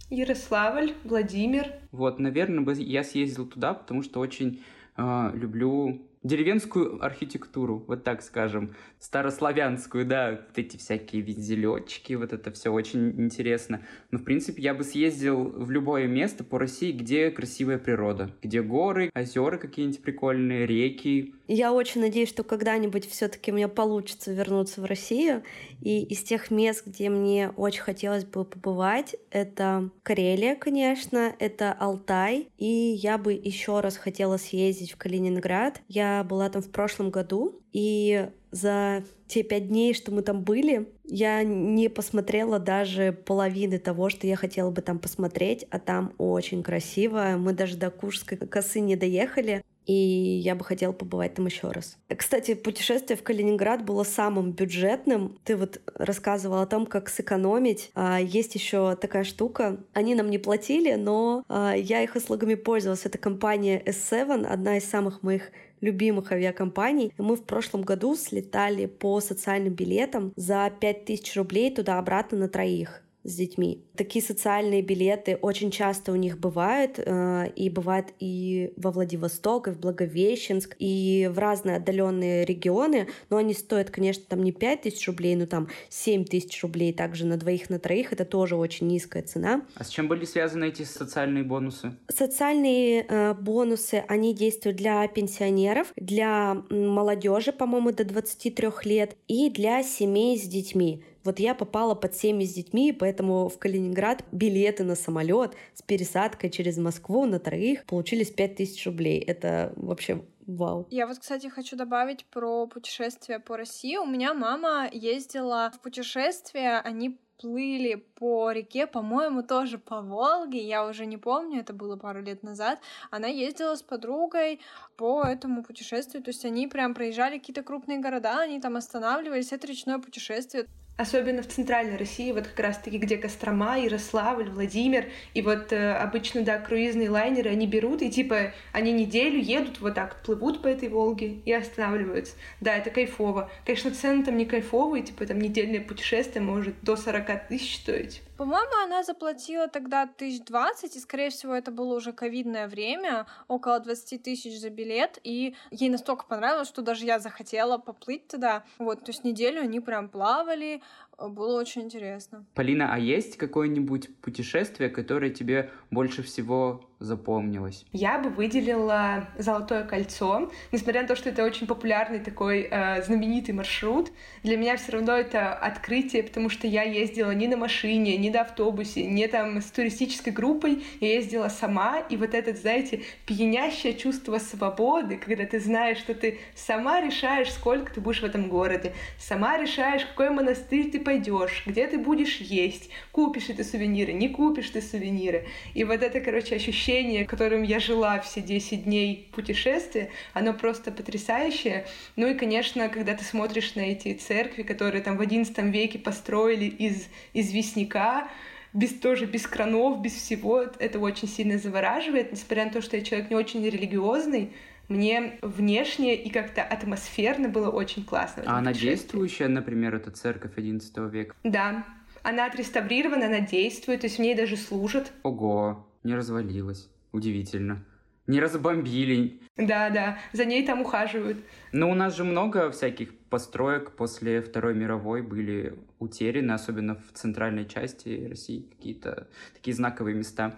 Ярославль, 0.09 0.93
Владимир. 1.03 1.73
Вот, 1.91 2.19
наверное, 2.19 2.73
я 2.75 3.03
съездил 3.03 3.47
туда, 3.47 3.73
потому 3.73 4.03
что 4.03 4.19
очень 4.19 4.61
э, 4.97 5.31
люблю 5.33 6.01
деревенскую 6.24 7.03
архитектуру, 7.03 7.84
вот 7.88 8.03
так 8.03 8.21
скажем, 8.21 8.76
старославянскую, 8.99 10.05
да, 10.05 10.32
вот 10.47 10.57
эти 10.57 10.78
всякие 10.78 11.21
вензелечки, 11.21 12.13
вот 12.13 12.34
это 12.34 12.51
все 12.51 12.71
очень 12.71 13.09
интересно. 13.21 13.82
Но, 14.11 14.19
в 14.19 14.24
принципе, 14.24 14.61
я 14.61 14.74
бы 14.74 14.84
съездил 14.84 15.43
в 15.43 15.69
любое 15.71 16.07
место 16.07 16.43
по 16.43 16.57
России, 16.57 16.91
где 16.91 17.30
красивая 17.32 17.78
природа, 17.78 18.32
где 18.41 18.61
горы, 18.61 19.11
озера 19.13 19.57
какие-нибудь 19.57 20.01
прикольные, 20.01 20.65
реки. 20.65 21.36
Я 21.47 21.74
очень 21.74 22.01
надеюсь, 22.01 22.30
что 22.30 22.43
когда-нибудь 22.43 23.07
все-таки 23.09 23.51
мне 23.51 23.67
получится 23.67 24.32
вернуться 24.32 24.82
в 24.82 24.86
Россию. 24.86 25.43
И 25.82 26.03
из 26.03 26.24
тех 26.24 26.51
мест, 26.51 26.86
где 26.86 27.09
мне 27.09 27.49
очень 27.57 27.82
хотелось 27.82 28.24
бы 28.24 28.45
побывать, 28.45 29.15
это 29.30 29.89
Карелия, 30.03 30.55
конечно, 30.55 31.36
это 31.39 31.74
Алтай, 31.74 32.47
и 32.57 32.65
я 32.65 33.17
бы 33.17 33.34
еще 33.34 33.82
раз 33.82 33.97
хотела 33.97 34.38
съездить 34.38 34.93
в 34.93 34.97
Калининград. 34.97 35.82
Я 35.89 36.12
была 36.24 36.49
там 36.49 36.61
в 36.61 36.70
прошлом 36.70 37.09
году, 37.09 37.61
и 37.72 38.30
за 38.51 39.03
те 39.28 39.41
пять 39.41 39.70
дней, 39.70 39.93
что 39.93 40.11
мы 40.11 40.22
там 40.22 40.43
были, 40.43 40.89
я 41.05 41.43
не 41.43 41.89
посмотрела 41.89 42.59
даже 42.59 43.11
половины 43.11 43.80
того, 43.80 44.09
что 44.09 44.28
я 44.28 44.36
хотела 44.36 44.70
бы 44.70 44.82
там 44.82 44.99
посмотреть, 44.99 45.66
а 45.72 45.80
там 45.80 46.14
очень 46.20 46.61
красиво. 46.61 47.36
Мы 47.38 47.53
даже 47.53 47.78
до 47.78 47.89
Курской 47.89 48.38
косы 48.38 48.80
не 48.80 48.95
доехали, 48.95 49.64
и 49.86 49.93
я 49.93 50.55
бы 50.55 50.64
хотела 50.64 50.93
побывать 50.93 51.34
там 51.34 51.45
еще 51.45 51.70
раз. 51.70 51.97
Кстати, 52.16 52.53
путешествие 52.53 53.18
в 53.18 53.24
Калининград 53.24 53.84
было 53.84 54.03
самым 54.03 54.51
бюджетным. 54.51 55.38
Ты 55.43 55.57
вот 55.57 55.82
рассказывал 55.95 56.61
о 56.61 56.68
том, 56.68 56.86
как 56.86 57.09
сэкономить. 57.09 57.91
А, 57.95 58.20
есть 58.20 58.55
еще 58.55 58.95
такая 58.95 59.24
штука. 59.24 59.78
Они 59.93 60.16
нам 60.16 60.30
не 60.30 60.38
платили, 60.38 60.93
но 60.93 61.43
а, 61.49 61.74
я 61.74 62.01
их 62.01 62.16
услугами 62.16 62.55
пользовалась. 62.55 63.05
Это 63.05 63.18
компания 63.18 63.82
S7, 63.84 64.45
одна 64.45 64.78
из 64.78 64.86
самых 64.86 65.22
моих 65.24 65.51
любимых 65.84 66.31
авиакомпаний. 66.31 67.13
Мы 67.17 67.36
в 67.36 67.43
прошлом 67.43 67.84
году 67.84 68.15
слетали 68.15 68.86
по 68.88 69.19
социальным 69.19 69.73
билетам 69.73 70.34
за 70.36 70.71
5000 70.79 71.36
рублей 71.36 71.75
туда-обратно 71.75 72.38
на 72.38 72.49
троих 72.49 73.03
с 73.24 73.36
детьми. 73.36 73.84
Такие 73.95 74.24
социальные 74.24 74.82
билеты 74.82 75.38
очень 75.41 75.71
часто 75.71 76.11
у 76.11 76.15
них 76.15 76.38
бывают, 76.39 76.99
э, 76.99 77.49
и 77.55 77.69
бывают 77.69 78.07
и 78.19 78.74
во 78.76 78.91
Владивосток, 78.91 79.67
и 79.67 79.71
в 79.71 79.80
Благовещенск, 79.80 80.76
и 80.80 81.30
в 81.32 81.39
разные 81.39 81.78
отдаленные 81.78 82.43
регионы, 82.43 83.07
но 83.30 83.38
они 83.38 83.53
стоят, 83.53 83.89
конечно, 83.91 84.24
там 84.28 84.43
не 84.43 84.51
5 84.51 84.82
тысяч 84.82 85.07
рублей, 85.07 85.36
но 85.36 85.45
там 85.45 85.69
7 85.89 86.26
тысяч 86.26 86.61
рублей 86.63 86.91
также 86.91 87.26
на 87.26 87.38
двоих, 87.38 87.69
на 87.69 87.80
троих, 87.80 88.11
это 88.11 88.26
тоже 88.26 88.55
очень 88.55 88.88
низкая 88.88 89.24
цена. 89.24 89.65
А 89.76 89.84
с 89.84 89.89
чем 89.89 90.07
были 90.07 90.26
связаны 90.26 90.65
эти 90.65 90.84
социальные 90.84 91.43
бонусы? 91.43 91.93
Социальные 92.09 93.05
э, 93.07 93.34
бонусы, 93.36 94.03
они 94.07 94.34
действуют 94.34 94.78
для 94.78 95.07
пенсионеров, 95.07 95.93
для 95.95 96.63
молодежи, 96.69 97.53
по-моему, 97.53 97.91
до 97.91 98.03
23 98.03 98.69
лет, 98.84 99.15
и 99.28 99.49
для 99.49 99.82
семей 99.84 100.38
с 100.38 100.43
детьми. 100.43 101.03
Вот 101.24 101.39
я 101.39 101.55
попала 101.55 101.95
под 101.95 102.15
семьи 102.15 102.45
с 102.45 102.53
детьми, 102.53 102.91
поэтому 102.91 103.49
в 103.49 103.57
Калининград 103.57 104.24
билеты 104.32 104.84
на 104.84 104.95
самолет 104.95 105.55
с 105.74 105.82
пересадкой 105.82 106.49
через 106.49 106.78
Москву 106.78 107.26
на 107.26 107.39
троих 107.39 107.86
получились 107.86 108.32
5000 108.32 108.86
рублей. 108.86 109.19
Это 109.19 109.74
вообще 109.76 110.24
Вау. 110.45 110.88
Я 110.89 111.07
вот, 111.07 111.19
кстати, 111.19 111.47
хочу 111.47 111.78
добавить 111.78 112.26
про 112.26 112.67
путешествия 112.67 113.39
по 113.39 113.55
России. 113.55 113.95
У 113.95 114.05
меня 114.05 114.34
мама 114.34 114.89
ездила 114.91 115.71
в 115.74 115.80
путешествие, 115.80 116.80
они 116.80 117.17
плыли 117.39 117.95
по 118.15 118.51
реке, 118.51 118.88
по-моему, 118.88 119.43
тоже 119.43 119.78
по 119.78 120.01
Волге, 120.01 120.65
я 120.65 120.86
уже 120.88 121.05
не 121.05 121.17
помню, 121.17 121.59
это 121.59 121.74
было 121.74 121.97
пару 121.97 122.21
лет 122.21 122.43
назад. 122.43 122.80
Она 123.11 123.28
ездила 123.28 123.76
с 123.76 123.82
подругой 123.82 124.61
по 124.95 125.24
этому 125.24 125.63
путешествию, 125.63 126.24
то 126.24 126.30
есть 126.30 126.45
они 126.45 126.67
прям 126.67 126.93
проезжали 126.93 127.39
какие-то 127.39 127.63
крупные 127.63 127.99
города, 127.99 128.39
они 128.39 128.61
там 128.61 128.76
останавливались, 128.78 129.51
это 129.51 129.67
речное 129.67 129.99
путешествие. 129.99 130.67
Особенно 130.95 131.41
в 131.41 131.47
центральной 131.47 131.97
России, 131.97 132.31
вот 132.31 132.47
как 132.47 132.59
раз-таки, 132.59 132.99
где 132.99 133.17
Кострома, 133.17 133.79
Ярославль, 133.79 134.49
Владимир. 134.49 135.05
И 135.33 135.41
вот 135.41 135.73
э, 135.73 135.93
обычно, 135.93 136.43
да, 136.43 136.59
круизные 136.59 137.09
лайнеры, 137.09 137.49
они 137.49 137.65
берут 137.65 138.03
и 138.03 138.11
типа, 138.11 138.53
они 138.71 138.91
неделю 138.91 139.39
едут 139.39 139.79
вот 139.81 139.95
так, 139.95 140.21
плывут 140.21 140.61
по 140.61 140.67
этой 140.67 140.89
Волге 140.89 141.39
и 141.45 141.51
останавливаются. 141.51 142.35
Да, 142.61 142.75
это 142.75 142.91
кайфово. 142.91 143.49
Конечно, 143.65 143.89
цены 143.89 144.23
там 144.23 144.37
не 144.37 144.45
кайфовые, 144.45 145.03
типа 145.03 145.25
там 145.25 145.39
недельное 145.39 145.81
путешествие 145.81 146.43
может 146.43 146.75
до 146.83 146.95
40 146.95 147.47
тысяч 147.47 147.77
стоить. 147.77 148.21
По-моему, 148.38 148.71
она 148.84 149.03
заплатила 149.03 149.67
тогда 149.67 150.07
тысяч 150.07 150.43
двадцать, 150.43 150.95
и, 150.95 150.99
скорее 150.99 151.29
всего, 151.29 151.53
это 151.53 151.71
было 151.71 151.95
уже 151.95 152.13
ковидное 152.13 152.67
время, 152.67 153.27
около 153.47 153.79
20 153.79 154.23
тысяч 154.23 154.59
за 154.59 154.71
билет, 154.71 155.19
и 155.23 155.55
ей 155.69 155.89
настолько 155.89 156.25
понравилось, 156.25 156.67
что 156.67 156.81
даже 156.81 157.05
я 157.05 157.19
захотела 157.19 157.77
поплыть 157.77 158.27
туда. 158.27 158.63
Вот, 158.79 159.03
то 159.03 159.11
есть 159.11 159.23
неделю 159.23 159.61
они 159.61 159.79
прям 159.79 160.09
плавали, 160.09 160.81
было 161.20 161.59
очень 161.59 161.84
интересно. 161.84 162.45
Полина, 162.53 162.93
а 162.93 162.99
есть 162.99 163.38
какое-нибудь 163.38 164.16
путешествие, 164.18 164.89
которое 164.89 165.32
тебе 165.32 165.70
больше 165.91 166.24
всего 166.24 166.89
запомнилось? 167.03 167.86
Я 167.91 168.18
бы 168.20 168.30
выделила 168.30 169.28
Золотое 169.38 169.84
кольцо, 169.84 170.51
несмотря 170.72 171.01
на 171.01 171.07
то, 171.07 171.16
что 171.16 171.30
это 171.30 171.43
очень 171.43 171.68
популярный 171.68 172.20
такой 172.20 172.68
э, 172.70 173.03
знаменитый 173.03 173.53
маршрут. 173.53 174.11
Для 174.43 174.57
меня 174.57 174.78
все 174.78 174.93
равно 174.93 175.14
это 175.14 175.53
открытие, 175.53 176.24
потому 176.24 176.49
что 176.49 176.66
я 176.66 176.84
ездила 176.84 177.32
не 177.32 177.47
на 177.47 177.57
машине, 177.57 178.18
не 178.18 178.30
на 178.30 178.41
автобусе, 178.41 179.05
не 179.05 179.28
там 179.28 179.61
с 179.61 179.66
туристической 179.66 180.34
группой, 180.34 180.84
я 181.01 181.14
ездила 181.16 181.49
сама, 181.49 181.99
и 181.99 182.18
вот 182.18 182.34
этот, 182.34 182.57
знаете, 182.57 183.01
пьянящее 183.26 183.93
чувство 183.93 184.38
свободы, 184.38 185.18
когда 185.18 185.45
ты 185.45 185.59
знаешь, 185.59 185.97
что 185.97 186.14
ты 186.16 186.39
сама 186.55 187.01
решаешь, 187.01 187.51
сколько 187.51 187.93
ты 187.93 188.01
будешь 188.01 188.22
в 188.22 188.26
этом 188.26 188.49
городе, 188.49 188.93
сама 189.20 189.57
решаешь, 189.57 190.05
какой 190.05 190.30
монастырь 190.30 190.89
ты 190.89 190.99
пойдешь, 191.04 191.64
где 191.66 191.88
ты 191.88 191.97
будешь 191.97 192.38
есть, 192.38 192.89
купишь 193.12 193.45
ты 193.45 193.64
сувениры, 193.64 194.14
не 194.14 194.30
купишь 194.30 194.70
ты 194.70 194.82
сувениры. 194.82 195.45
И 195.74 195.84
вот 195.84 196.01
это, 196.01 196.20
короче, 196.20 196.56
ощущение, 196.56 197.26
которым 197.26 197.64
я 197.64 197.80
жила 197.80 198.20
все 198.20 198.41
10 198.41 198.86
дней 198.86 199.30
путешествия, 199.34 200.10
оно 200.34 200.54
просто 200.54 200.91
потрясающее. 200.91 201.86
Ну 202.16 202.28
и, 202.28 202.34
конечно, 202.34 202.89
когда 202.89 203.14
ты 203.14 203.24
смотришь 203.24 203.76
на 203.76 203.82
эти 203.82 204.14
церкви, 204.14 204.64
которые 204.64 205.04
там 205.04 205.18
в 205.18 205.22
XI 205.22 205.70
веке 205.70 205.99
построили 205.99 206.66
из 206.66 207.08
известняка, 207.34 208.30
без 208.74 208.91
тоже 208.93 209.26
без 209.26 209.45
кранов, 209.45 210.01
без 210.01 210.14
всего, 210.14 210.62
это 210.62 210.99
очень 210.99 211.28
сильно 211.28 211.60
завораживает, 211.60 212.32
несмотря 212.32 212.66
на 212.66 212.72
то, 212.72 212.82
что 212.82 212.97
я 212.97 213.04
человек 213.04 213.30
не 213.30 213.36
очень 213.36 213.64
религиозный, 213.64 214.51
мне 214.89 215.39
внешне 215.41 216.15
и 216.15 216.29
как-то 216.29 216.61
атмосферно 216.61 217.49
было 217.49 217.69
очень 217.69 218.03
классно. 218.03 218.43
А 218.45 218.57
она 218.57 218.73
действующая, 218.73 219.47
например, 219.47 219.95
эта 219.95 220.11
церковь 220.11 220.57
XI 220.57 221.09
века? 221.09 221.36
Да. 221.43 221.86
Она 222.21 222.45
отреставрирована, 222.45 223.25
она 223.25 223.41
действует, 223.41 224.01
то 224.01 224.07
есть 224.07 224.17
в 224.17 224.21
ней 224.21 224.36
даже 224.36 224.55
служат. 224.55 225.11
Ого, 225.23 225.88
не 226.03 226.15
развалилась. 226.15 226.89
Удивительно. 227.11 227.84
Не 228.27 228.39
разбомбили. 228.39 229.41
Да, 229.57 229.89
да, 229.89 230.17
за 230.31 230.45
ней 230.45 230.65
там 230.65 230.81
ухаживают. 230.81 231.38
Но 231.73 231.91
у 231.91 231.93
нас 231.93 232.15
же 232.15 232.23
много 232.23 232.71
всяких 232.71 233.13
построек 233.29 233.91
после 233.91 234.41
Второй 234.41 234.73
мировой 234.73 235.21
были 235.21 235.77
утеряны, 235.99 236.53
особенно 236.53 236.95
в 236.95 237.11
центральной 237.13 237.65
части 237.65 238.27
России, 238.29 238.61
какие-то 238.61 239.27
такие 239.53 239.75
знаковые 239.75 240.15
места. 240.15 240.55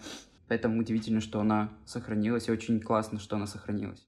Поэтому 0.48 0.80
удивительно, 0.80 1.22
что 1.22 1.39
она 1.39 1.70
сохранилась, 1.86 2.48
и 2.48 2.52
очень 2.52 2.80
классно, 2.80 3.20
что 3.20 3.36
она 3.36 3.48
сохранилась. 3.48 4.06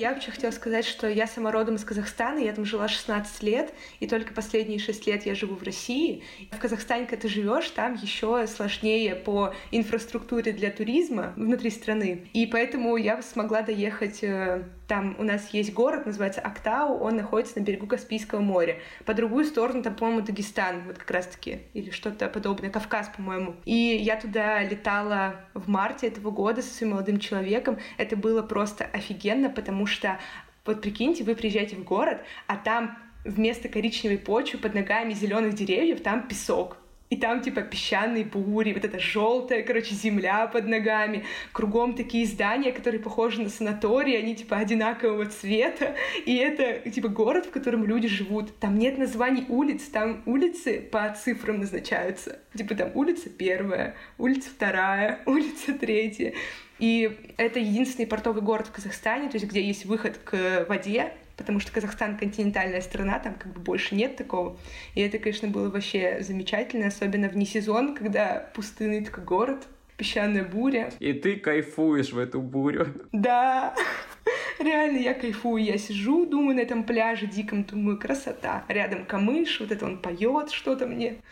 Я 0.00 0.14
вообще 0.14 0.30
хотела 0.30 0.50
сказать, 0.50 0.86
что 0.86 1.06
я 1.10 1.26
сама 1.26 1.52
родом 1.52 1.74
из 1.74 1.84
Казахстана, 1.84 2.38
я 2.38 2.54
там 2.54 2.64
жила 2.64 2.88
16 2.88 3.42
лет, 3.42 3.74
и 3.98 4.06
только 4.06 4.32
последние 4.32 4.78
6 4.78 5.06
лет 5.06 5.26
я 5.26 5.34
живу 5.34 5.56
в 5.56 5.62
России. 5.62 6.22
В 6.50 6.58
Казахстане, 6.58 7.04
когда 7.04 7.20
ты 7.20 7.28
живешь, 7.28 7.68
там 7.68 7.96
еще 7.96 8.46
сложнее 8.46 9.14
по 9.14 9.52
инфраструктуре 9.70 10.52
для 10.52 10.70
туризма 10.70 11.34
внутри 11.36 11.68
страны. 11.68 12.28
И 12.32 12.46
поэтому 12.46 12.96
я 12.96 13.20
смогла 13.20 13.60
доехать 13.60 14.20
э, 14.22 14.62
там 14.90 15.14
у 15.20 15.22
нас 15.22 15.50
есть 15.50 15.72
город, 15.72 16.04
называется 16.04 16.40
Актау, 16.40 16.98
он 16.98 17.14
находится 17.14 17.60
на 17.60 17.62
берегу 17.62 17.86
Каспийского 17.86 18.40
моря. 18.40 18.80
По 19.04 19.14
другую 19.14 19.44
сторону 19.44 19.84
там, 19.84 19.94
по-моему, 19.94 20.22
Дагестан, 20.22 20.82
вот 20.84 20.98
как 20.98 21.08
раз-таки, 21.12 21.60
или 21.74 21.90
что-то 21.90 22.28
подобное, 22.28 22.70
Кавказ, 22.70 23.08
по-моему. 23.16 23.54
И 23.64 23.72
я 23.72 24.20
туда 24.20 24.64
летала 24.64 25.36
в 25.54 25.68
марте 25.68 26.08
этого 26.08 26.32
года 26.32 26.60
со 26.60 26.74
своим 26.74 26.94
молодым 26.94 27.20
человеком. 27.20 27.78
Это 27.98 28.16
было 28.16 28.42
просто 28.42 28.84
офигенно, 28.84 29.48
потому 29.48 29.86
что, 29.86 30.18
вот 30.66 30.82
прикиньте, 30.82 31.22
вы 31.22 31.36
приезжаете 31.36 31.76
в 31.76 31.84
город, 31.84 32.20
а 32.48 32.56
там 32.56 32.98
вместо 33.24 33.68
коричневой 33.68 34.18
почвы 34.18 34.58
под 34.58 34.74
ногами 34.74 35.12
зеленых 35.12 35.54
деревьев 35.54 36.02
там 36.02 36.26
песок. 36.26 36.78
И 37.10 37.16
там 37.16 37.42
типа 37.42 37.62
песчаные 37.62 38.24
бури, 38.24 38.72
вот 38.72 38.84
эта 38.84 39.00
желтая, 39.00 39.64
короче, 39.64 39.96
земля 39.96 40.46
под 40.46 40.68
ногами, 40.68 41.24
кругом 41.52 41.94
такие 41.94 42.24
здания, 42.24 42.70
которые 42.70 43.02
похожи 43.02 43.42
на 43.42 43.48
санатории, 43.48 44.14
они 44.14 44.36
типа 44.36 44.58
одинакового 44.58 45.26
цвета, 45.26 45.96
и 46.24 46.36
это 46.36 46.88
типа 46.88 47.08
город, 47.08 47.46
в 47.46 47.50
котором 47.50 47.84
люди 47.84 48.06
живут. 48.06 48.56
Там 48.60 48.78
нет 48.78 48.96
названий 48.96 49.44
улиц, 49.48 49.82
там 49.86 50.22
улицы 50.24 50.80
по 50.80 51.12
цифрам 51.12 51.58
назначаются. 51.58 52.38
Типа 52.56 52.76
там 52.76 52.92
улица 52.94 53.28
первая, 53.28 53.96
улица 54.16 54.48
вторая, 54.50 55.20
улица 55.26 55.74
третья. 55.74 56.32
И 56.78 57.34
это 57.36 57.58
единственный 57.58 58.06
портовый 58.06 58.42
город 58.42 58.68
в 58.68 58.72
Казахстане, 58.72 59.28
то 59.28 59.34
есть 59.34 59.48
где 59.48 59.60
есть 59.60 59.84
выход 59.84 60.16
к 60.18 60.64
воде, 60.68 61.12
потому 61.40 61.58
что 61.58 61.72
Казахстан 61.72 62.18
континентальная 62.18 62.82
страна, 62.82 63.18
там 63.18 63.34
как 63.34 63.50
бы 63.54 63.60
больше 63.60 63.94
нет 63.94 64.16
такого. 64.16 64.58
И 64.94 65.00
это, 65.00 65.18
конечно, 65.18 65.48
было 65.48 65.70
вообще 65.70 66.18
замечательно, 66.20 66.88
особенно 66.88 67.30
вне 67.30 67.46
сезон, 67.46 67.94
когда 67.94 68.50
пустынный 68.54 69.02
такой 69.02 69.24
город, 69.24 69.66
песчаная 69.96 70.44
буря. 70.44 70.92
И 70.98 71.14
ты 71.14 71.36
кайфуешь 71.36 72.12
в 72.12 72.18
эту 72.18 72.42
бурю. 72.42 72.88
Да, 73.12 73.74
реально 74.58 74.98
я 74.98 75.14
кайфую. 75.14 75.64
Я 75.64 75.78
сижу, 75.78 76.26
думаю 76.26 76.56
на 76.56 76.60
этом 76.60 76.84
пляже 76.84 77.26
диком, 77.26 77.64
думаю, 77.64 77.98
красота. 77.98 78.64
Рядом 78.68 79.06
камыш, 79.06 79.60
вот 79.60 79.72
это 79.72 79.86
он 79.86 79.96
поет 79.96 80.50
что-то 80.50 80.86
мне. 80.86 81.22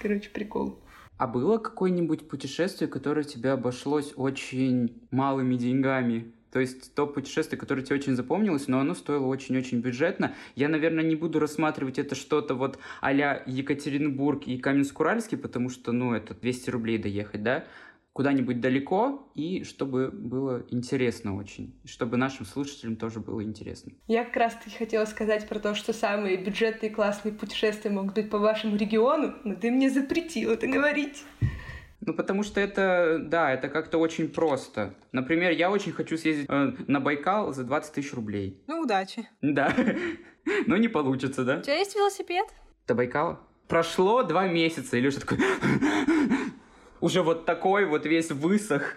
Короче, 0.00 0.30
прикол. 0.30 0.78
А 1.18 1.26
было 1.26 1.58
какое-нибудь 1.58 2.26
путешествие, 2.26 2.88
которое 2.88 3.24
тебе 3.24 3.50
обошлось 3.50 4.14
очень 4.16 5.02
малыми 5.10 5.56
деньгами? 5.56 6.32
То 6.52 6.60
есть 6.60 6.94
то 6.94 7.06
путешествие, 7.06 7.58
которое 7.58 7.82
тебе 7.82 7.96
очень 7.96 8.16
запомнилось, 8.16 8.68
но 8.68 8.80
оно 8.80 8.94
стоило 8.94 9.26
очень-очень 9.26 9.80
бюджетно. 9.80 10.34
Я, 10.54 10.68
наверное, 10.68 11.04
не 11.04 11.16
буду 11.16 11.38
рассматривать 11.38 11.98
это 11.98 12.14
что-то 12.14 12.54
вот 12.54 12.78
а 13.00 13.12
Екатеринбург 13.12 14.46
и 14.46 14.58
Каменск-Уральский, 14.58 15.36
потому 15.36 15.68
что, 15.68 15.92
ну, 15.92 16.14
это 16.14 16.34
200 16.34 16.70
рублей 16.70 16.98
доехать, 16.98 17.42
да? 17.42 17.64
Куда-нибудь 18.12 18.60
далеко, 18.60 19.30
и 19.36 19.62
чтобы 19.62 20.10
было 20.10 20.64
интересно 20.70 21.36
очень. 21.36 21.78
Чтобы 21.84 22.16
нашим 22.16 22.46
слушателям 22.46 22.96
тоже 22.96 23.20
было 23.20 23.44
интересно. 23.44 23.92
Я 24.08 24.24
как 24.24 24.36
раз-таки 24.36 24.76
хотела 24.76 25.04
сказать 25.04 25.48
про 25.48 25.60
то, 25.60 25.74
что 25.74 25.92
самые 25.92 26.36
бюджетные 26.36 26.90
классные 26.90 27.32
путешествия 27.32 27.90
могут 27.90 28.14
быть 28.14 28.28
по 28.28 28.38
вашему 28.38 28.76
региону, 28.76 29.34
но 29.44 29.54
ты 29.54 29.70
мне 29.70 29.88
запретил 29.88 30.50
это 30.50 30.66
говорить. 30.66 31.22
Ну, 32.00 32.14
потому 32.14 32.42
что 32.42 32.60
это, 32.60 33.18
да, 33.20 33.52
это 33.52 33.68
как-то 33.68 33.98
очень 33.98 34.28
просто. 34.28 34.94
Например, 35.12 35.50
я 35.50 35.70
очень 35.70 35.92
хочу 35.92 36.16
съездить 36.16 36.46
э, 36.48 36.72
на 36.86 37.00
Байкал 37.00 37.52
за 37.52 37.64
20 37.64 37.92
тысяч 37.92 38.12
рублей. 38.14 38.62
Ну, 38.66 38.82
удачи. 38.82 39.28
Да. 39.42 39.74
Но 40.66 40.76
не 40.76 40.88
получится, 40.88 41.44
да? 41.44 41.58
У 41.58 41.62
тебя 41.62 41.76
есть 41.76 41.96
велосипед? 41.96 42.46
До 42.86 42.94
Байкала? 42.94 43.40
Прошло 43.66 44.22
два 44.22 44.46
месяца, 44.46 44.96
и 44.96 45.00
Леша 45.00 45.20
такой... 45.20 45.38
Уже 47.00 47.22
вот 47.22 47.44
такой 47.44 47.84
вот 47.84 48.06
весь 48.06 48.30
высох. 48.30 48.96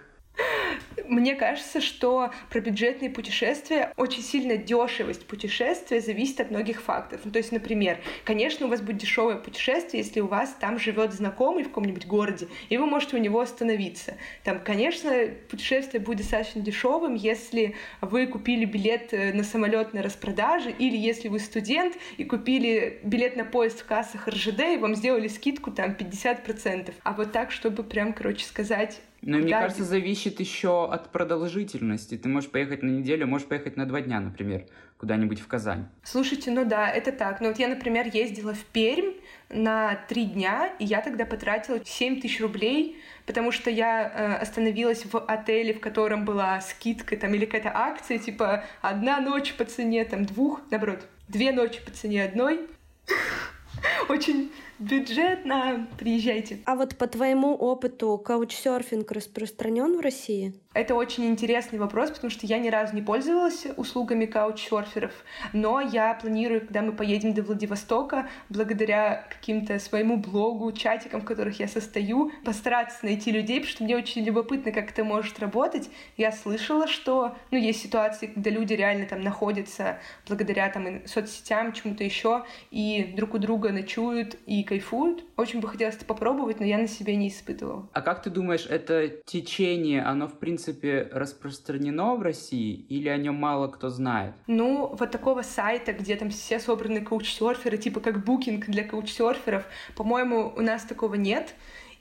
Мне 1.07 1.35
кажется, 1.35 1.81
что 1.81 2.31
про 2.49 2.59
бюджетные 2.59 3.09
путешествия 3.09 3.93
очень 3.97 4.21
сильно 4.21 4.57
дешевость 4.57 5.25
путешествия 5.25 6.01
зависит 6.01 6.39
от 6.41 6.51
многих 6.51 6.81
факторов. 6.81 7.21
Ну, 7.25 7.31
то 7.31 7.37
есть, 7.37 7.51
например, 7.51 7.99
конечно, 8.23 8.65
у 8.65 8.69
вас 8.69 8.81
будет 8.81 8.97
дешевое 8.97 9.37
путешествие, 9.37 10.03
если 10.03 10.19
у 10.19 10.27
вас 10.27 10.55
там 10.59 10.79
живет 10.79 11.13
знакомый 11.13 11.63
в 11.63 11.67
каком-нибудь 11.67 12.05
городе, 12.05 12.47
и 12.69 12.77
вы 12.77 12.85
можете 12.85 13.17
у 13.17 13.19
него 13.19 13.39
остановиться. 13.39 14.15
Там, 14.43 14.59
конечно, 14.59 15.11
путешествие 15.49 16.01
будет 16.01 16.19
достаточно 16.19 16.61
дешевым, 16.61 17.15
если 17.15 17.75
вы 18.01 18.27
купили 18.27 18.65
билет 18.65 19.13
э, 19.13 19.33
на 19.33 19.43
самолет 19.43 19.93
на 19.93 20.01
распродаже, 20.01 20.71
или 20.71 20.97
если 20.97 21.27
вы 21.27 21.39
студент 21.39 21.95
и 22.17 22.23
купили 22.23 22.99
билет 23.03 23.35
на 23.35 23.45
поезд 23.45 23.81
в 23.81 23.85
кассах 23.85 24.27
РЖД, 24.27 24.59
и 24.73 24.77
вам 24.77 24.95
сделали 24.95 25.27
скидку 25.27 25.71
там 25.71 25.91
50%. 25.91 26.93
А 27.03 27.13
вот 27.13 27.31
так, 27.31 27.51
чтобы 27.51 27.83
прям, 27.83 28.13
короче, 28.13 28.45
сказать, 28.45 28.99
Ну, 29.22 29.38
и 29.38 29.41
мне 29.41 29.51
Да, 29.51 29.61
кажется, 29.61 29.84
зависит 29.84 30.39
еще 30.39 30.91
от 30.91 31.11
продолжительности. 31.11 32.17
Ты 32.17 32.28
можешь 32.28 32.49
поехать 32.49 32.82
на 32.82 32.89
неделю, 32.89 33.28
можешь 33.28 33.47
поехать 33.47 33.78
на 33.78 33.86
два 33.86 34.01
дня, 34.01 34.19
например, 34.19 34.65
куда-нибудь 34.97 35.39
в 35.39 35.47
Казань. 35.47 35.86
Слушайте, 36.03 36.49
ну 36.49 36.65
да, 36.65 36.89
это 36.89 37.11
так. 37.11 37.39
Ну 37.39 37.49
вот 37.49 37.59
я, 37.59 37.67
например, 37.67 38.07
ездила 38.11 38.55
в 38.55 38.63
Пермь 38.65 39.13
на 39.49 39.95
три 40.09 40.26
дня, 40.26 40.74
и 40.80 40.86
я 40.86 41.01
тогда 41.01 41.26
потратила 41.26 41.80
7 41.84 42.19
тысяч 42.19 42.41
рублей, 42.41 42.99
потому 43.28 43.51
что 43.51 43.69
я 43.69 44.03
э, 44.03 44.41
остановилась 44.41 45.05
в 45.05 45.15
отеле, 45.19 45.76
в 45.76 45.80
котором 45.80 46.26
была 46.26 46.59
скидка 46.61 47.15
там 47.15 47.36
или 47.36 47.45
какая-то 47.45 47.72
акция, 47.74 48.17
типа 48.17 48.63
одна 48.82 49.19
ночь 49.19 49.53
по 49.53 49.65
цене 49.65 50.03
там 50.03 50.26
двух, 50.26 50.61
наоборот, 50.72 51.05
две 51.28 51.51
ночи 51.51 51.80
по 51.86 51.91
цене 51.91 52.24
одной. 52.24 52.67
Очень 54.09 54.51
бюджетно. 54.82 55.88
Приезжайте. 55.97 56.59
А 56.65 56.75
вот 56.75 56.97
по 56.97 57.07
твоему 57.07 57.53
опыту 57.53 58.17
каучсерфинг 58.17 59.11
распространен 59.11 59.97
в 59.97 60.01
России? 60.01 60.53
Это 60.73 60.95
очень 60.95 61.25
интересный 61.25 61.79
вопрос, 61.79 62.11
потому 62.11 62.32
что 62.32 62.47
я 62.47 62.57
ни 62.57 62.69
разу 62.69 62.95
не 62.95 63.01
пользовалась 63.01 63.67
услугами 63.75 64.25
каучсерферов, 64.25 65.11
но 65.51 65.82
я 65.82 66.13
планирую, 66.13 66.61
когда 66.61 66.82
мы 66.82 66.93
поедем 66.93 67.34
до 67.34 67.43
Владивостока, 67.43 68.29
благодаря 68.47 69.27
каким-то 69.29 69.79
своему 69.79 70.15
блогу, 70.15 70.71
чатикам, 70.71 71.21
в 71.21 71.25
которых 71.25 71.59
я 71.59 71.67
состою, 71.67 72.32
постараться 72.45 73.03
найти 73.03 73.32
людей, 73.32 73.59
потому 73.59 73.69
что 73.69 73.84
мне 73.84 73.97
очень 73.97 74.23
любопытно, 74.23 74.71
как 74.71 74.91
это 74.91 75.03
может 75.03 75.39
работать. 75.39 75.89
Я 76.15 76.32
слышала, 76.32 76.88
что 76.88 77.36
ну, 77.51 77.57
есть 77.57 77.82
ситуации, 77.82 78.27
когда 78.27 78.49
люди 78.49 78.71
реально 78.73 79.07
там 79.07 79.19
находятся 79.23 79.99
благодаря 80.25 80.69
там 80.69 81.05
соцсетям, 81.05 81.73
чему-то 81.73 82.05
еще, 82.05 82.45
и 82.69 83.11
друг 83.17 83.34
у 83.34 83.39
друга 83.39 83.73
ночуют 83.73 84.38
и 84.45 84.63
кайфуют. 84.72 85.26
Очень 85.36 85.59
бы 85.59 85.67
хотелось 85.67 85.95
это 85.95 86.05
попробовать, 86.05 86.61
но 86.61 86.65
я 86.65 86.78
на 86.78 86.88
себе 86.88 87.17
не 87.17 87.28
испытывала. 87.28 87.89
А 87.91 88.01
как 88.01 88.24
ты 88.24 88.30
думаешь, 88.30 88.65
это 88.69 89.09
течение, 89.26 90.01
оно 90.01 90.30
в 90.30 90.39
принципе 90.39 91.09
распространено 91.11 92.15
в 92.15 92.22
России 92.22 92.86
или 92.88 93.09
о 93.09 93.17
нем 93.17 93.36
мало 93.36 93.67
кто 93.67 93.89
знает? 93.89 94.34
Ну, 94.47 94.95
вот 94.97 95.11
такого 95.11 95.41
сайта, 95.41 95.91
где 95.91 96.15
там 96.15 96.30
все 96.30 96.57
собраны 96.57 97.01
каучсерферы, 97.01 97.78
типа 97.78 97.99
как 97.99 98.24
букинг 98.24 98.67
для 98.67 98.86
каучсерферов, 98.86 99.65
по-моему, 99.97 100.53
у 100.55 100.61
нас 100.61 100.84
такого 100.86 101.15
нет. 101.15 101.53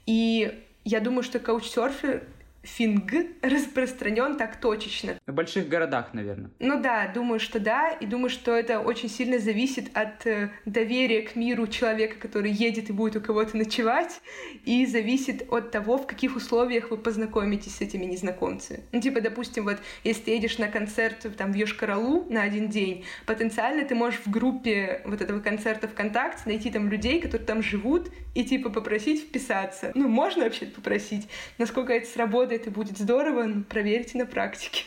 И 0.06 0.62
я 0.84 1.00
думаю, 1.00 1.24
что 1.24 1.40
каучсерфер 1.40 2.22
финг 2.62 3.12
распространен 3.42 4.36
так 4.36 4.60
точечно. 4.60 5.16
В 5.26 5.32
больших 5.32 5.68
городах, 5.68 6.12
наверное. 6.12 6.50
Ну 6.58 6.80
да, 6.80 7.08
думаю, 7.08 7.40
что 7.40 7.58
да, 7.58 7.90
и 7.90 8.06
думаю, 8.06 8.30
что 8.30 8.54
это 8.54 8.80
очень 8.80 9.08
сильно 9.08 9.38
зависит 9.38 9.96
от 9.96 10.26
э, 10.26 10.50
доверия 10.66 11.22
к 11.22 11.36
миру 11.36 11.66
человека, 11.66 12.16
который 12.18 12.50
едет 12.50 12.90
и 12.90 12.92
будет 12.92 13.16
у 13.16 13.20
кого-то 13.20 13.56
ночевать, 13.56 14.20
и 14.64 14.86
зависит 14.86 15.50
от 15.50 15.70
того, 15.70 15.98
в 15.98 16.06
каких 16.06 16.36
условиях 16.36 16.90
вы 16.90 16.98
познакомитесь 16.98 17.76
с 17.76 17.80
этими 17.80 18.04
незнакомцами. 18.04 18.84
Ну, 18.92 19.00
типа, 19.00 19.20
допустим, 19.20 19.64
вот, 19.64 19.78
если 20.04 20.22
ты 20.22 20.30
едешь 20.32 20.58
на 20.58 20.68
концерт 20.68 21.26
там 21.36 21.52
в 21.52 21.56
Йошкар-Олу 21.56 22.30
на 22.30 22.42
один 22.42 22.68
день, 22.68 23.04
потенциально 23.26 23.84
ты 23.84 23.94
можешь 23.94 24.20
в 24.20 24.30
группе 24.30 25.02
вот 25.04 25.20
этого 25.20 25.40
концерта 25.40 25.88
ВКонтакте 25.88 26.42
найти 26.46 26.70
там 26.70 26.88
людей, 26.88 27.20
которые 27.20 27.46
там 27.46 27.62
живут, 27.62 28.10
и 28.34 28.44
типа 28.44 28.70
попросить 28.70 29.22
вписаться. 29.22 29.92
Ну, 29.94 30.08
можно 30.08 30.44
вообще 30.44 30.66
попросить. 30.66 31.28
Насколько 31.58 31.94
это 31.94 32.06
сработает 32.06 32.49
и 32.54 32.70
будет 32.70 32.98
здорово, 32.98 33.62
проверьте 33.68 34.18
на 34.18 34.26
практике. 34.26 34.84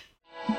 А, 0.48 0.54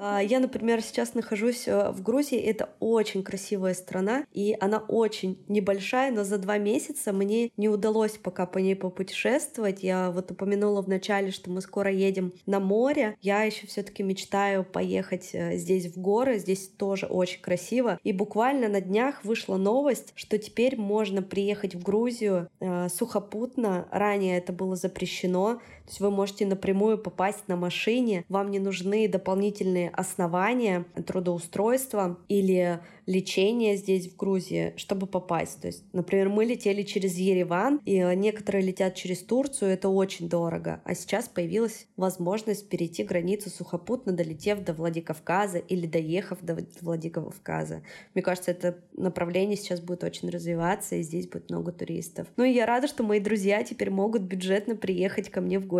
Я, 0.00 0.40
например, 0.40 0.80
сейчас 0.82 1.14
нахожусь 1.14 1.68
э, 1.68 1.90
в 1.90 2.02
Грузии. 2.02 2.38
Это 2.38 2.70
очень 2.80 3.22
красивая 3.22 3.74
страна, 3.74 4.24
и 4.32 4.56
она 4.58 4.78
очень 4.78 5.38
небольшая, 5.48 6.10
но 6.10 6.24
за 6.24 6.38
два 6.38 6.56
месяца 6.56 7.12
мне 7.12 7.50
не 7.58 7.68
удалось 7.68 8.12
пока 8.12 8.46
по 8.46 8.58
ней 8.58 8.74
попутешествовать. 8.74 9.82
Я 9.82 10.10
вот 10.10 10.30
упомянула 10.30 10.82
в 10.82 10.88
начале, 10.88 11.30
что 11.30 11.50
мы 11.50 11.60
скоро 11.60 11.92
едем 11.92 12.32
на 12.46 12.60
море. 12.60 13.16
Я 13.20 13.42
еще 13.42 13.66
все-таки 13.66 14.02
мечтаю 14.02 14.64
поехать 14.64 15.30
э, 15.34 15.56
здесь 15.56 15.86
в 15.92 16.00
горы. 16.00 16.38
Здесь 16.38 16.68
тоже 16.68 17.06
очень 17.06 17.42
красиво. 17.42 17.98
И 18.02 18.12
буквально 18.12 18.68
на 18.68 18.80
днях 18.80 19.22
вышла 19.24 19.58
новость, 19.58 20.12
что 20.14 20.38
теперь 20.38 20.78
можно 20.78 21.20
приехать 21.22 21.74
в 21.74 21.82
Грузию 21.82 22.48
э, 22.60 22.88
сухопутно. 22.88 23.86
Ранее 23.90 24.38
это 24.38 24.54
было 24.54 24.76
запрещено. 24.76 25.60
То 25.90 25.94
есть 25.94 26.00
вы 26.02 26.12
можете 26.12 26.46
напрямую 26.46 26.98
попасть 26.98 27.48
на 27.48 27.56
машине, 27.56 28.24
вам 28.28 28.52
не 28.52 28.60
нужны 28.60 29.08
дополнительные 29.08 29.90
основания 29.90 30.84
трудоустройства 31.04 32.16
или 32.28 32.78
лечения 33.06 33.74
здесь 33.74 34.08
в 34.08 34.16
Грузии, 34.16 34.72
чтобы 34.76 35.08
попасть. 35.08 35.60
То 35.60 35.66
есть, 35.66 35.82
например, 35.92 36.28
мы 36.28 36.44
летели 36.44 36.82
через 36.82 37.16
Ереван, 37.16 37.80
и 37.84 37.98
некоторые 38.14 38.64
летят 38.64 38.94
через 38.94 39.18
Турцию, 39.18 39.72
это 39.72 39.88
очень 39.88 40.28
дорого. 40.28 40.80
А 40.84 40.94
сейчас 40.94 41.26
появилась 41.26 41.88
возможность 41.96 42.68
перейти 42.68 43.02
границу 43.02 43.50
сухопутно, 43.50 44.12
долетев 44.12 44.60
до 44.60 44.74
Владикавказа 44.74 45.58
или 45.58 45.88
доехав 45.88 46.38
до 46.40 46.56
Владикавказа. 46.80 47.82
Мне 48.14 48.22
кажется, 48.22 48.52
это 48.52 48.78
направление 48.92 49.56
сейчас 49.56 49.80
будет 49.80 50.04
очень 50.04 50.30
развиваться, 50.30 50.94
и 50.94 51.02
здесь 51.02 51.26
будет 51.26 51.50
много 51.50 51.72
туристов. 51.72 52.28
Ну 52.36 52.44
и 52.44 52.52
я 52.52 52.64
рада, 52.64 52.86
что 52.86 53.02
мои 53.02 53.18
друзья 53.18 53.64
теперь 53.64 53.90
могут 53.90 54.22
бюджетно 54.22 54.76
приехать 54.76 55.30
ко 55.30 55.40
мне 55.40 55.58
в 55.58 55.66
гости. 55.66 55.79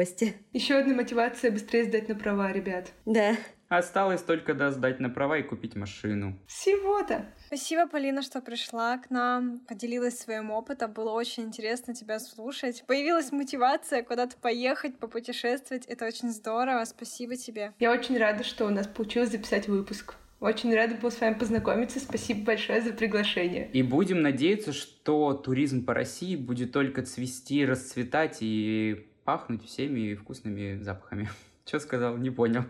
Еще 0.52 0.74
одна 0.74 0.94
мотивация 0.94 1.50
быстрее 1.50 1.84
сдать 1.84 2.08
на 2.08 2.14
права, 2.14 2.52
ребят. 2.52 2.92
Да. 3.06 3.36
Осталось 3.70 4.22
только 4.22 4.52
да, 4.54 4.72
сдать 4.72 4.98
на 4.98 5.10
права 5.10 5.38
и 5.38 5.44
купить 5.44 5.76
машину. 5.76 6.36
Всего-то. 6.48 7.26
Спасибо, 7.46 7.86
Полина, 7.86 8.20
что 8.20 8.40
пришла 8.40 8.98
к 8.98 9.10
нам, 9.10 9.60
поделилась 9.60 10.18
своим 10.18 10.50
опытом. 10.50 10.92
Было 10.92 11.12
очень 11.12 11.44
интересно 11.44 11.94
тебя 11.94 12.18
слушать. 12.18 12.82
Появилась 12.88 13.30
мотивация 13.30 14.02
куда-то 14.02 14.36
поехать, 14.38 14.98
попутешествовать. 14.98 15.86
Это 15.86 16.04
очень 16.04 16.30
здорово. 16.30 16.84
Спасибо 16.84 17.36
тебе. 17.36 17.72
Я 17.78 17.92
очень 17.92 18.18
рада, 18.18 18.42
что 18.42 18.66
у 18.66 18.70
нас 18.70 18.88
получилось 18.88 19.30
записать 19.30 19.68
выпуск. 19.68 20.16
Очень 20.40 20.74
рада 20.74 20.94
была 20.94 21.10
с 21.10 21.20
вами 21.20 21.34
познакомиться. 21.34 22.00
Спасибо 22.00 22.46
большое 22.46 22.80
за 22.80 22.92
приглашение. 22.92 23.70
И 23.72 23.82
будем 23.82 24.22
надеяться, 24.22 24.72
что 24.72 25.34
туризм 25.34 25.84
по 25.84 25.92
России 25.92 26.34
будет 26.34 26.72
только 26.72 27.02
цвести, 27.02 27.66
расцветать 27.66 28.38
и 28.40 29.09
пахнуть 29.24 29.64
всеми 29.64 30.14
вкусными 30.14 30.82
запахами. 30.82 31.28
Что 31.66 31.80
сказал? 31.80 32.16
Не 32.16 32.30
понял. 32.30 32.64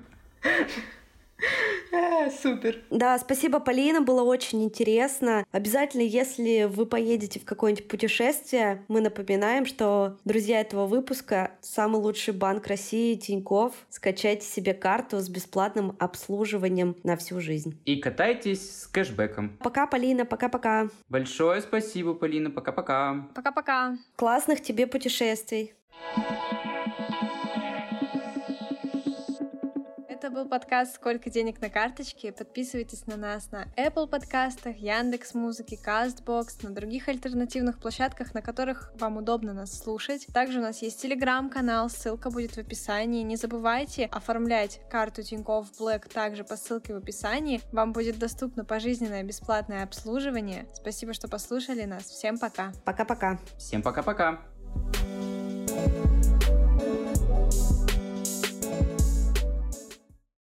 А, 1.93 2.31
супер. 2.31 2.79
Да, 2.91 3.19
спасибо, 3.19 3.61
Полина, 3.61 4.01
было 4.01 4.23
очень 4.23 4.63
интересно. 4.63 5.45
Обязательно, 5.51 6.03
если 6.03 6.65
вы 6.65 6.87
поедете 6.87 7.41
в 7.41 7.45
какое-нибудь 7.45 7.89
путешествие, 7.89 8.85
мы 8.89 9.01
напоминаем, 9.01 9.67
что 9.67 10.19
друзья 10.25 10.61
этого 10.61 10.87
выпуска 10.87 11.53
самый 11.61 12.01
лучший 12.01 12.35
банк 12.35 12.67
России 12.67 13.15
Тиньков. 13.17 13.75
Скачайте 13.89 14.47
себе 14.47 14.75
карту 14.75 15.19
с 15.19 15.29
бесплатным 15.29 15.97
обслуживанием 15.99 16.97
на 17.03 17.17
всю 17.17 17.41
жизнь. 17.41 17.81
И 17.85 17.97
катайтесь 17.97 18.83
с 18.83 18.87
кэшбэком. 18.87 19.57
Пока, 19.59 19.87
Полина, 19.87 20.25
пока-пока. 20.25 20.89
Большое 21.09 21.61
спасибо, 21.61 22.15
Полина. 22.15 22.51
Пока-пока. 22.51 23.29
Пока-пока. 23.35 23.97
Классных 24.17 24.63
тебе 24.63 24.87
путешествий. 24.87 25.75
Это 30.21 30.29
был 30.29 30.47
подкаст 30.47 30.97
«Сколько 30.97 31.31
денег 31.31 31.63
на 31.63 31.71
карточке?». 31.71 32.31
Подписывайтесь 32.31 33.07
на 33.07 33.17
нас 33.17 33.51
на 33.53 33.65
Apple 33.77 34.07
подкастах, 34.07 34.77
Яндекс 34.77 35.33
Музыки, 35.33 35.79
Castbox, 35.83 36.63
на 36.63 36.75
других 36.75 37.09
альтернативных 37.09 37.81
площадках, 37.81 38.35
на 38.35 38.43
которых 38.43 38.93
вам 39.01 39.17
удобно 39.17 39.55
нас 39.55 39.77
слушать. 39.77 40.27
Также 40.27 40.59
у 40.59 40.63
нас 40.63 40.83
есть 40.83 41.01
телеграм-канал, 41.01 41.89
ссылка 41.89 42.31
будет 42.31 42.53
в 42.53 42.59
описании. 42.59 43.23
Не 43.23 43.37
забывайте 43.37 44.05
оформлять 44.13 44.83
карту 44.91 45.23
Тинькофф 45.23 45.67
Black 45.81 46.13
также 46.13 46.45
по 46.45 46.57
ссылке 46.57 46.93
в 46.93 46.99
описании. 46.99 47.63
Вам 47.73 47.93
будет 47.95 48.19
доступно 48.19 48.67
пожизненное 48.67 49.23
бесплатное 49.23 49.85
обслуживание. 49.85 50.69
Спасибо, 50.75 51.15
что 51.15 51.29
послушали 51.29 51.85
нас. 51.85 52.05
Всем 52.05 52.39
пока. 52.39 52.73
Пока-пока. 52.85 53.39
Всем 53.57 53.83
пока-пока. 53.83 54.39
Thank 55.67 55.95
you. 55.95 56.20